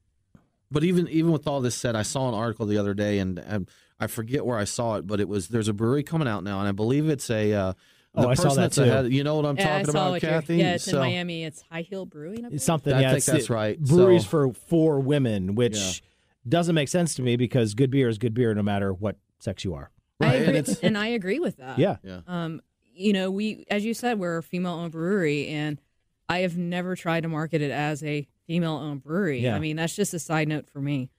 But 0.70 0.85
even 0.85 1.09
even 1.09 1.33
with 1.33 1.46
all 1.46 1.61
this 1.62 1.74
said, 1.74 1.96
I 1.96 2.02
saw 2.02 2.28
an 2.28 2.35
article 2.35 2.66
the 2.66 2.76
other 2.76 2.92
day, 2.92 3.20
and, 3.20 3.38
and 3.38 3.70
I 3.98 4.07
forget 4.07 4.44
where 4.44 4.59
I 4.59 4.64
saw 4.64 4.96
it, 4.96 5.07
but 5.07 5.18
it 5.18 5.26
was 5.28 5.48
there's 5.48 5.68
a 5.68 5.72
brewery 5.72 6.02
coming 6.02 6.28
out 6.28 6.44
now, 6.44 6.59
and 6.59 6.68
I 6.68 6.72
believe 6.72 7.09
it's 7.09 7.31
a. 7.31 7.52
Uh, 7.52 7.72
Oh, 8.14 8.22
the 8.22 8.28
I 8.28 8.35
saw 8.35 8.54
that 8.54 8.72
too. 8.72 8.83
ahead- 8.83 9.12
you 9.12 9.22
know 9.22 9.37
what 9.37 9.44
I'm 9.44 9.57
Yeah, 9.57 9.76
talking 9.78 9.90
about, 9.90 10.20
Kathy? 10.20 10.57
Yeah, 10.57 10.74
it's 10.74 10.85
So- 10.85 10.96
in 11.02 11.11
Miami. 11.11 11.44
It's 11.44 11.61
High 11.70 11.83
Hill 11.83 12.04
Brewing. 12.07 12.46
I 12.46 12.48
It's 12.52 12.64
something. 12.64 12.92
I 12.92 13.12
think 13.12 13.24
that's 13.24 13.46
the- 13.46 13.52
right. 13.54 13.78
Breweries 13.78 14.22
So- 14.24 14.28
for 14.28 14.52
for 14.54 14.98
women, 14.98 15.54
which 15.54 15.76
Yeah. 15.76 16.09
Doesn't 16.46 16.74
make 16.74 16.88
sense 16.88 17.14
to 17.14 17.22
me 17.22 17.37
because 17.37 17.74
good 17.74 17.90
beer 17.90 18.09
is 18.09 18.18
good 18.18 18.35
beer 18.35 18.55
no 18.55 18.62
matter 18.62 18.92
what 18.92 19.16
sex 19.38 19.64
you 19.64 19.74
are. 19.74 19.90
I 20.20 20.35
agree, 20.35 20.74
and 20.83 20.98
I 20.98 21.09
agree 21.09 21.38
with 21.38 21.59
that. 21.59 21.79
Yeah. 21.79 21.96
Yeah. 22.03 22.20
Um, 22.27 22.61
you 22.92 23.12
know, 23.12 23.31
we, 23.31 23.64
as 23.70 23.85
you 23.85 23.94
said, 23.94 24.18
we're 24.18 24.38
a 24.38 24.42
female-owned 24.42 24.90
brewery, 24.90 25.46
and 25.48 25.81
I 26.29 26.40
have 26.40 26.59
never 26.59 26.96
tried 26.96 27.22
to 27.22 27.29
market 27.29 27.62
it 27.62 27.70
as 27.70 28.03
a 28.03 28.27
female-owned 28.46 29.05
brewery. 29.05 29.40
Yeah. 29.40 29.55
I 29.55 29.61
mean, 29.61 29.77
that's 29.77 29.94
just 29.94 30.14
a 30.14 30.18
side 30.18 30.48
note 30.48 30.68
for 30.68 30.81
me. 30.81 31.11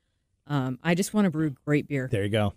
Um, 0.47 0.79
I 0.83 0.95
just 0.95 1.13
want 1.13 1.25
to 1.25 1.31
brew 1.31 1.51
great 1.65 1.87
beer. 1.87 2.09
There 2.11 2.23
you 2.23 2.29
go. 2.29 2.53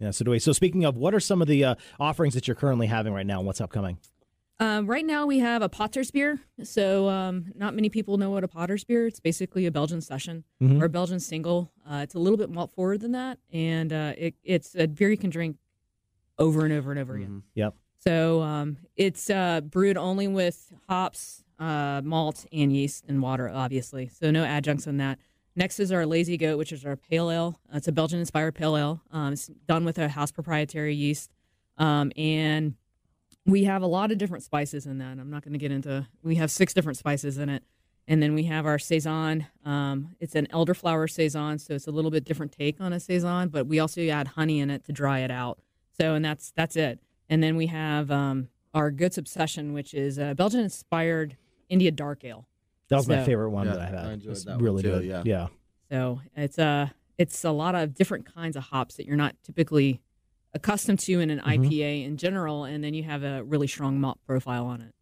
Yeah. 0.00 0.10
So 0.10 0.24
do 0.24 0.32
we. 0.32 0.40
So 0.40 0.52
speaking 0.52 0.84
of, 0.84 0.96
what 0.96 1.14
are 1.14 1.20
some 1.20 1.40
of 1.40 1.46
the 1.46 1.64
uh, 1.64 1.74
offerings 2.00 2.34
that 2.34 2.48
you're 2.48 2.56
currently 2.56 2.88
having 2.88 3.12
right 3.12 3.26
now? 3.26 3.38
and 3.38 3.46
What's 3.46 3.60
upcoming? 3.60 3.98
Um, 4.60 4.86
right 4.86 5.04
now, 5.04 5.26
we 5.26 5.40
have 5.40 5.62
a 5.62 5.68
Patersbier. 5.68 6.38
So, 6.62 7.08
um, 7.08 7.46
not 7.56 7.74
many 7.74 7.88
people 7.88 8.18
know 8.18 8.30
what 8.30 8.44
a 8.44 8.48
Patersbier. 8.48 9.08
It's 9.08 9.18
basically 9.20 9.66
a 9.66 9.70
Belgian 9.72 10.00
session 10.00 10.44
Mhm. 10.62 10.80
or 10.80 10.84
a 10.84 10.88
Belgian 10.88 11.18
single. 11.18 11.72
Uh, 11.84 12.00
it's 12.04 12.14
a 12.14 12.18
little 12.20 12.36
bit 12.36 12.50
malt 12.50 12.70
forward 12.70 13.00
than 13.00 13.12
that, 13.12 13.38
and 13.52 13.92
uh, 13.92 14.12
it, 14.16 14.34
it's 14.44 14.74
a 14.76 14.86
beer 14.86 15.10
you 15.10 15.16
can 15.16 15.30
drink 15.30 15.56
over 16.38 16.64
and 16.64 16.72
over 16.72 16.90
and 16.92 17.00
over 17.00 17.16
again. 17.16 17.42
Yep. 17.54 17.74
So 17.98 18.42
um, 18.42 18.76
it's 18.96 19.28
uh, 19.28 19.60
brewed 19.62 19.96
only 19.96 20.28
with 20.28 20.72
hops, 20.88 21.42
uh, 21.58 22.00
malt, 22.04 22.46
and 22.52 22.72
yeast 22.72 23.04
and 23.08 23.20
water, 23.22 23.48
obviously. 23.48 24.08
So 24.08 24.30
no 24.30 24.44
adjuncts 24.44 24.86
in 24.86 24.98
that. 24.98 25.18
Next 25.56 25.78
is 25.80 25.90
our 25.92 26.04
Lazy 26.06 26.36
Goat, 26.36 26.58
which 26.58 26.72
is 26.72 26.84
our 26.84 26.96
pale 26.96 27.30
ale. 27.30 27.60
Uh, 27.72 27.78
it's 27.78 27.88
a 27.88 27.92
Belgian-inspired 27.92 28.54
pale 28.54 28.76
ale. 28.76 29.02
Um, 29.10 29.32
it's 29.32 29.48
done 29.66 29.84
with 29.84 29.98
a 29.98 30.08
house 30.08 30.30
proprietary 30.32 30.94
yeast, 30.94 31.32
um, 31.78 32.12
and 32.16 32.74
we 33.46 33.64
have 33.64 33.82
a 33.82 33.86
lot 33.86 34.10
of 34.10 34.18
different 34.18 34.42
spices 34.44 34.86
in 34.86 34.98
that. 34.98 35.18
I'm 35.18 35.30
not 35.30 35.42
going 35.42 35.52
to 35.52 35.58
get 35.58 35.70
into. 35.72 36.06
We 36.22 36.36
have 36.36 36.50
six 36.50 36.72
different 36.72 36.96
spices 36.98 37.38
in 37.38 37.48
it, 37.48 37.62
and 38.08 38.22
then 38.22 38.34
we 38.34 38.44
have 38.44 38.66
our 38.66 38.78
saison. 38.78 39.46
Um, 39.64 40.14
it's 40.20 40.34
an 40.34 40.46
elderflower 40.52 41.10
saison, 41.10 41.58
so 41.58 41.74
it's 41.74 41.86
a 41.86 41.90
little 41.90 42.10
bit 42.10 42.24
different 42.24 42.52
take 42.52 42.80
on 42.80 42.92
a 42.92 43.00
saison, 43.00 43.48
but 43.48 43.66
we 43.66 43.78
also 43.78 44.00
add 44.08 44.28
honey 44.28 44.60
in 44.60 44.70
it 44.70 44.84
to 44.86 44.92
dry 44.92 45.20
it 45.20 45.30
out. 45.30 45.58
So, 45.98 46.14
and 46.14 46.24
that's 46.24 46.52
that's 46.56 46.76
it. 46.76 47.00
And 47.28 47.42
then 47.42 47.56
we 47.56 47.66
have 47.66 48.10
um, 48.10 48.48
our 48.74 48.90
Goods 48.90 49.18
Obsession, 49.18 49.72
which 49.72 49.94
is 49.94 50.18
a 50.18 50.34
Belgian-inspired 50.34 51.36
India 51.68 51.90
Dark 51.90 52.24
Ale. 52.24 52.46
That 52.88 52.96
was 52.96 53.08
my 53.08 53.24
favorite 53.24 53.50
one 53.50 53.66
Yeah, 53.66 53.72
that 53.74 53.80
I 53.80 53.86
had. 53.86 54.06
I 54.06 54.12
enjoyed 54.12 54.32
It's 54.32 54.44
that 54.44 54.56
one 54.56 54.64
really 54.64 54.82
too, 54.82 54.90
good. 54.90 55.04
yeah. 55.04 55.22
yeah. 55.24 55.46
So 55.90 56.20
it's 56.36 56.58
a 56.58 56.92
it's 57.16 57.44
a 57.44 57.50
lot 57.50 57.74
of 57.74 57.94
different 57.94 58.32
kinds 58.34 58.56
of 58.56 58.64
hops 58.64 58.96
that 58.96 59.06
you're 59.06 59.16
not 59.16 59.36
typically 59.44 60.00
accustomed 60.54 61.00
to 61.00 61.20
in 61.20 61.30
an 61.30 61.40
Mm-hmm. 61.40 61.64
IPA 61.64 62.06
in 62.06 62.16
general, 62.16 62.64
and 62.64 62.82
then 62.82 62.94
you 62.94 63.02
have 63.04 63.22
a 63.22 63.42
really 63.44 63.66
strong 63.66 64.00
malt 64.00 64.18
profile 64.26 64.66
on 64.66 64.80
it. 64.80 64.94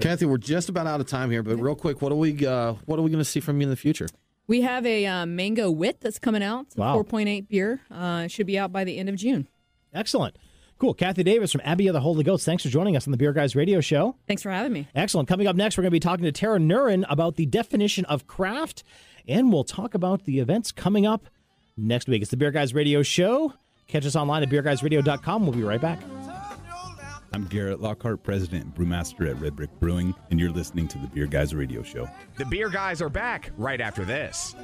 Kathy, 0.00 0.26
we're 0.26 0.38
just 0.38 0.68
about 0.68 0.86
out 0.86 1.00
of 1.00 1.06
time 1.06 1.30
here, 1.30 1.42
but 1.42 1.56
real 1.56 1.76
quick, 1.76 2.02
what 2.02 2.10
are 2.12 2.16
we 2.16 2.44
uh, 2.46 2.74
what 2.86 2.98
are 2.98 3.02
we 3.02 3.10
going 3.10 3.20
to 3.20 3.24
see 3.24 3.40
from 3.40 3.60
you 3.60 3.64
in 3.64 3.70
the 3.70 3.76
future? 3.76 4.08
We 4.48 4.62
have 4.62 4.84
a 4.86 5.06
uh, 5.06 5.26
mango 5.26 5.70
wit 5.70 6.00
that's 6.00 6.18
coming 6.18 6.42
out. 6.42 6.66
Wow. 6.76 7.02
4.8 7.02 7.48
beer. 7.48 7.80
Uh, 7.90 8.26
should 8.28 8.46
be 8.46 8.58
out 8.58 8.72
by 8.72 8.82
the 8.84 8.98
end 8.98 9.08
of 9.08 9.14
June. 9.16 9.46
Excellent. 9.92 10.36
Cool. 10.78 10.94
Kathy 10.94 11.22
Davis 11.22 11.52
from 11.52 11.60
Abbey 11.64 11.86
of 11.88 11.92
the 11.92 12.00
Holy 12.00 12.24
Goats. 12.24 12.44
Thanks 12.44 12.62
for 12.62 12.68
joining 12.70 12.96
us 12.96 13.06
on 13.06 13.10
the 13.10 13.16
Beer 13.18 13.32
Guys 13.32 13.54
Radio 13.54 13.80
Show. 13.80 14.16
Thanks 14.26 14.42
for 14.42 14.50
having 14.50 14.72
me. 14.72 14.88
Excellent. 14.94 15.28
Coming 15.28 15.46
up 15.46 15.54
next, 15.56 15.76
we're 15.76 15.82
going 15.82 15.90
to 15.90 15.94
be 15.96 16.00
talking 16.00 16.24
to 16.24 16.32
Tara 16.32 16.58
Nurin 16.58 17.04
about 17.10 17.34
the 17.36 17.46
definition 17.46 18.04
of 18.06 18.26
craft, 18.26 18.84
and 19.26 19.52
we'll 19.52 19.64
talk 19.64 19.94
about 19.94 20.24
the 20.24 20.38
events 20.38 20.72
coming 20.72 21.04
up 21.06 21.26
next 21.76 22.08
week. 22.08 22.22
It's 22.22 22.30
the 22.30 22.36
Beer 22.36 22.50
Guys 22.52 22.72
Radio 22.74 23.02
Show. 23.02 23.52
Catch 23.88 24.04
us 24.04 24.16
online 24.16 24.42
at 24.42 24.50
beerguysradio.com. 24.50 25.42
We'll 25.46 25.56
be 25.56 25.62
right 25.62 25.80
back. 25.80 26.00
I'm 27.32 27.44
Garrett 27.46 27.80
Lockhart, 27.80 28.22
President 28.22 28.64
and 28.64 28.74
Brewmaster 28.74 29.28
at 29.28 29.40
Red 29.40 29.56
Brick 29.56 29.70
Brewing, 29.80 30.14
and 30.30 30.38
you're 30.40 30.50
listening 30.50 30.88
to 30.88 30.98
the 30.98 31.06
Beer 31.08 31.26
Guys 31.26 31.54
Radio 31.54 31.82
Show. 31.82 32.08
The 32.36 32.44
Beer 32.46 32.68
Guys 32.68 33.02
are 33.02 33.10
back 33.10 33.50
right 33.56 33.80
after 33.80 34.04
this. 34.04 34.54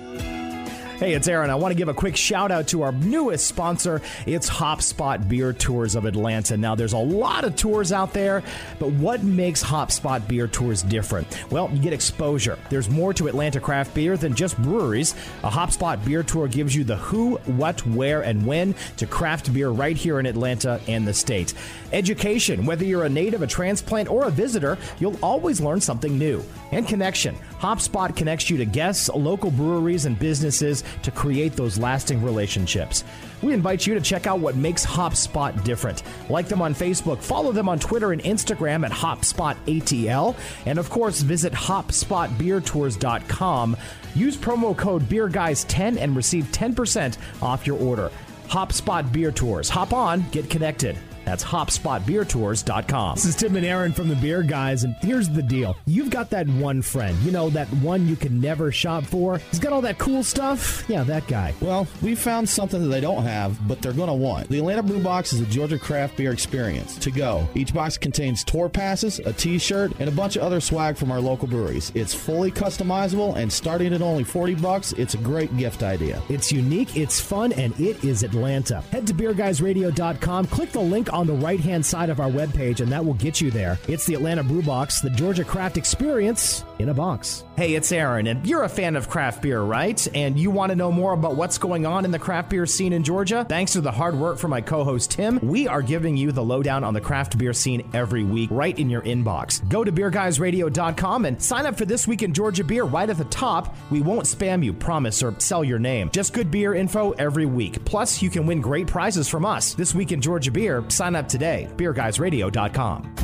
Hey, 0.99 1.15
it's 1.15 1.27
Aaron. 1.27 1.51
I 1.51 1.57
want 1.57 1.73
to 1.73 1.77
give 1.77 1.89
a 1.89 1.95
quick 1.95 2.17
shout 2.17 2.53
out 2.53 2.69
to 2.69 2.83
our 2.83 2.93
newest 2.93 3.49
sponsor. 3.49 4.01
It's 4.27 4.49
HopSpot 4.49 5.29
Beer 5.29 5.53
Tours 5.53 5.97
of 5.97 6.05
Atlanta. 6.05 6.57
Now, 6.57 6.77
there's 6.77 6.93
a 6.93 6.99
lot 6.99 7.43
of 7.43 7.57
tours 7.57 7.91
out 7.91 8.13
there, 8.13 8.45
but 8.79 8.93
what 8.93 9.25
makes 9.25 9.61
HopSpot 9.61 10.27
Beer 10.29 10.47
Tours 10.47 10.85
different? 10.85 11.51
Well, 11.51 11.69
you 11.73 11.81
get 11.81 11.93
exposure. 11.93 12.61
There's 12.71 12.89
more 12.89 13.13
to 13.15 13.27
Atlanta 13.27 13.59
craft 13.59 13.93
beer 13.93 14.17
than 14.17 14.37
just 14.37 14.57
breweries. 14.63 15.17
A 15.43 15.51
HopSpot 15.51 16.03
Beer 16.05 16.23
Tour 16.23 16.47
gives 16.47 16.77
you 16.77 16.85
the 16.85 16.97
who, 16.97 17.39
what, 17.39 17.85
where, 17.89 18.23
and 18.23 18.47
when 18.47 18.77
to 18.97 19.07
craft 19.07 19.53
beer 19.53 19.71
right 19.71 19.97
here 19.97 20.21
in 20.21 20.27
Atlanta 20.27 20.81
and 20.87 21.05
the 21.05 21.13
state. 21.13 21.55
Education, 21.93 22.67
whether 22.67 22.85
you're 22.85 23.05
a 23.05 23.09
native, 23.09 23.43
a 23.43 23.49
transplant, 23.49 24.09
or 24.09 24.27
a 24.27 24.31
visitor, 24.31 24.79
you'll 25.01 25.19
always 25.25 25.61
learn 25.61 25.81
something 25.81 26.17
new. 26.17 26.45
And 26.71 26.87
connection. 26.87 27.37
HopSpot 27.65 28.15
connects 28.15 28.51
you 28.51 28.59
to 28.59 28.67
guests, 28.67 29.09
local 29.09 29.51
breweries, 29.51 30.05
and 30.05 30.19
businesses 30.19 30.85
to 31.03 31.11
create 31.11 31.55
those 31.55 31.79
lasting 31.79 32.23
relationships. 32.23 33.05
We 33.41 33.55
invite 33.55 33.87
you 33.87 33.95
to 33.95 34.03
check 34.03 34.27
out 34.27 34.39
what 34.39 34.55
makes 34.55 34.85
HopSpot 34.85 35.65
different. 35.65 36.03
Like 36.29 36.47
them 36.47 36.61
on 36.61 36.75
Facebook, 36.75 37.23
follow 37.23 37.53
them 37.53 37.71
on 37.71 37.79
Twitter 37.79 38.13
and 38.13 38.23
Instagram 38.23 38.85
at 38.85 38.93
HopSpotATL, 38.93 40.37
and 40.67 40.79
of 40.79 40.91
course, 40.91 41.23
visit 41.23 41.55
HopSpotBeerTours.com. 41.55 43.77
Use 44.15 44.37
promo 44.37 44.77
code 44.77 45.05
BeerGuys10 45.05 45.97
and 45.97 46.15
receive 46.15 46.45
10% 46.53 47.17
off 47.41 47.67
your 47.67 47.81
order. 47.81 48.11
HopSpot 48.49 49.11
Beer 49.11 49.33
Tours. 49.33 49.71
Hop 49.71 49.95
on, 49.95 50.27
get 50.33 50.51
connected. 50.51 50.99
That's 51.25 51.45
hopspotbeertours.com. 51.45 53.15
This 53.15 53.25
is 53.25 53.37
Tim 53.37 53.57
and 53.57 53.65
Aaron 53.65 53.93
from 53.93 54.09
the 54.09 54.17
Beer 54.17 54.43
Guys, 54.43 54.85
and 54.85 54.95
here's 55.01 55.29
the 55.29 55.43
deal. 55.43 55.77
You've 55.87 56.11
got 56.11 56.31
that 56.31 56.47
one 56.49 56.83
friend, 56.83 57.17
you 57.23 57.31
know, 57.31 57.51
that 57.51 57.69
one 57.75 58.07
you 58.09 58.17
can 58.17 58.41
never 58.41 58.71
shop 58.71 59.05
for. 59.05 59.39
He's 59.51 59.59
got 59.59 59.73
all 59.73 59.83
that 59.83 59.99
cool 59.99 60.23
stuff. 60.23 60.85
Yeah, 60.89 61.03
that 61.05 61.27
guy. 61.27 61.55
Well, 61.61 61.87
we 62.03 62.15
found 62.15 62.49
something 62.49 62.83
that 62.83 62.89
they 62.89 63.01
don't 63.01 63.23
have, 63.23 63.67
but 63.67 63.81
they're 63.81 63.93
going 63.93 64.09
to 64.09 64.15
want. 64.15 64.49
The 64.49 64.59
Atlanta 64.59 64.83
Brew 64.83 65.03
Box 65.03 65.33
is 65.33 65.41
a 65.41 65.47
Georgia 65.47 65.79
craft 65.79 66.17
beer 66.17 66.33
experience 66.33 66.99
to 66.99 67.11
go. 67.11 67.49
Each 67.55 67.73
box 67.73 67.97
contains 67.97 68.45
tour 68.45 68.69
passes, 68.69 69.19
a 69.21 69.33
t 69.33 69.59
shirt, 69.59 69.93
and 69.99 70.09
a 70.09 70.13
bunch 70.13 70.37
of 70.37 70.43
other 70.43 70.61
swag 70.61 70.97
from 70.97 71.11
our 71.11 71.21
local 71.21 71.49
breweries. 71.49 71.91
It's 71.95 72.13
fully 72.15 72.51
customizable, 72.51 73.37
and 73.37 73.53
starting 73.53 73.95
at 73.95 74.03
only 74.03 74.25
40 74.25 74.57
bucks, 74.57 74.93
it's 74.93 75.15
a 75.15 75.19
great 75.19 75.57
gift 75.57 75.83
idea. 75.83 76.23
It's 76.29 76.53
unique, 76.53 76.97
it's 76.97 77.21
fun, 77.21 77.53
and 77.53 77.79
it 77.81 78.05
is 78.05 78.23
Atlanta. 78.23 78.81
Head 78.91 79.07
to 79.07 79.15
beerguysradio.com, 79.15 80.47
click 80.47 80.73
the 80.73 80.81
link 80.81 81.13
on 81.15 81.27
the 81.27 81.33
right 81.33 81.61
hand 81.61 81.87
side 81.87 82.11
of 82.11 82.21
our 82.21 82.29
webpage, 82.29 82.81
and 82.81 82.91
that 82.91 83.05
will 83.05 83.15
get 83.15 83.41
you 83.41 83.51
there. 83.51 83.79
It's 83.89 84.05
the 84.05 84.15
Atlanta 84.15 84.43
Brew 84.43 84.63
Box, 84.63 85.01
the 85.01 85.11
Georgia 85.11 85.45
Craft 85.45 85.77
Experience 85.77 86.65
in 86.81 86.89
a 86.89 86.95
box. 86.95 87.45
Hey, 87.57 87.75
it's 87.75 87.93
Aaron, 87.93 88.27
and 88.27 88.45
you're 88.45 88.65
a 88.65 88.69
fan 88.69 88.97
of 88.97 89.09
craft 89.09 89.41
beer, 89.41 89.63
right? 89.63 90.09
And 90.13 90.37
you 90.37 90.51
want 90.51 90.71
to 90.71 90.77
know 90.77 90.91
more 90.91 91.13
about 91.13 91.37
what's 91.37 91.57
going 91.57 91.87
on 91.87 92.05
in 92.05 92.11
the 92.11 92.19
craft 92.19 92.51
beer 92.51 92.67
scene 92.67 92.93
in 92.93 93.05
Georgia? 93.05 93.47
Thanks 93.49 93.75
to 93.75 93.81
the 93.81 93.93
hard 93.93 94.17
work 94.17 94.39
from 94.39 94.51
my 94.51 94.61
co 94.61 94.83
host 94.83 95.13
Tim, 95.13 95.39
we 95.41 95.69
are 95.69 95.83
giving 95.83 96.17
you 96.17 96.33
the 96.33 96.43
lowdown 96.43 96.83
on 96.83 96.95
the 96.95 97.01
craft 97.01 97.39
beer 97.39 97.53
scene 97.53 97.89
every 97.95 98.25
week 98.25 98.51
right 98.51 98.77
in 98.77 98.91
your 98.91 99.03
inbox. 99.03 99.67
Go 99.69 99.85
to 99.85 99.93
beerguysradio.com 99.93 101.27
and 101.27 101.41
sign 101.41 101.67
up 101.67 101.79
for 101.79 101.85
This 101.85 102.09
Week 102.09 102.23
in 102.23 102.35
Georgia 102.35 102.65
beer 102.65 102.85
right 102.85 103.09
at 103.09 103.19
the 103.19 103.25
top. 103.27 103.77
We 103.91 104.01
won't 104.01 104.27
spam 104.27 104.65
you, 104.65 104.73
promise, 104.73 105.23
or 105.23 105.39
sell 105.39 105.63
your 105.63 105.79
name. 105.79 106.11
Just 106.11 106.33
good 106.33 106.51
beer 106.51 106.75
info 106.75 107.13
every 107.13 107.47
week. 107.47 107.85
Plus, 107.85 108.21
you 108.21 108.31
can 108.31 108.47
win 108.47 108.61
great 108.61 108.89
prizes 108.89 109.29
from 109.29 109.45
us. 109.45 109.75
This 109.75 109.95
Week 109.95 110.11
in 110.11 110.21
Georgia 110.21 110.51
beer, 110.51 110.85
sign 110.89 111.04
up 111.13 111.29
today. 111.29 111.69
beerguysradio.com. 111.77 113.15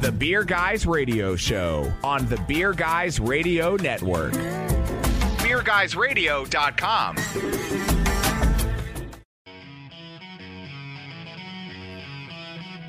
The 0.00 0.12
Beer 0.12 0.44
Guys 0.44 0.86
Radio 0.86 1.36
Show 1.36 1.92
on 2.02 2.24
the 2.26 2.38
Beer 2.48 2.72
Guys 2.72 3.20
Radio 3.20 3.76
Network. 3.76 4.32
BeerGuysRadio.com. 4.32 7.16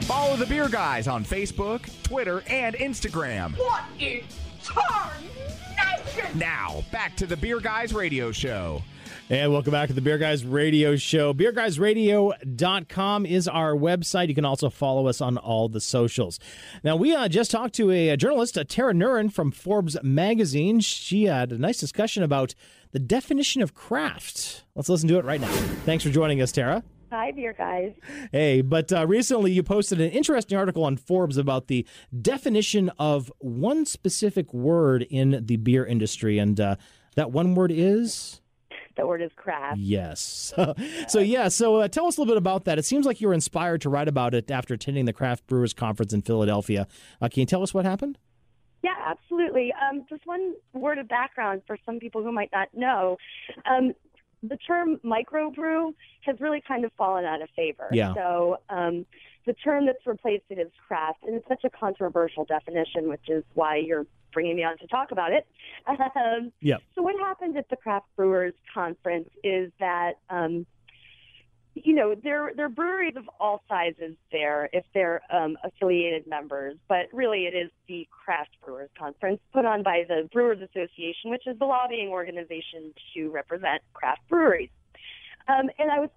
Follow 0.03 0.35
the 0.37 0.45
Beer 0.45 0.69
Guys 0.69 1.07
on 1.07 1.25
Facebook, 1.25 1.89
Twitter, 2.03 2.43
and 2.47 2.75
Instagram. 2.75 3.57
What 3.57 3.83
is 3.99 4.23
tarnation? 4.63 6.37
Now, 6.37 6.83
back 6.91 7.17
to 7.17 7.25
the 7.25 7.35
Beer 7.35 7.59
Guys 7.59 7.93
Radio 7.93 8.31
Show. 8.31 8.83
And 9.31 9.53
welcome 9.53 9.71
back 9.71 9.87
to 9.87 9.93
the 9.93 10.01
Beer 10.01 10.17
Guys 10.17 10.43
Radio 10.43 10.97
Show. 10.97 11.33
BeerGuysRadio.com 11.33 13.25
is 13.25 13.47
our 13.47 13.73
website. 13.73 14.27
You 14.27 14.35
can 14.35 14.43
also 14.43 14.69
follow 14.69 15.07
us 15.07 15.21
on 15.21 15.37
all 15.37 15.69
the 15.69 15.79
socials. 15.79 16.37
Now, 16.83 16.97
we 16.97 17.15
uh, 17.15 17.29
just 17.29 17.49
talked 17.49 17.73
to 17.75 17.91
a, 17.91 18.09
a 18.09 18.17
journalist, 18.17 18.57
uh, 18.57 18.65
Tara 18.65 18.93
Nurin 18.93 19.31
from 19.31 19.51
Forbes 19.51 19.95
magazine. 20.03 20.81
She 20.81 21.27
had 21.27 21.53
a 21.53 21.57
nice 21.57 21.79
discussion 21.79 22.23
about 22.23 22.55
the 22.91 22.99
definition 22.99 23.61
of 23.61 23.73
craft. 23.73 24.65
Let's 24.75 24.89
listen 24.89 25.07
to 25.07 25.17
it 25.17 25.23
right 25.23 25.39
now. 25.39 25.47
Thanks 25.85 26.03
for 26.03 26.09
joining 26.09 26.41
us, 26.41 26.51
Tara. 26.51 26.83
Hi, 27.09 27.31
beer 27.31 27.53
guys. 27.53 27.93
Hey, 28.33 28.59
but 28.59 28.91
uh, 28.91 29.07
recently 29.07 29.53
you 29.53 29.63
posted 29.63 30.01
an 30.01 30.11
interesting 30.11 30.57
article 30.57 30.83
on 30.83 30.97
Forbes 30.97 31.37
about 31.37 31.67
the 31.67 31.87
definition 32.21 32.91
of 32.99 33.31
one 33.39 33.85
specific 33.85 34.53
word 34.53 35.07
in 35.09 35.45
the 35.45 35.55
beer 35.55 35.85
industry. 35.85 36.37
And 36.37 36.59
uh, 36.59 36.75
that 37.15 37.31
one 37.31 37.55
word 37.55 37.71
is? 37.71 38.40
That 38.97 39.07
word 39.07 39.21
is 39.21 39.31
craft. 39.35 39.79
Yes. 39.79 40.53
so, 41.07 41.19
yeah, 41.19 41.47
so 41.47 41.77
uh, 41.77 41.87
tell 41.87 42.05
us 42.07 42.17
a 42.17 42.21
little 42.21 42.33
bit 42.33 42.37
about 42.37 42.65
that. 42.65 42.77
It 42.77 42.85
seems 42.85 43.05
like 43.05 43.21
you 43.21 43.27
were 43.27 43.33
inspired 43.33 43.81
to 43.81 43.89
write 43.89 44.07
about 44.07 44.33
it 44.33 44.51
after 44.51 44.73
attending 44.73 45.05
the 45.05 45.13
Craft 45.13 45.47
Brewers 45.47 45.73
Conference 45.73 46.13
in 46.13 46.21
Philadelphia. 46.21 46.87
Uh, 47.21 47.29
can 47.29 47.41
you 47.41 47.45
tell 47.45 47.63
us 47.63 47.73
what 47.73 47.85
happened? 47.85 48.17
Yeah, 48.83 48.95
absolutely. 49.05 49.71
Um, 49.73 50.05
just 50.09 50.25
one 50.25 50.53
word 50.73 50.97
of 50.97 51.07
background 51.07 51.61
for 51.67 51.77
some 51.85 51.99
people 51.99 52.23
who 52.23 52.31
might 52.31 52.49
not 52.51 52.69
know. 52.73 53.17
Um, 53.69 53.93
the 54.43 54.57
term 54.57 54.99
microbrew 55.03 55.93
has 56.25 56.39
really 56.39 56.61
kind 56.67 56.85
of 56.85 56.91
fallen 56.97 57.25
out 57.25 57.41
of 57.41 57.49
favor. 57.55 57.87
Yeah. 57.91 58.13
So 58.13 58.57
um, 58.69 59.05
the 59.45 59.53
term 59.53 59.85
that's 59.85 60.05
replaced 60.05 60.45
it 60.49 60.59
is 60.59 60.71
craft, 60.87 61.23
and 61.23 61.35
it's 61.35 61.47
such 61.47 61.63
a 61.63 61.69
controversial 61.69 62.45
definition, 62.45 63.07
which 63.09 63.27
is 63.27 63.43
why 63.53 63.77
you're 63.77 64.05
bringing 64.33 64.55
me 64.55 64.63
on 64.63 64.77
to 64.77 64.87
talk 64.87 65.11
about 65.11 65.31
it. 65.33 65.47
Um, 65.87 66.51
yeah. 66.61 66.77
So 66.95 67.01
what 67.01 67.15
happened 67.19 67.57
at 67.57 67.69
the 67.69 67.75
Craft 67.75 68.05
Brewers 68.15 68.53
Conference 68.73 69.29
is 69.43 69.71
that. 69.79 70.13
Um, 70.29 70.65
you 71.73 71.95
know, 71.95 72.15
there 72.15 72.51
there 72.55 72.65
are 72.65 72.69
breweries 72.69 73.15
of 73.15 73.29
all 73.39 73.61
sizes 73.69 74.15
there 74.31 74.69
if 74.73 74.83
they're 74.93 75.21
um, 75.33 75.57
affiliated 75.63 76.27
members, 76.27 76.75
but 76.89 77.07
really 77.13 77.45
it 77.45 77.55
is 77.55 77.71
the 77.87 78.07
Craft 78.11 78.51
Brewers 78.63 78.89
Conference 78.97 79.39
put 79.53 79.65
on 79.65 79.81
by 79.81 80.03
the 80.07 80.27
Brewers 80.33 80.59
Association, 80.61 81.29
which 81.31 81.47
is 81.47 81.57
the 81.59 81.65
lobbying 81.65 82.09
organization 82.09 82.93
to 83.13 83.29
represent 83.29 83.81
craft 83.93 84.21
breweries. 84.29 84.69
Um, 85.47 85.69
and 85.79 85.91
I 85.91 85.99
was 85.99 86.09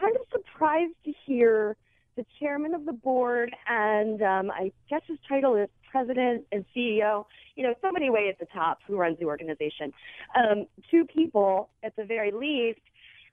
kind 0.00 0.16
of 0.16 0.22
surprised 0.30 0.94
to 1.04 1.12
hear 1.24 1.76
the 2.16 2.24
chairman 2.40 2.74
of 2.74 2.84
the 2.84 2.92
board 2.92 3.54
and 3.68 4.22
um, 4.22 4.50
I 4.50 4.72
guess 4.88 5.02
his 5.06 5.18
title 5.28 5.54
is 5.54 5.68
president 5.90 6.44
and 6.50 6.64
CEO. 6.74 7.26
You 7.54 7.62
know, 7.62 7.74
somebody 7.80 8.10
way 8.10 8.28
at 8.28 8.38
the 8.38 8.46
top 8.52 8.78
who 8.86 8.96
runs 8.96 9.18
the 9.18 9.26
organization. 9.26 9.92
Um, 10.34 10.66
two 10.90 11.04
people 11.04 11.68
at 11.82 11.94
the 11.96 12.04
very 12.04 12.32
least 12.32 12.80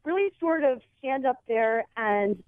really 0.06 0.32
sort 0.40 0.64
of 0.64 0.82
stand 1.00 1.26
up 1.26 1.38
there 1.48 1.86
and 1.96 2.44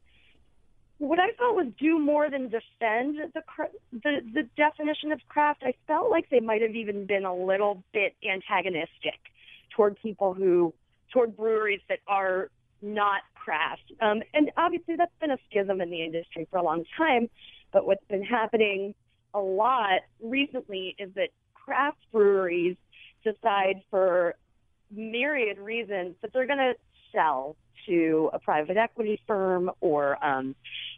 what 0.97 1.19
I 1.19 1.31
felt 1.37 1.55
was 1.55 1.67
do 1.77 1.99
more 1.99 2.29
than 2.29 2.43
defend 2.43 3.17
the 3.33 3.41
the 3.91 4.21
the 4.33 4.43
definition 4.55 5.11
of 5.11 5.19
craft. 5.27 5.63
I 5.63 5.73
felt 5.87 6.09
like 6.09 6.29
they 6.29 6.39
might 6.39 6.61
have 6.61 6.75
even 6.75 7.05
been 7.05 7.25
a 7.25 7.35
little 7.35 7.83
bit 7.91 8.15
antagonistic 8.27 9.19
toward 9.75 9.97
people 10.01 10.33
who 10.33 10.73
toward 11.11 11.35
breweries 11.35 11.81
that 11.89 11.99
are 12.07 12.49
not 12.81 13.21
craft. 13.35 13.91
Um, 14.01 14.21
and 14.33 14.51
obviously 14.57 14.95
that's 14.95 15.11
been 15.19 15.31
a 15.31 15.37
schism 15.49 15.81
in 15.81 15.89
the 15.89 16.03
industry 16.03 16.47
for 16.49 16.57
a 16.57 16.63
long 16.63 16.85
time. 16.97 17.29
But 17.71 17.85
what's 17.85 18.05
been 18.07 18.23
happening 18.23 18.95
a 19.33 19.39
lot 19.39 20.01
recently 20.21 20.95
is 20.97 21.09
that 21.15 21.29
craft 21.53 21.99
breweries 22.11 22.77
decide 23.23 23.81
for 23.89 24.35
myriad 24.91 25.57
reasons 25.57 26.15
that 26.21 26.31
they're 26.31 26.47
going 26.47 26.59
to 26.59 26.73
sell 27.15 27.55
to 27.87 28.29
a 28.33 28.39
private 28.39 28.77
equity 28.77 29.19
firm 29.27 29.71
or, 29.81 30.23
um, 30.23 30.55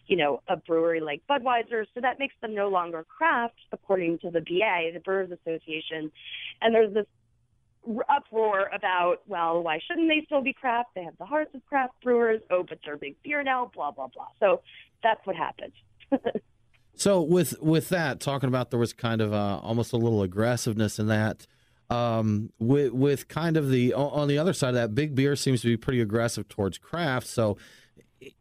you 0.08 0.16
know, 0.16 0.42
a 0.48 0.58
brewery 0.58 1.00
like 1.02 1.22
Budweiser. 1.30 1.86
So 1.94 2.02
that 2.02 2.20
makes 2.20 2.36
them 2.42 2.56
no 2.56 2.70
longer 2.70 3.06
craft, 3.06 3.60
according 3.72 4.20
to 4.20 4.32
the 4.32 4.42
BA, 4.42 4.92
the 4.94 5.02
Brewers 5.04 5.30
Association. 5.32 6.12
And 6.62 6.74
there's 6.74 6.94
this 6.94 7.06
uproar 8.10 8.70
about, 8.74 9.18
well, 9.28 9.64
why 9.64 9.80
shouldn't 9.88 10.10
they 10.10 10.24
still 10.26 10.42
be 10.42 10.54
craft? 10.54 10.90
They 10.96 11.04
have 11.04 11.18
the 11.18 11.26
hearts 11.26 11.54
of 11.56 11.66
craft 11.66 11.94
brewers. 12.04 12.42
Oh, 12.50 12.64
but 12.68 12.80
they're 12.86 12.98
big 12.98 13.16
beer 13.24 13.44
now. 13.44 13.72
Blah 13.74 13.92
blah 13.92 14.08
blah. 14.08 14.28
So 14.40 14.62
that's 15.04 15.26
what 15.26 15.36
happened. 15.36 15.74
so 16.96 17.22
with 17.22 17.62
with 17.62 17.90
that, 17.90 18.20
talking 18.20 18.50
about 18.50 18.72
there 18.72 18.80
was 18.80 18.94
kind 18.94 19.22
of 19.22 19.34
uh, 19.34 19.60
almost 19.62 19.94
a 19.94 19.98
little 19.98 20.22
aggressiveness 20.22 21.00
in 21.00 21.08
that 21.08 21.48
um, 21.90 22.52
with 22.60 22.92
with 22.94 23.28
kind 23.28 23.58
of 23.58 23.70
the 23.70 23.94
on 23.94 24.28
the 24.28 24.38
other 24.38 24.54
side 24.54 24.70
of 24.70 24.76
that, 24.76 24.96
big 24.96 25.16
beer 25.16 25.36
seems 25.36 25.62
to 25.62 25.68
be 25.68 25.78
pretty 25.78 26.02
aggressive 26.02 26.48
towards 26.48 26.78
craft. 26.78 27.28
So, 27.28 27.58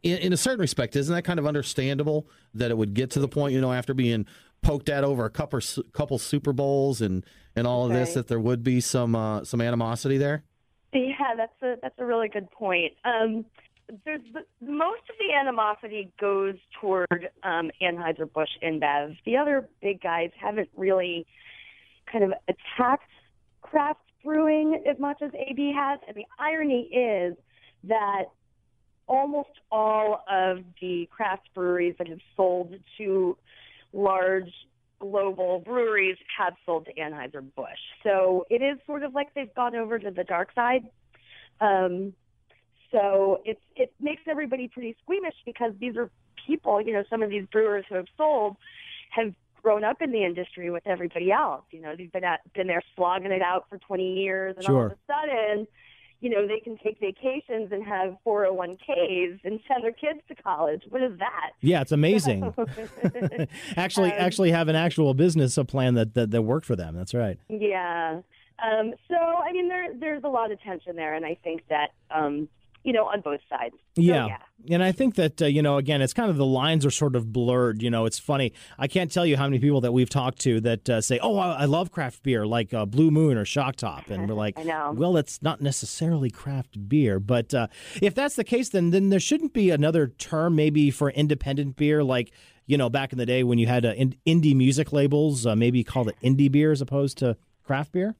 in, 0.03 0.19
in 0.19 0.33
a 0.33 0.37
certain 0.37 0.61
respect, 0.61 0.97
isn't 0.97 1.15
that 1.15 1.23
kind 1.23 1.39
of 1.39 1.47
understandable 1.47 2.29
that 2.55 2.71
it 2.71 2.77
would 2.77 2.95
get 2.95 3.11
to 3.13 3.21
the 3.21 3.29
point, 3.29 3.55
you 3.55 3.61
know, 3.61 3.73
after 3.73 3.95
being 3.95 4.27
poked 4.63 4.89
at 4.89 5.05
over 5.05 5.25
a 5.25 5.31
couple 5.31 5.61
couple 5.93 6.19
Super 6.19 6.53
Bowls 6.53 7.01
and 7.01 7.25
and 7.55 7.67
all 7.67 7.87
of 7.87 7.93
this, 7.93 8.15
that 8.15 8.29
there 8.29 8.41
would 8.41 8.63
be 8.63 8.81
some 8.81 9.15
uh, 9.15 9.45
some 9.45 9.61
animosity 9.61 10.19
there? 10.19 10.43
Yeah, 10.93 11.35
that's 11.37 11.63
a 11.63 11.77
that's 11.83 11.99
a 11.99 12.05
really 12.05 12.29
good 12.29 12.51
point. 12.51 12.93
Um, 13.05 13.45
there's 14.05 14.23
the, 14.33 14.41
most 14.61 15.03
of 15.09 15.17
the 15.21 15.35
animosity 15.39 16.11
goes 16.21 16.57
toward 16.81 17.29
um, 17.45 17.71
Anheuser 17.81 18.31
Busch 18.33 18.51
InBev. 18.63 19.17
The 19.25 19.37
other 19.37 19.69
big 19.81 20.03
guys 20.03 20.31
haven't 20.41 20.69
really 20.77 21.27
kind 22.11 22.25
of 22.25 22.33
attacked 22.49 23.11
craft 23.71 24.01
brewing 24.25 24.83
as 24.89 24.99
much 24.99 25.23
as 25.23 25.31
AB 25.35 25.73
has, 25.77 26.01
and 26.07 26.17
the 26.17 26.27
irony 26.39 26.89
is 26.93 27.37
that 27.85 28.25
almost 29.07 29.51
all 29.71 30.25
of 30.31 30.59
the 30.81 31.09
craft 31.11 31.49
breweries 31.55 31.95
that 31.99 32.09
have 32.09 32.19
sold 32.37 32.75
to 32.99 33.37
large 33.93 34.51
global 34.99 35.61
breweries 35.61 36.17
have 36.37 36.55
sold 36.65 36.87
to 36.87 36.95
Anheuser-Busch. 36.95 37.67
So 38.03 38.47
it 38.51 38.63
is 38.63 38.79
sort 38.87 39.03
of 39.03 39.15
like 39.15 39.33
they've 39.35 39.55
gone 39.55 39.77
over 39.77 39.99
to 39.99 40.11
the 40.11 40.25
dark 40.25 40.49
side. 40.55 40.89
Um, 41.61 42.15
so 42.91 43.43
it's 43.45 43.61
it 43.75 43.93
makes 44.01 44.23
everybody 44.29 44.69
pretty 44.69 44.97
squeamish 45.03 45.35
because 45.45 45.73
these 45.81 45.97
are 45.97 46.11
people, 46.47 46.81
you 46.81 46.93
know, 46.93 47.05
some 47.11 47.23
of 47.23 47.31
these 47.31 47.45
brewers 47.53 47.85
who 47.89 47.97
have 47.97 48.07
sold 48.17 48.57
have 49.11 49.35
grown 49.63 49.85
up 49.85 50.01
in 50.03 50.13
the 50.13 50.25
industry 50.25 50.71
with 50.71 50.87
everybody 50.87 51.31
else. 51.33 51.65
You 51.71 51.81
know, 51.81 51.95
they've 51.97 52.13
been 52.13 52.25
at, 52.25 52.41
been 52.55 52.67
there 52.67 52.83
slogging 52.95 53.33
it 53.33 53.43
out 53.43 53.67
for 53.69 53.79
20 53.79 54.15
years, 54.15 54.55
and 54.57 54.67
all 54.67 54.87
of 54.87 54.93
a 54.93 54.97
sudden, 55.07 55.67
you 56.21 56.31
know, 56.31 56.47
they 56.47 56.61
can 56.61 56.79
take 56.79 56.99
vacations 56.99 57.73
and 57.73 57.85
have 57.85 58.17
401ks 58.27 59.41
and 59.45 59.61
send 59.69 59.85
their 59.85 59.93
kids 59.93 60.21
to 60.29 60.35
college. 60.35 60.83
What 60.89 61.03
is 61.03 61.19
that? 61.19 61.51
Yeah, 61.61 61.83
it's 61.83 61.93
amazing. 61.93 62.55
actually, 63.77 64.13
Um, 64.13 64.17
actually 64.19 64.51
have 64.51 64.69
an 64.69 64.77
actual 64.77 65.15
business 65.15 65.59
a 65.59 65.65
plan 65.65 65.95
that, 65.95 66.15
that 66.15 66.31
that 66.31 66.43
worked 66.43 66.67
for 66.67 66.77
them. 66.77 66.97
That's 66.97 67.15
right. 67.15 67.39
Yeah. 67.49 68.21
Um, 68.59 68.95
so 69.09 69.17
I 69.17 69.53
mean, 69.53 69.69
there 69.69 69.93
there's 69.95 70.25
a 70.25 70.29
lot 70.29 70.51
of 70.51 70.61
tension 70.63 70.97
there, 70.97 71.15
and 71.15 71.27
I 71.27 71.37
think 71.45 71.65
that 71.69 71.91
um, 72.11 72.49
you 72.87 72.93
know 72.93 73.05
on 73.07 73.21
both 73.21 73.41
sides. 73.51 73.75
So, 73.97 74.03
Yeah. 74.03 74.39
And 74.71 74.83
I 74.83 74.91
think 74.91 75.15
that, 75.17 75.43
uh, 75.43 75.47
you 75.47 75.61
know, 75.63 75.77
again, 75.77 76.01
it's 76.03 76.15
kind 76.15 76.29
of 76.31 76.37
the 76.39 76.47
lines 76.47 76.85
are 76.87 76.91
sort 76.91 77.15
of 77.15 77.33
blurred. 77.33 77.83
You 77.83 77.91
know, 77.91 78.05
it's 78.07 78.19
funny. 78.19 78.53
I 78.79 78.89
can't 78.89 79.13
tell 79.13 79.25
you 79.27 79.37
how 79.37 79.45
many 79.45 79.59
people 79.61 79.81
that 79.83 79.93
we've 79.93 80.09
talked 80.09 80.41
to 80.41 80.61
that 80.63 80.89
uh, 80.89 81.01
say, 81.03 81.19
oh, 81.23 81.37
I, 81.37 81.53
I 81.53 81.65
love 81.67 81.93
craft 81.93 82.23
beer, 82.23 82.47
like 82.47 82.73
uh, 82.75 82.85
Blue 82.87 83.11
Moon 83.13 83.37
or 83.37 83.45
Shock 83.45 83.77
Top. 83.77 84.09
And 84.09 84.29
we're 84.29 84.35
like, 84.47 84.59
I 84.59 84.63
know. 84.65 84.93
well, 84.97 85.17
it's 85.19 85.41
not 85.43 85.61
necessarily 85.61 86.31
craft 86.31 86.89
beer. 86.89 87.21
But 87.21 87.53
uh, 87.55 87.67
if 88.03 88.15
that's 88.15 88.35
the 88.35 88.45
case, 88.45 88.71
then, 88.71 88.91
then 88.91 89.11
there 89.11 89.21
shouldn't 89.21 89.53
be 89.53 89.71
another 89.71 90.09
term 90.09 90.57
maybe 90.57 90.91
for 90.91 91.11
independent 91.11 91.77
beer, 91.77 92.03
like, 92.03 92.33
you 92.67 92.77
know, 92.79 92.89
back 92.89 93.13
in 93.13 93.19
the 93.19 93.27
day 93.27 93.45
when 93.45 93.59
you 93.59 93.67
had 93.69 93.85
uh, 93.85 93.91
in- 93.93 94.17
indie 94.27 94.57
music 94.57 94.93
labels, 94.93 95.45
uh, 95.47 95.55
maybe 95.55 95.85
called 95.85 96.09
it 96.09 96.17
indie 96.25 96.51
beer 96.51 96.73
as 96.73 96.81
opposed 96.81 97.19
to 97.19 97.37
craft 97.63 97.93
beer. 97.93 98.17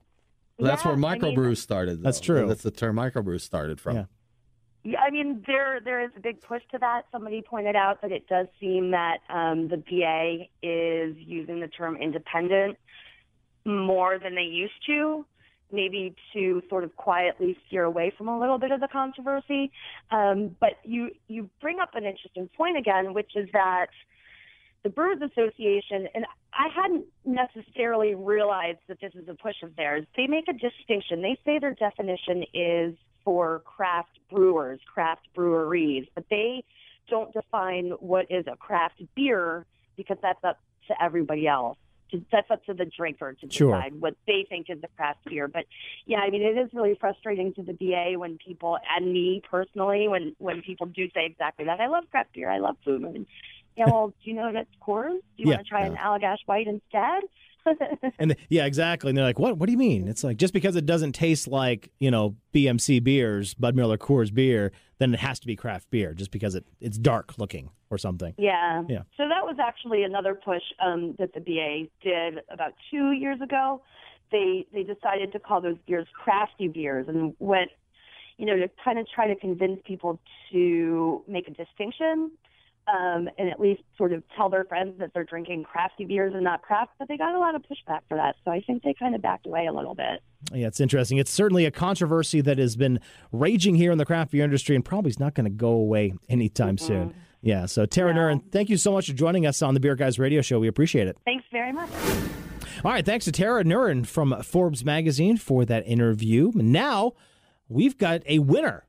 Well, 0.59 0.69
that's 0.69 0.85
Yeah, 0.85 0.95
where 0.95 1.05
I 1.05 1.15
mean- 1.15 1.21
microbrews 1.35 1.57
started. 1.57 2.03
That's 2.03 2.21
true. 2.21 2.47
That's 2.47 2.63
the 2.63 2.71
term 2.71 2.97
microbrews 2.97 3.41
started 3.41 3.81
from. 3.81 3.97
Yeah. 3.97 4.05
Yeah, 4.87 5.01
I 5.01 5.11
mean, 5.11 5.43
there 5.49 5.81
there 5.85 6.05
is 6.05 6.13
a 6.17 6.21
big 6.21 6.41
push 6.43 6.63
to 6.71 6.79
that. 6.79 7.07
Somebody 7.11 7.43
pointed 7.43 7.75
out 7.75 8.03
that 8.03 8.13
it 8.13 8.29
does 8.29 8.47
seem 8.61 8.93
that 8.93 9.19
um, 9.29 9.67
the 9.67 9.79
BA 9.79 10.45
is 10.63 11.17
using 11.19 11.59
the 11.59 11.67
term 11.67 11.97
independent 11.97 12.79
more 13.65 14.21
than 14.21 14.37
they 14.37 14.43
used 14.43 14.87
to, 14.87 15.27
maybe 15.73 16.15
to 16.35 16.63
sort 16.71 16.85
of 16.85 16.95
quietly 16.95 17.59
steer 17.67 17.83
away 17.83 18.13
from 18.17 18.29
a 18.29 18.39
little 18.39 18.59
bit 18.59 18.71
of 18.71 18.79
the 18.79 18.87
controversy. 18.87 19.73
Um, 20.13 20.55
but 20.61 20.79
you 20.85 21.11
you 21.27 21.51
bring 21.61 21.81
up 21.81 21.97
an 21.97 22.05
interesting 22.05 22.49
point 22.57 22.79
again, 22.79 23.13
which 23.13 23.33
is 23.35 23.49
that 23.55 23.89
the 24.85 24.91
Brewers 24.91 25.19
Association, 25.21 26.07
and 26.15 26.25
I 26.53 26.69
hadn't 26.73 27.07
necessarily 27.25 28.15
realized 28.15 28.79
that 28.87 29.01
this 29.01 29.17
is 29.17 29.29
a 29.29 29.35
push 29.35 29.65
of 29.65 29.75
theirs. 29.75 30.07
They 30.17 30.29
make 30.29 30.45
a 30.47 30.53
distinction. 30.53 31.23
They 31.23 31.37
say 31.45 31.59
their 31.59 31.75
definition 31.75 32.45
is 32.55 32.95
for 33.27 33.59
craft 33.65 34.21
brewers, 34.31 34.79
craft 34.87 35.27
breweries, 35.35 36.07
but 36.15 36.25
they 36.31 36.63
don't 37.11 37.33
define 37.35 37.91
what 37.99 38.27
is 38.31 38.47
a 38.47 38.57
craft 38.57 39.03
beer 39.17 39.67
because 39.97 40.17
that's 40.23 40.43
up 40.45 40.59
to 40.87 40.95
everybody 41.03 41.47
else. 41.49 41.77
To- 42.13 42.25
That's 42.31 42.49
up 42.53 42.65
to 42.67 42.75
the 42.75 42.85
drinker 42.85 43.33
to 43.35 43.51
Sure. 43.51 43.75
decide 43.75 44.01
what 44.01 44.15
they 44.29 44.47
think 44.49 44.71
is 44.71 44.79
a 44.85 44.89
craft 44.97 45.25
beer. 45.25 45.49
But 45.49 45.67
yeah, 46.07 46.21
I 46.21 46.31
mean, 46.31 46.43
it 46.43 46.57
is 46.57 46.73
really 46.73 46.95
frustrating 46.95 47.53
to 47.55 47.65
the 47.65 47.73
BA 47.73 48.17
when 48.17 48.39
people, 48.39 48.79
and 48.97 49.13
me 49.13 49.43
personally, 49.51 50.07
when 50.07 50.37
when 50.39 50.63
people 50.63 50.87
do 50.87 51.11
say 51.11 51.27
exactly 51.27 51.65
that. 51.65 51.81
I 51.81 51.89
love 51.89 52.05
craft 52.13 52.33
beer. 52.33 52.49
I 52.49 52.59
love 52.59 52.77
Blue 52.85 53.01
Moon. 53.01 53.27
Yeah, 53.77 53.87
well, 53.87 54.09
do 54.23 54.31
you 54.31 54.35
know 54.35 54.53
that's 54.53 54.71
Coors? 54.81 55.19
Do 55.19 55.43
you 55.43 55.49
Yeah. 55.51 55.57
want 55.57 55.67
to 55.67 55.69
try 55.69 55.85
an 55.85 55.97
Allagash 55.97 56.39
White 56.47 56.69
instead? 56.69 57.25
And 58.19 58.31
th- 58.31 58.47
yeah, 58.49 58.65
exactly. 58.65 59.11
And 59.11 59.19
they're 59.19 59.25
like, 59.25 59.39
"What? 59.39 59.59
What 59.59 59.67
do 59.67 59.73
you 59.73 59.79
mean?" 59.79 60.09
It's 60.09 60.25
like 60.25 60.37
just 60.37 60.55
because 60.55 60.77
it 60.77 60.87
doesn't 60.87 61.13
taste 61.13 61.49
like 61.49 61.91
you 61.99 62.11
know 62.11 62.37
BMC 62.55 63.03
beers, 63.03 63.55
Bud 63.55 63.75
Miller 63.75 63.99
Coors 63.99 64.33
beer, 64.33 64.73
then 64.99 65.13
it 65.13 65.21
has 65.21 65.39
to 65.41 65.47
be 65.47 65.57
craft 65.57 65.91
beer 65.91 66.15
just 66.15 66.31
because 66.31 66.55
it 66.55 66.65
it's 66.81 66.99
dark 66.99 67.35
looking 67.39 67.71
or 67.91 67.99
something. 67.99 68.35
Yeah. 68.39 68.83
Yeah. 68.89 69.03
So 69.17 69.29
that 69.29 69.45
was 69.45 69.57
actually 69.61 70.03
another 70.03 70.35
push 70.35 70.63
um, 70.81 71.15
that 71.19 71.35
the 71.35 71.41
BA 71.41 71.89
did 72.03 72.43
about 72.51 72.73
two 72.91 73.13
years 73.13 73.41
ago. 73.41 73.83
They 74.33 74.67
they 74.73 74.83
decided 74.83 75.33
to 75.33 75.39
call 75.39 75.61
those 75.61 75.77
beers 75.87 76.07
crafty 76.15 76.69
beers 76.69 77.07
and 77.09 77.35
went, 77.39 77.71
you 78.39 78.47
know, 78.47 78.57
to 78.57 78.71
kind 78.83 78.99
of 78.99 79.07
try 79.09 79.27
to 79.29 79.37
convince 79.37 79.81
people 79.85 80.19
to 80.53 81.23
make 81.29 81.49
a 81.49 81.53
distinction 81.53 82.31
um, 82.89 83.29
and 83.39 83.49
at 83.51 83.61
least 83.61 83.83
sort 83.97 84.13
of 84.13 84.23
tell 84.37 84.49
their 84.49 84.65
friends 84.65 84.99
that 84.99 85.13
they're 85.15 85.25
drinking 85.25 85.65
crafty 85.65 86.05
beers 86.05 86.33
and 86.35 86.45
not 86.45 86.63
craft. 86.63 86.93
But 86.99 87.09
they 87.09 87.17
got 87.17 87.35
a 87.35 87.39
lot 87.39 87.55
of 87.55 87.63
pushback 87.63 88.01
for 88.09 88.17
that, 88.17 88.37
so 88.45 88.51
I 88.51 88.61
think 88.61 88.83
they 88.83 88.95
kind 88.95 89.15
of 89.15 89.23
backed 89.23 89.47
away 89.47 89.67
a 89.67 89.73
little 89.73 89.95
bit. 89.95 90.23
Yeah, 90.53 90.69
it's 90.69 90.81
interesting. 90.81 91.19
It's 91.19 91.31
certainly 91.31 91.65
a 91.65 91.71
controversy 91.71 92.41
that 92.43 92.59
has 92.59 92.77
been 92.77 93.01
raging 93.33 93.75
here 93.75 93.91
in 93.91 93.99
the 93.99 94.05
craft 94.05 94.31
beer 94.31 94.45
industry 94.45 94.77
and 94.77 94.85
probably 94.85 95.11
is 95.11 95.19
not 95.19 95.35
going 95.35 95.45
to 95.45 95.51
go 95.51 95.71
away 95.71 96.15
anytime 96.29 96.79
soon. 96.79 97.15
Yeah. 97.43 97.67
So 97.67 97.87
Tara 97.87 98.13
Nurin, 98.13 98.43
thank 98.51 98.69
you 98.69 98.77
so 98.77 98.93
much 98.93 99.09
for 99.09 99.13
joining 99.13 99.47
us 99.47 99.63
on 99.63 99.75
the 99.75 99.81
Beer 99.81 99.95
Guys 99.95 100.19
Radio 100.19 100.41
Show. 100.43 100.59
We 100.59 100.69
appreciate 100.69 101.09
it. 101.09 101.17
Thanks 101.25 101.45
very 101.53 101.73
much. 101.73 101.91
All 102.85 102.93
right, 102.93 103.05
thanks 103.05 103.25
to 103.25 103.33
Tara 103.33 103.65
Nurin 103.65 104.07
from 104.07 104.43
Forbes 104.43 104.85
magazine 104.85 105.37
for 105.37 105.65
that 105.65 105.87
interview. 105.87 106.53
Now 106.55 107.15
we've 107.69 107.97
got 107.99 108.23
a 108.27 108.39
winner. 108.39 108.86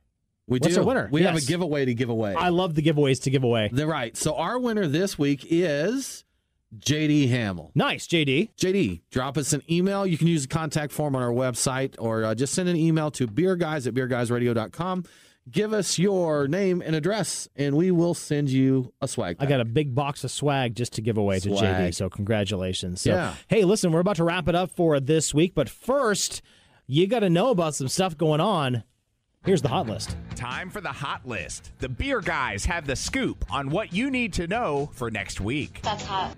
We 0.48 0.60
What's 0.60 0.76
do. 0.76 0.84
winner? 0.84 1.10
We 1.12 1.24
have 1.24 1.36
a 1.36 1.42
giveaway 1.42 1.86
to 1.86 1.94
give 1.94 2.10
away. 2.10 2.34
I 2.34 2.50
love 2.50 2.74
the 2.74 2.82
giveaways 2.82 3.22
to 3.24 3.30
give 3.30 3.44
away. 3.44 3.70
They're 3.72 3.86
right. 3.86 4.16
So 4.16 4.36
our 4.36 4.58
winner 4.58 4.88
this 4.88 5.20
week 5.20 5.46
is 5.50 6.24
JD 6.78 7.30
Hamill. 7.30 7.72
Nice, 7.76 8.08
JD. 8.08 8.52
JD, 8.56 9.02
drop 9.12 9.38
us 9.38 9.52
an 9.52 9.62
email. 9.70 10.06
You 10.06 10.18
can 10.18 10.28
use 10.28 10.44
the 10.44 10.48
contact 10.48 10.94
form 10.94 11.16
on 11.16 11.22
our 11.22 11.32
website 11.32 11.96
or 12.00 12.24
uh, 12.24 12.36
just 12.36 12.54
send 12.54 12.70
an 12.70 12.78
email 12.78 13.12
to 13.12 13.28
beerguys 13.28 13.88
at 13.88 13.94
beerguysradio.com. 13.94 15.04
Give 15.50 15.72
us 15.72 15.98
your 15.98 16.50
name 16.50 16.82
and 16.86 16.94
address, 16.94 17.48
and 17.56 17.78
we 17.78 17.90
will 17.90 18.14
send 18.14 18.50
you 18.50 18.92
a 19.02 19.08
swag 19.08 19.38
I 19.40 19.46
got 19.46 19.62
a 19.62 19.66
big 19.66 19.96
box 19.96 20.26
of 20.26 20.32
swag 20.32 20.76
just 20.76 20.92
to 20.94 21.02
give 21.02 21.18
away 21.18 21.40
to 21.40 21.50
JD. 21.50 21.96
So 21.96 22.10
congratulations. 22.10 23.02
So, 23.02 23.12
Yeah. 23.12 23.34
hey, 23.48 23.64
listen, 23.64 23.94
we're 23.94 24.02
about 24.02 24.18
to 24.18 24.26
wrap 24.26 24.50
it 24.50 24.56
up 24.56 24.72
for 24.72 25.00
this 25.00 25.34
week, 25.34 25.54
but 25.56 25.70
first, 25.70 26.42
you 26.86 27.08
got 27.08 27.20
to 27.20 27.30
know 27.30 27.50
about 27.52 27.76
some 27.76 27.88
stuff 27.88 28.18
going 28.18 28.42
on. 28.42 28.84
Here's 29.48 29.62
the 29.62 29.70
hot 29.70 29.88
list. 29.88 30.18
Time 30.36 30.70
for 30.70 30.82
the 30.82 30.90
hot 30.92 31.26
list. 31.26 31.72
The 31.80 31.88
beer 31.88 32.20
guys 32.20 32.66
have 32.66 32.86
the 32.86 32.98
scoop 32.98 33.46
on 33.50 33.70
what 33.70 33.94
you 33.94 34.12
need 34.12 34.34
to 34.34 34.46
know 34.46 34.90
for 34.92 35.10
next 35.10 35.40
week. 35.40 35.80
That's 35.84 36.04
hot. 36.04 36.36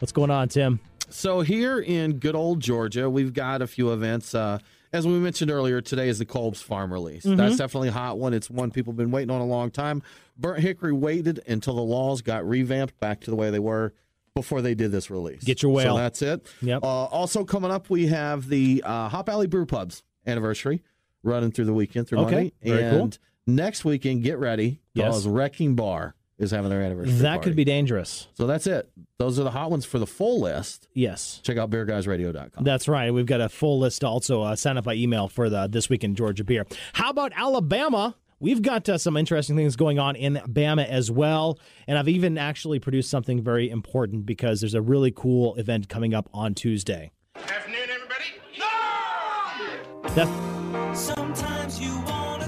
What's 0.00 0.12
going 0.12 0.30
on, 0.30 0.48
Tim? 0.48 0.78
So 1.08 1.40
here 1.40 1.80
in 1.80 2.18
good 2.18 2.34
old 2.34 2.60
Georgia, 2.60 3.08
we've 3.08 3.32
got 3.32 3.62
a 3.62 3.66
few 3.66 3.90
events. 3.90 4.34
Uh, 4.34 4.58
as 4.92 5.06
we 5.06 5.14
mentioned 5.14 5.50
earlier, 5.50 5.80
today 5.80 6.10
is 6.10 6.18
the 6.18 6.26
Kolb's 6.26 6.60
Farm 6.60 6.92
release. 6.92 7.24
Mhm. 7.24 7.38
That's 7.38 7.56
definitely 7.56 7.88
a 7.88 7.92
hot 7.92 8.18
one. 8.18 8.34
It's 8.34 8.50
one 8.50 8.70
people 8.70 8.92
have 8.92 8.98
been 8.98 9.10
waiting 9.10 9.30
on 9.30 9.40
a 9.40 9.46
long 9.46 9.70
time. 9.70 10.02
Burnt 10.36 10.60
Hickory 10.60 10.92
waited 10.92 11.40
until 11.48 11.76
the 11.76 11.82
laws 11.82 12.20
got 12.20 12.46
revamped 12.46 13.00
back 13.00 13.22
to 13.22 13.30
the 13.30 13.36
way 13.36 13.48
they 13.50 13.58
were 13.60 13.94
before 14.34 14.60
they 14.60 14.74
did 14.74 14.92
this 14.92 15.10
release. 15.10 15.42
Get 15.42 15.62
your 15.62 15.72
whale. 15.72 15.96
So 15.96 16.02
that's 16.02 16.20
it. 16.20 16.46
Yep. 16.60 16.82
Uh, 16.82 16.86
also 16.86 17.44
coming 17.44 17.70
up, 17.70 17.88
we 17.88 18.08
have 18.08 18.46
the 18.50 18.82
uh, 18.84 19.08
Hop 19.08 19.30
Alley 19.30 19.46
Brew 19.46 19.64
Pubs 19.64 20.02
anniversary 20.26 20.82
running 21.26 21.50
through 21.52 21.66
the 21.66 21.74
weekend 21.74 22.08
through 22.08 22.20
Okay. 22.20 22.34
Monday. 22.34 22.52
Very 22.62 22.90
cool. 22.90 23.02
and 23.02 23.18
next 23.46 23.84
weekend, 23.84 24.22
get 24.22 24.38
ready 24.38 24.80
Yes. 24.94 25.06
because 25.08 25.26
Wrecking 25.28 25.74
Bar 25.74 26.14
is 26.38 26.50
having 26.50 26.68
their 26.70 26.82
anniversary. 26.82 27.12
That 27.14 27.36
party. 27.36 27.44
could 27.44 27.56
be 27.56 27.64
dangerous. 27.64 28.28
So 28.34 28.46
that's 28.46 28.66
it. 28.66 28.90
Those 29.18 29.38
are 29.38 29.42
the 29.44 29.50
hot 29.50 29.70
ones 29.70 29.84
for 29.86 29.98
the 29.98 30.06
full 30.06 30.40
list. 30.42 30.86
Yes. 30.92 31.40
Check 31.42 31.56
out 31.56 31.70
beerguysradio.com. 31.70 32.62
That's 32.62 32.88
right. 32.88 33.10
We've 33.12 33.24
got 33.26 33.40
a 33.40 33.48
full 33.48 33.78
list 33.78 34.04
also. 34.04 34.42
Uh, 34.42 34.54
sign 34.56 34.76
up 34.76 34.84
by 34.84 34.94
email 34.94 35.28
for 35.28 35.48
the 35.48 35.66
This 35.66 35.88
Week 35.88 36.04
in 36.04 36.14
Georgia 36.14 36.44
beer. 36.44 36.66
How 36.92 37.08
about 37.10 37.32
Alabama? 37.34 38.14
We've 38.38 38.60
got 38.60 38.86
uh, 38.86 38.98
some 38.98 39.16
interesting 39.16 39.56
things 39.56 39.76
going 39.76 39.98
on 39.98 40.14
in 40.14 40.34
Bama 40.46 40.86
as 40.86 41.10
well. 41.10 41.58
And 41.88 41.96
I've 41.96 42.08
even 42.08 42.36
actually 42.36 42.78
produced 42.80 43.08
something 43.10 43.42
very 43.42 43.70
important 43.70 44.26
because 44.26 44.60
there's 44.60 44.74
a 44.74 44.82
really 44.82 45.10
cool 45.10 45.54
event 45.54 45.88
coming 45.88 46.12
up 46.12 46.28
on 46.34 46.52
Tuesday. 46.54 47.12
Afternoon, 47.34 47.78
everybody. 47.90 48.24
That's 50.14 50.30
Sometimes 50.30 50.30
you 50.30 50.42
wanna 50.42 50.55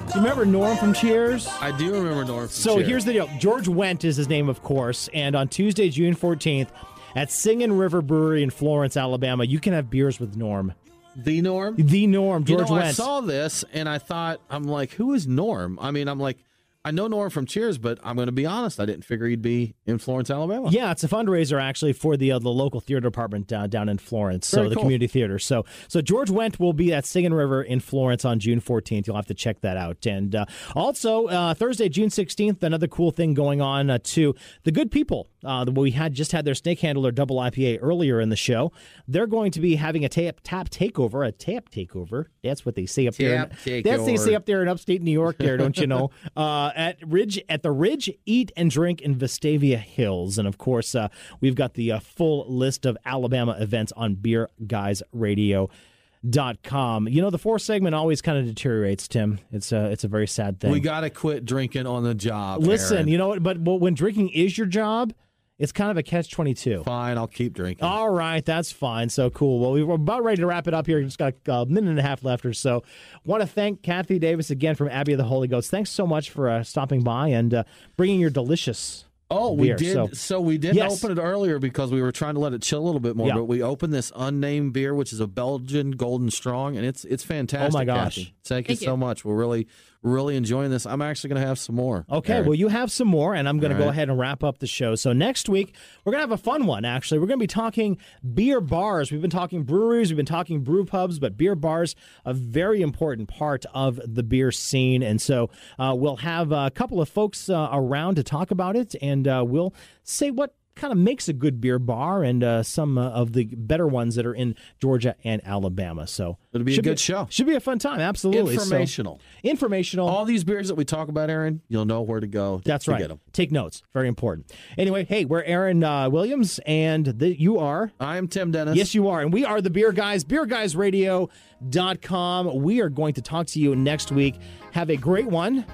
Do 0.08 0.14
you 0.14 0.20
remember 0.22 0.46
Norm 0.46 0.76
from 0.78 0.94
Cheers? 0.94 1.46
I 1.60 1.70
do 1.76 1.92
remember 1.92 2.24
Norm. 2.24 2.46
From 2.46 2.48
So 2.48 2.76
Cheers. 2.76 2.88
here's 2.88 3.04
the 3.04 3.12
deal. 3.12 3.28
George 3.38 3.66
Wendt 3.66 4.04
is 4.04 4.16
his 4.16 4.28
name, 4.28 4.48
of 4.48 4.62
course, 4.62 5.08
and 5.12 5.36
on 5.36 5.48
Tuesday, 5.48 5.90
June 5.90 6.14
14th, 6.14 6.68
at 7.14 7.30
Singin' 7.30 7.76
River 7.76 8.00
Brewery 8.00 8.42
in 8.42 8.48
Florence, 8.50 8.96
Alabama, 8.96 9.44
you 9.44 9.60
can 9.60 9.74
have 9.74 9.90
beers 9.90 10.18
with 10.18 10.34
Norm. 10.34 10.72
the 11.14 11.42
Norm. 11.42 11.74
The 11.76 12.06
Norm, 12.06 12.44
George 12.44 12.70
You 12.70 12.76
know, 12.76 12.80
I 12.80 12.92
saw 12.92 13.20
this 13.20 13.64
and 13.72 13.86
I 13.88 13.98
thought, 13.98 14.40
I'm 14.48 14.64
like, 14.64 14.92
who 14.92 15.12
is 15.14 15.26
Norm? 15.26 15.78
I 15.80 15.90
mean, 15.90 16.08
I'm 16.08 16.20
like, 16.20 16.38
I 16.84 16.90
know 16.92 17.08
Norm 17.08 17.28
from 17.30 17.44
Cheers, 17.44 17.76
but 17.76 17.98
I'm 18.04 18.14
going 18.16 18.26
to 18.26 18.32
be 18.32 18.46
honest, 18.46 18.78
I 18.78 18.86
didn't 18.86 19.04
figure 19.04 19.26
he'd 19.26 19.42
be 19.42 19.74
in 19.84 19.98
Florence, 19.98 20.30
Alabama. 20.30 20.70
Yeah, 20.70 20.92
it's 20.92 21.02
a 21.02 21.08
fundraiser 21.08 21.60
actually 21.60 21.92
for 21.92 22.16
the 22.16 22.32
uh, 22.32 22.38
the 22.38 22.50
local 22.50 22.80
theater 22.80 23.00
department 23.00 23.52
uh, 23.52 23.66
down 23.66 23.88
in 23.88 23.98
Florence, 23.98 24.46
so 24.46 24.58
Very 24.58 24.68
the 24.70 24.74
cool. 24.76 24.82
community 24.84 25.06
theater. 25.08 25.38
So 25.38 25.64
so 25.88 26.00
George 26.00 26.30
Wendt 26.30 26.60
will 26.60 26.72
be 26.72 26.94
at 26.94 27.04
Singing 27.04 27.34
River 27.34 27.62
in 27.62 27.80
Florence 27.80 28.24
on 28.24 28.38
June 28.38 28.60
14th. 28.60 29.06
You'll 29.06 29.16
have 29.16 29.26
to 29.26 29.34
check 29.34 29.60
that 29.62 29.76
out. 29.76 30.06
And 30.06 30.34
uh, 30.34 30.46
also 30.74 31.26
uh, 31.26 31.54
Thursday, 31.54 31.88
June 31.88 32.10
16th, 32.10 32.62
another 32.62 32.86
cool 32.86 33.10
thing 33.10 33.34
going 33.34 33.60
on 33.60 33.90
uh, 33.90 33.98
too. 34.02 34.34
The 34.62 34.72
Good 34.72 34.90
People, 34.90 35.28
uh, 35.44 35.66
we 35.72 35.92
had 35.92 36.14
just 36.14 36.32
had 36.32 36.44
their 36.44 36.54
Snake 36.54 36.80
Handler 36.80 37.12
Double 37.12 37.36
IPA 37.36 37.78
earlier 37.80 38.20
in 38.20 38.28
the 38.28 38.36
show. 38.36 38.72
They're 39.06 39.28
going 39.28 39.52
to 39.52 39.60
be 39.60 39.76
having 39.76 40.04
a 40.04 40.08
tap 40.08 40.40
tap 40.42 40.68
takeover, 40.68 41.24
a 41.26 41.32
tap 41.32 41.70
takeover. 41.70 42.26
That's 42.42 42.66
what 42.66 42.74
they 42.74 42.86
say 42.86 43.06
up 43.06 43.14
there. 43.14 43.36
Tap 43.36 43.52
That's 43.64 43.98
what 43.98 44.06
they 44.06 44.16
say 44.16 44.34
up 44.34 44.46
there 44.46 44.62
in 44.62 44.68
upstate 44.68 45.00
New 45.02 45.12
York. 45.12 45.36
There, 45.38 45.56
don't 45.56 45.78
you 45.78 45.86
know? 45.86 46.10
uh, 46.36 46.72
at 46.74 46.96
Ridge 47.06 47.40
at 47.48 47.62
the 47.62 47.70
Ridge 47.70 48.10
Eat 48.26 48.50
and 48.56 48.68
Drink 48.70 49.00
in 49.00 49.14
Vestavia 49.14 49.78
Hills, 49.78 50.38
and 50.38 50.48
of 50.48 50.58
course, 50.58 50.94
uh, 50.94 51.08
we've 51.40 51.54
got 51.54 51.74
the 51.74 51.92
uh, 51.92 52.00
full 52.00 52.44
list 52.52 52.84
of 52.84 52.98
Alabama 53.04 53.56
events 53.60 53.92
on 53.96 54.16
BeerGuysRadio.com. 54.16 57.08
You 57.08 57.22
know, 57.22 57.30
the 57.30 57.38
fourth 57.38 57.62
segment 57.62 57.94
always 57.94 58.20
kind 58.20 58.38
of 58.38 58.46
deteriorates. 58.46 59.06
Tim, 59.06 59.38
it's 59.52 59.70
a 59.70 59.90
it's 59.90 60.02
a 60.02 60.08
very 60.08 60.26
sad 60.26 60.58
thing. 60.58 60.72
We 60.72 60.80
got 60.80 61.02
to 61.02 61.10
quit 61.10 61.44
drinking 61.44 61.86
on 61.86 62.02
the 62.02 62.14
job. 62.14 62.64
Listen, 62.64 62.96
Aaron. 62.96 63.08
you 63.08 63.18
know? 63.18 63.38
But, 63.38 63.62
but 63.62 63.76
when 63.76 63.94
drinking 63.94 64.30
is 64.30 64.58
your 64.58 64.66
job, 64.66 65.12
it's 65.58 65.72
kind 65.72 65.90
of 65.90 65.96
a 65.96 66.02
catch 66.02 66.30
twenty 66.30 66.54
two. 66.54 66.82
Fine, 66.84 67.18
I'll 67.18 67.26
keep 67.26 67.52
drinking. 67.54 67.84
All 67.84 68.08
right, 68.10 68.44
that's 68.44 68.70
fine. 68.72 69.08
So 69.08 69.28
cool. 69.30 69.58
Well, 69.60 69.86
we're 69.86 69.94
about 69.94 70.22
ready 70.24 70.40
to 70.40 70.46
wrap 70.46 70.68
it 70.68 70.74
up 70.74 70.86
here. 70.86 71.02
Just 71.02 71.18
got 71.18 71.34
a 71.46 71.66
minute 71.66 71.90
and 71.90 71.98
a 71.98 72.02
half 72.02 72.22
left 72.24 72.44
or 72.46 72.52
so. 72.52 72.82
Want 73.24 73.40
to 73.42 73.46
thank 73.46 73.82
Kathy 73.82 74.18
Davis 74.18 74.50
again 74.50 74.74
from 74.74 74.88
Abbey 74.88 75.12
of 75.12 75.18
the 75.18 75.24
Holy 75.24 75.48
Goats. 75.48 75.68
Thanks 75.68 75.90
so 75.90 76.06
much 76.06 76.30
for 76.30 76.48
uh, 76.48 76.62
stopping 76.62 77.02
by 77.02 77.28
and 77.28 77.52
uh, 77.52 77.64
bringing 77.96 78.20
your 78.20 78.30
delicious. 78.30 79.04
Oh, 79.30 79.52
we 79.52 79.66
beer. 79.66 79.76
did. 79.76 79.92
So, 79.92 80.08
So, 80.14 80.40
we 80.40 80.56
did 80.56 80.74
Yes. 80.74 81.04
open 81.04 81.18
it 81.18 81.20
earlier 81.20 81.58
because 81.58 81.92
we 81.92 82.00
were 82.00 82.12
trying 82.12 82.32
to 82.32 82.40
let 82.40 82.54
it 82.54 82.62
chill 82.62 82.78
a 82.80 82.86
little 82.86 82.98
bit 83.00 83.14
more. 83.14 83.26
Yeah. 83.28 83.34
But 83.34 83.44
we 83.44 83.60
opened 83.62 83.92
this 83.92 84.10
unnamed 84.16 84.72
beer, 84.72 84.94
which 84.94 85.12
is 85.12 85.20
a 85.20 85.26
Belgian 85.26 85.90
Golden 85.90 86.30
Strong, 86.30 86.78
and 86.78 86.86
it's 86.86 87.04
it's 87.04 87.24
fantastic. 87.24 87.74
Oh 87.74 87.78
my 87.78 87.84
gosh. 87.84 88.14
Kathy. 88.16 88.34
Thank, 88.44 88.68
Thank 88.68 88.80
you 88.80 88.86
so 88.86 88.96
much. 88.96 89.26
We're 89.26 89.36
really 89.36 89.66
really 90.02 90.36
enjoying 90.36 90.70
this. 90.70 90.86
I'm 90.86 91.02
actually 91.02 91.30
going 91.30 91.42
to 91.42 91.48
have 91.48 91.58
some 91.58 91.74
more. 91.74 92.04
Okay, 92.10 92.34
Aaron. 92.34 92.46
well, 92.46 92.54
you 92.54 92.68
have 92.68 92.90
some 92.90 93.08
more, 93.08 93.34
and 93.34 93.48
I'm 93.48 93.58
going 93.58 93.72
to 93.72 93.78
go 93.78 93.84
right. 93.84 93.90
ahead 93.90 94.08
and 94.08 94.18
wrap 94.18 94.44
up 94.44 94.58
the 94.58 94.66
show. 94.66 94.94
So 94.94 95.12
next 95.12 95.48
week 95.48 95.74
we're 96.04 96.12
going 96.12 96.22
to 96.22 96.28
have 96.28 96.38
a 96.38 96.42
fun 96.42 96.66
one. 96.66 96.84
Actually, 96.84 97.18
we're 97.18 97.26
going 97.26 97.38
to 97.38 97.42
be 97.42 97.46
talking 97.46 97.98
beer 98.34 98.60
bars. 98.60 99.10
We've 99.10 99.20
been 99.20 99.30
talking 99.30 99.64
breweries, 99.64 100.10
we've 100.10 100.16
been 100.16 100.26
talking 100.26 100.60
brew 100.62 100.84
pubs, 100.84 101.18
but 101.18 101.36
beer 101.36 101.54
bars 101.54 101.94
a 102.24 102.32
very 102.32 102.80
important 102.80 103.28
part 103.28 103.66
of 103.74 104.00
the 104.04 104.22
beer 104.22 104.52
scene. 104.52 105.02
And 105.02 105.20
so 105.20 105.50
uh, 105.78 105.94
we'll 105.96 106.16
have 106.16 106.52
a 106.52 106.70
couple 106.70 107.00
of 107.00 107.08
folks 107.08 107.48
uh, 107.48 107.68
around 107.72 108.16
to 108.16 108.22
talk 108.22 108.50
about 108.50 108.76
it, 108.76 108.94
and 109.02 109.26
uh, 109.26 109.44
we'll 109.46 109.74
say 110.04 110.30
what 110.30 110.54
kind 110.78 110.92
of 110.92 110.98
makes 110.98 111.28
a 111.28 111.32
good 111.32 111.60
beer 111.60 111.78
bar 111.78 112.24
and 112.24 112.42
uh, 112.42 112.62
some 112.62 112.96
uh, 112.96 113.10
of 113.10 113.32
the 113.34 113.44
better 113.44 113.86
ones 113.86 114.14
that 114.14 114.24
are 114.24 114.32
in 114.34 114.54
Georgia 114.80 115.14
and 115.24 115.46
Alabama. 115.46 116.06
So 116.06 116.38
It'll 116.52 116.64
be 116.64 116.72
a 116.72 116.76
should 116.76 116.84
good 116.84 116.98
show. 116.98 117.26
Should 117.30 117.46
be 117.46 117.54
a 117.54 117.60
fun 117.60 117.78
time. 117.78 118.00
Absolutely. 118.00 118.56
So- 118.56 118.62
Informational. 118.62 119.20
informational. 119.42 120.08
All 120.08 120.24
these 120.24 120.44
beers 120.44 120.68
that 120.68 120.74
we 120.76 120.84
talk 120.84 121.08
about, 121.08 121.28
Aaron, 121.30 121.60
you'll 121.68 121.84
know 121.84 122.00
where 122.02 122.20
to 122.20 122.26
go. 122.26 122.60
That's 122.64 122.84
to 122.86 122.92
right. 122.92 123.00
Get 123.00 123.08
them. 123.08 123.20
Take 123.32 123.52
notes. 123.52 123.82
Very 123.92 124.08
important. 124.08 124.50
Anyway, 124.76 125.04
hey, 125.04 125.24
we're 125.24 125.42
Aaron 125.42 125.82
uh, 125.84 126.08
Williams, 126.10 126.58
and 126.66 127.06
the, 127.06 127.38
you 127.38 127.58
are. 127.58 127.92
I 128.00 128.16
am 128.16 128.28
Tim 128.28 128.50
Dennis. 128.52 128.76
Yes, 128.76 128.94
you 128.94 129.08
are. 129.08 129.20
And 129.20 129.32
we 129.32 129.44
are 129.44 129.60
the 129.60 129.70
Beer 129.70 129.92
Guys, 129.92 130.24
beerguysradio.com. 130.24 132.62
We 132.62 132.80
are 132.80 132.88
going 132.88 133.14
to 133.14 133.22
talk 133.22 133.46
to 133.48 133.60
you 133.60 133.74
next 133.76 134.10
week. 134.12 134.36
Have 134.72 134.90
a 134.90 134.96
great 134.96 135.26
one. 135.26 135.64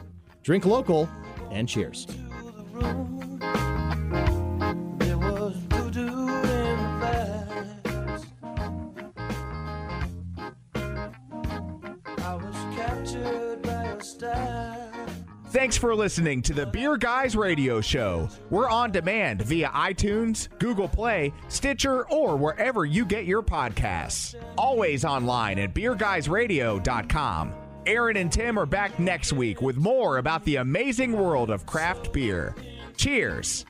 Drink 0.43 0.67
local, 0.67 1.09
and 1.51 1.69
cheers. 1.69 2.07
Thanks 15.55 15.77
for 15.77 15.95
listening 15.95 16.43
to 16.43 16.53
the 16.53 16.67
Beer 16.67 16.97
Guys 16.97 17.37
Radio 17.37 17.81
Show. 17.81 18.29
We're 18.51 18.69
on 18.69 18.91
demand 18.91 19.43
via 19.43 19.69
iTunes, 19.69 20.49
Google 20.59 20.89
Play, 20.89 21.33
Stitcher, 21.47 22.09
or 22.11 22.35
wherever 22.35 22.85
you 22.85 23.05
get 23.05 23.25
your 23.25 23.41
podcasts. 23.41 24.35
Always 24.59 25.05
online 25.05 25.61
at 25.61 25.73
beerguysradio.com. 25.73 27.55
Aaron 27.87 28.17
and 28.17 28.33
Tim 28.33 28.59
are 28.59 28.67
back 28.67 28.99
next 28.99 29.33
week 29.33 29.63
with 29.63 29.77
more 29.77 30.19
about 30.19 30.45
the 30.45 30.57
amazing 30.57 31.13
world 31.13 31.51
of 31.51 31.67
craft 31.67 32.13
beer. 32.13 32.57
Cheers. 32.97 33.65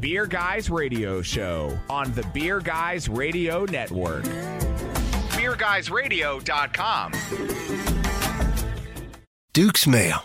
Beer 0.00 0.26
Guys 0.26 0.68
Radio 0.68 1.22
Show 1.22 1.78
on 1.88 2.12
the 2.12 2.22
Beer 2.34 2.60
Guys 2.60 3.08
Radio 3.08 3.64
Network. 3.64 4.24
BeerGuysRadio.com. 4.24 7.12
Duke's 9.54 9.86
Mayo. 9.86 10.16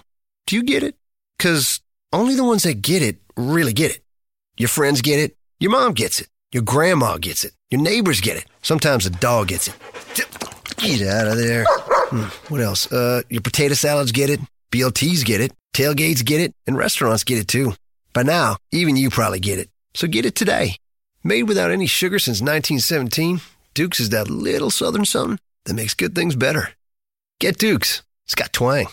Do 0.47 0.55
you 0.57 0.63
get 0.63 0.83
it? 0.83 0.95
Because 1.37 1.79
only 2.11 2.35
the 2.35 2.43
ones 2.43 2.63
that 2.63 2.81
get 2.81 3.01
it 3.01 3.19
really 3.37 3.71
get 3.73 3.91
it. 3.91 4.01
Your 4.57 4.69
friends 4.69 5.01
get 5.01 5.19
it. 5.19 5.37
Your 5.59 5.71
mom 5.71 5.93
gets 5.93 6.19
it. 6.19 6.27
Your 6.51 6.63
grandma 6.63 7.17
gets 7.17 7.45
it. 7.45 7.53
Your 7.69 7.79
neighbors 7.81 8.19
get 8.19 8.35
it. 8.35 8.45
Sometimes 8.61 9.05
a 9.05 9.09
dog 9.09 9.47
gets 9.47 9.69
it. 9.69 9.75
Get 10.77 11.07
out 11.07 11.27
of 11.27 11.37
there. 11.37 11.63
Hmm, 11.67 12.25
what 12.51 12.59
else? 12.59 12.91
Uh, 12.91 13.21
your 13.29 13.41
potato 13.41 13.73
salads 13.73 14.11
get 14.11 14.29
it. 14.29 14.41
BLTs 14.71 15.23
get 15.23 15.39
it. 15.39 15.53
Tailgates 15.73 16.25
get 16.25 16.41
it. 16.41 16.53
And 16.67 16.77
restaurants 16.77 17.23
get 17.23 17.37
it 17.37 17.47
too. 17.47 17.73
By 18.13 18.23
now, 18.23 18.57
even 18.71 18.95
you 18.95 19.09
probably 19.09 19.39
get 19.39 19.59
it. 19.59 19.69
So 19.93 20.07
get 20.07 20.25
it 20.25 20.35
today. 20.35 20.75
Made 21.23 21.43
without 21.43 21.71
any 21.71 21.87
sugar 21.87 22.19
since 22.19 22.41
1917, 22.41 23.41
Duke's 23.73 23.99
is 23.99 24.09
that 24.09 24.29
little 24.29 24.69
southern 24.69 25.05
something 25.05 25.39
that 25.65 25.73
makes 25.73 25.93
good 25.93 26.15
things 26.15 26.35
better. 26.35 26.69
Get 27.39 27.57
Duke's. 27.57 28.03
It's 28.25 28.35
got 28.35 28.53
twang. 28.53 28.87